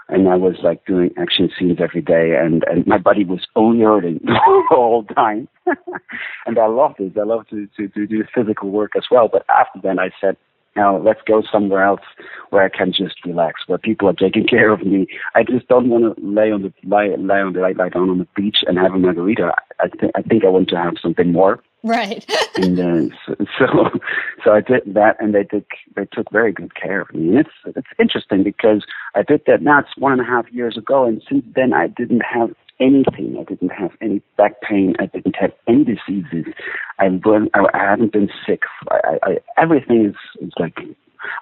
and 0.08 0.28
I 0.28 0.36
was 0.36 0.56
like 0.62 0.84
doing 0.84 1.10
action 1.18 1.50
scenes 1.58 1.78
every 1.80 2.02
day, 2.02 2.36
and 2.40 2.64
and 2.64 2.86
my 2.86 2.98
body 2.98 3.24
was 3.24 3.46
only 3.56 3.84
hurting 3.84 4.20
the 4.24 5.14
time, 5.14 5.48
and 6.46 6.58
I 6.58 6.66
loved 6.66 7.00
it. 7.00 7.18
I 7.18 7.24
loved 7.24 7.50
to, 7.50 7.66
to 7.76 7.88
to 7.88 8.06
do 8.06 8.24
physical 8.34 8.70
work 8.70 8.92
as 8.96 9.04
well. 9.10 9.28
But 9.30 9.44
after 9.48 9.80
then, 9.82 9.98
I 9.98 10.10
said, 10.20 10.36
now 10.76 10.98
let's 10.98 11.20
go 11.26 11.42
somewhere 11.50 11.84
else 11.84 12.02
where 12.50 12.62
I 12.62 12.68
can 12.68 12.92
just 12.92 13.24
relax, 13.24 13.62
where 13.66 13.78
people 13.78 14.08
are 14.08 14.12
taking 14.12 14.46
care 14.48 14.70
of 14.70 14.84
me. 14.84 15.06
I 15.34 15.42
just 15.42 15.68
don't 15.68 15.88
want 15.88 16.16
to 16.16 16.22
lay 16.24 16.52
on 16.52 16.62
the 16.62 16.72
lie, 16.84 17.14
lie 17.18 17.40
on 17.40 17.52
the 17.52 17.60
lie, 17.60 17.72
lie 17.72 17.88
down 17.88 18.10
on 18.10 18.18
the 18.18 18.28
beach 18.36 18.58
and 18.66 18.78
have 18.78 18.94
a 18.94 18.98
margarita. 18.98 19.52
I 19.80 19.88
think 19.88 20.12
I 20.14 20.22
think 20.22 20.44
I 20.44 20.48
want 20.48 20.68
to 20.70 20.76
have 20.76 20.94
something 21.00 21.32
more. 21.32 21.62
Right. 21.82 22.24
and 22.56 22.78
uh, 22.78 23.16
so, 23.26 23.34
so, 23.58 23.66
so 24.44 24.52
I 24.52 24.60
did 24.60 24.94
that, 24.94 25.16
and 25.20 25.34
they 25.34 25.44
took 25.44 25.66
they 25.94 26.06
took 26.06 26.30
very 26.32 26.52
good 26.52 26.74
care 26.74 27.02
of 27.02 27.14
me. 27.14 27.28
And 27.28 27.38
it's 27.38 27.76
it's 27.76 27.88
interesting 27.98 28.42
because 28.42 28.84
I 29.14 29.22
did 29.22 29.42
that 29.46 29.62
now. 29.62 29.80
It's 29.80 29.96
one 29.96 30.12
and 30.12 30.20
a 30.20 30.24
half 30.24 30.50
years 30.52 30.76
ago, 30.76 31.04
and 31.04 31.22
since 31.28 31.44
then 31.54 31.72
I 31.72 31.86
didn't 31.86 32.22
have 32.22 32.50
anything. 32.80 33.36
I 33.38 33.44
didn't 33.44 33.70
have 33.70 33.92
any 34.00 34.22
back 34.36 34.60
pain. 34.60 34.94
I 34.98 35.06
didn't 35.06 35.36
have 35.36 35.52
any 35.66 35.84
diseases. 35.84 36.52
I, 36.98 37.08
been, 37.08 37.50
I, 37.54 37.66
I 37.74 37.78
haven't 37.78 38.12
been 38.12 38.30
sick. 38.46 38.62
I, 38.90 39.18
I, 39.22 39.38
everything 39.56 40.06
is, 40.06 40.46
is 40.46 40.52
like, 40.58 40.78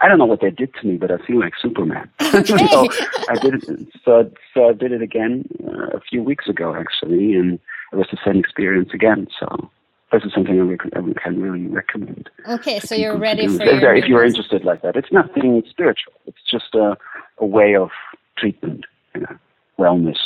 I 0.01 0.09
don't 0.09 0.19
know 0.19 0.25
what 0.25 0.41
they 0.41 0.51
did 0.51 0.73
to 0.81 0.87
me, 0.87 0.97
but 0.97 1.11
I 1.11 1.19
feel 1.27 1.41
like 1.41 1.55
Superman. 1.61 2.11
Okay. 2.35 2.67
so 2.67 2.89
I 3.29 3.37
did 3.37 3.55
it. 3.55 3.89
So 4.05 4.29
so 4.53 4.69
I 4.69 4.73
did 4.73 4.91
it 4.91 5.03
again 5.03 5.45
uh, 5.67 5.97
a 5.97 6.01
few 6.01 6.23
weeks 6.23 6.49
ago 6.49 6.75
actually, 6.75 7.35
and 7.35 7.61
it 7.93 7.97
was 7.97 8.09
the 8.11 8.19
same 8.25 8.39
experience 8.39 8.91
again. 8.93 9.29
So 9.39 9.71
this 10.11 10.25
is 10.25 10.33
something 10.33 10.59
I, 10.59 10.63
rec- 10.63 10.97
I 10.97 11.21
can 11.23 11.41
really 11.41 11.69
recommend. 11.69 12.29
Okay, 12.49 12.81
so 12.81 12.97
you're 12.97 13.17
ready 13.17 13.47
for 13.47 13.63
if, 13.63 13.81
your 13.81 13.95
if 13.95 14.07
you're 14.07 14.25
interested 14.25 14.65
like 14.65 14.83
that. 14.83 14.97
It's 14.97 15.13
nothing 15.13 15.63
spiritual. 15.71 16.15
It's 16.27 16.43
just 16.51 16.75
a 16.75 16.97
a 17.39 17.47
way 17.47 17.77
of 17.77 17.91
treatment, 18.37 18.85
you 19.15 19.21
know, 19.21 19.37
wellness 19.79 20.19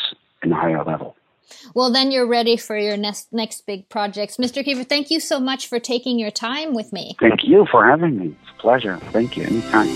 in 0.43 0.53
a 0.53 0.57
higher 0.57 0.85
level. 0.85 1.17
Well, 1.75 1.91
then 1.91 2.11
you're 2.11 2.27
ready 2.27 2.57
for 2.57 2.77
your 2.77 2.97
next 2.97 3.33
next 3.33 3.67
big 3.67 3.89
projects, 3.89 4.37
Mr. 4.37 4.65
Kiefer. 4.65 4.87
Thank 4.87 5.11
you 5.11 5.21
so 5.21 5.41
much 5.41 5.67
for 5.67 5.79
taking 5.79 6.19
your 6.19 6.31
time 6.31 6.75
with 6.75 6.93
me. 6.93 7.17
Thank 7.21 7.45
you 7.45 7.67
for 7.71 7.87
having 7.87 8.19
me. 8.19 8.37
It's 8.43 8.51
a 8.59 8.61
pleasure. 8.61 8.99
Thank 9.13 9.37
you. 9.37 9.45
Anytime. 9.45 9.89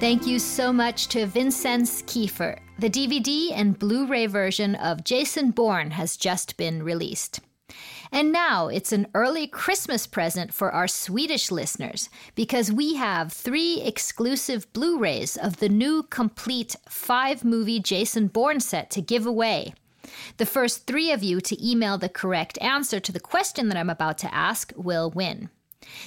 Thank 0.00 0.26
you 0.26 0.38
so 0.38 0.72
much 0.72 1.08
to 1.08 1.26
Vinzenz 1.26 2.04
Kiefer. 2.04 2.58
The 2.78 2.90
DVD 2.90 3.52
and 3.54 3.78
Blu 3.78 4.06
ray 4.06 4.26
version 4.26 4.74
of 4.74 5.04
Jason 5.04 5.50
Bourne 5.52 5.92
has 5.92 6.16
just 6.16 6.56
been 6.56 6.82
released. 6.82 7.40
And 8.14 8.30
now 8.30 8.68
it's 8.68 8.92
an 8.92 9.08
early 9.12 9.48
Christmas 9.48 10.06
present 10.06 10.54
for 10.54 10.70
our 10.70 10.86
Swedish 10.86 11.50
listeners 11.50 12.08
because 12.36 12.70
we 12.70 12.94
have 12.94 13.32
three 13.32 13.82
exclusive 13.82 14.72
Blu 14.72 15.00
rays 15.00 15.36
of 15.36 15.56
the 15.56 15.68
new 15.68 16.04
complete 16.04 16.76
five 16.88 17.44
movie 17.44 17.80
Jason 17.80 18.28
Bourne 18.28 18.60
set 18.60 18.88
to 18.92 19.02
give 19.02 19.26
away. 19.26 19.74
The 20.36 20.46
first 20.46 20.86
three 20.86 21.10
of 21.10 21.24
you 21.24 21.40
to 21.40 21.68
email 21.68 21.98
the 21.98 22.08
correct 22.08 22.56
answer 22.60 23.00
to 23.00 23.10
the 23.10 23.18
question 23.18 23.68
that 23.68 23.76
I'm 23.76 23.90
about 23.90 24.18
to 24.18 24.32
ask 24.32 24.72
will 24.76 25.10
win. 25.10 25.50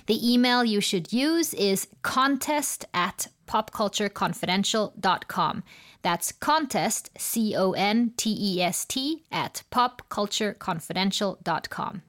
The 0.06 0.34
email 0.34 0.64
you 0.64 0.80
should 0.80 1.12
use 1.12 1.54
is 1.54 1.90
contest 2.04 2.86
at 2.94 3.28
popcultureconfidential.com. 3.50 5.64
That's 6.02 6.32
contest, 6.32 7.10
C 7.18 7.56
O 7.56 7.72
N 7.72 8.14
T 8.18 8.36
E 8.40 8.62
S 8.62 8.86
T, 8.86 9.24
at 9.32 9.64
popcultureconfidential.com. 9.72 12.02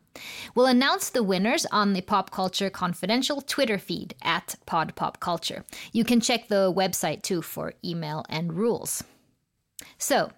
We'll 0.54 0.66
announce 0.66 1.10
the 1.10 1.22
winners 1.22 1.66
on 1.66 1.92
the 1.92 2.00
Pop 2.00 2.30
Culture 2.30 2.70
Confidential 2.70 3.40
Twitter 3.40 3.78
feed 3.78 4.14
at 4.22 4.56
PodPopCulture. 4.66 5.64
You 5.92 6.04
can 6.04 6.20
check 6.20 6.48
the 6.48 6.72
website 6.72 7.22
too 7.22 7.42
for 7.42 7.74
email 7.84 8.24
and 8.28 8.52
rules. 8.52 9.04
So, 9.96 10.32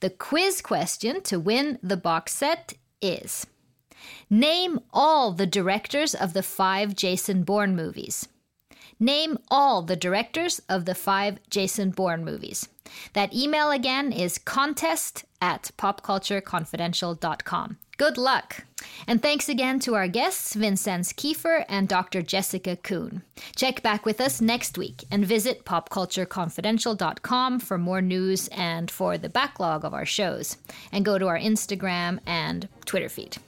the 0.00 0.10
quiz 0.10 0.62
question 0.62 1.20
to 1.22 1.38
win 1.38 1.78
the 1.82 1.96
box 1.96 2.34
set 2.34 2.74
is 3.02 3.46
Name 4.30 4.80
all 4.92 5.32
the 5.32 5.46
directors 5.46 6.14
of 6.14 6.32
the 6.32 6.42
five 6.42 6.94
Jason 6.94 7.42
Bourne 7.42 7.76
movies. 7.76 8.28
Name 8.98 9.38
all 9.50 9.82
the 9.82 9.96
directors 9.96 10.60
of 10.68 10.84
the 10.84 10.94
five 10.94 11.38
Jason 11.50 11.90
Bourne 11.90 12.24
movies. 12.24 12.68
That 13.12 13.34
email 13.34 13.70
again 13.70 14.12
is 14.12 14.38
contest 14.38 15.24
at 15.40 15.70
popcultureconfidential.com. 15.76 17.78
Good 17.98 18.18
luck! 18.18 18.64
And 19.06 19.22
thanks 19.22 19.48
again 19.48 19.80
to 19.80 19.94
our 19.94 20.06
guests, 20.06 20.54
Vinzenz 20.54 21.14
Kiefer 21.14 21.64
and 21.68 21.88
Dr. 21.88 22.20
Jessica 22.20 22.76
Coon. 22.76 23.22
Check 23.54 23.82
back 23.82 24.04
with 24.04 24.20
us 24.20 24.42
next 24.42 24.76
week 24.76 25.04
and 25.10 25.24
visit 25.24 25.64
popcultureconfidential.com 25.64 27.60
for 27.60 27.78
more 27.78 28.02
news 28.02 28.48
and 28.48 28.90
for 28.90 29.16
the 29.16 29.30
backlog 29.30 29.84
of 29.84 29.94
our 29.94 30.04
shows. 30.04 30.58
And 30.92 31.04
go 31.04 31.18
to 31.18 31.26
our 31.26 31.38
Instagram 31.38 32.18
and 32.26 32.68
Twitter 32.84 33.08
feed. 33.08 33.38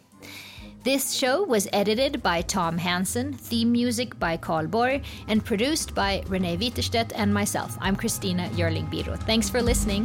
This 0.84 1.12
show 1.12 1.42
was 1.42 1.66
edited 1.72 2.22
by 2.22 2.40
Tom 2.42 2.78
Hansen, 2.78 3.32
theme 3.32 3.72
music 3.72 4.16
by 4.20 4.36
Carl 4.36 4.68
Borg, 4.68 5.02
and 5.26 5.44
produced 5.44 5.92
by 5.92 6.22
Renee 6.28 6.56
Witterstedt 6.56 7.10
and 7.16 7.34
myself. 7.34 7.76
I'm 7.80 7.96
Christina 7.96 8.48
Yerling 8.50 8.88
Biro. 8.88 9.18
Thanks 9.24 9.50
for 9.50 9.60
listening. 9.60 10.04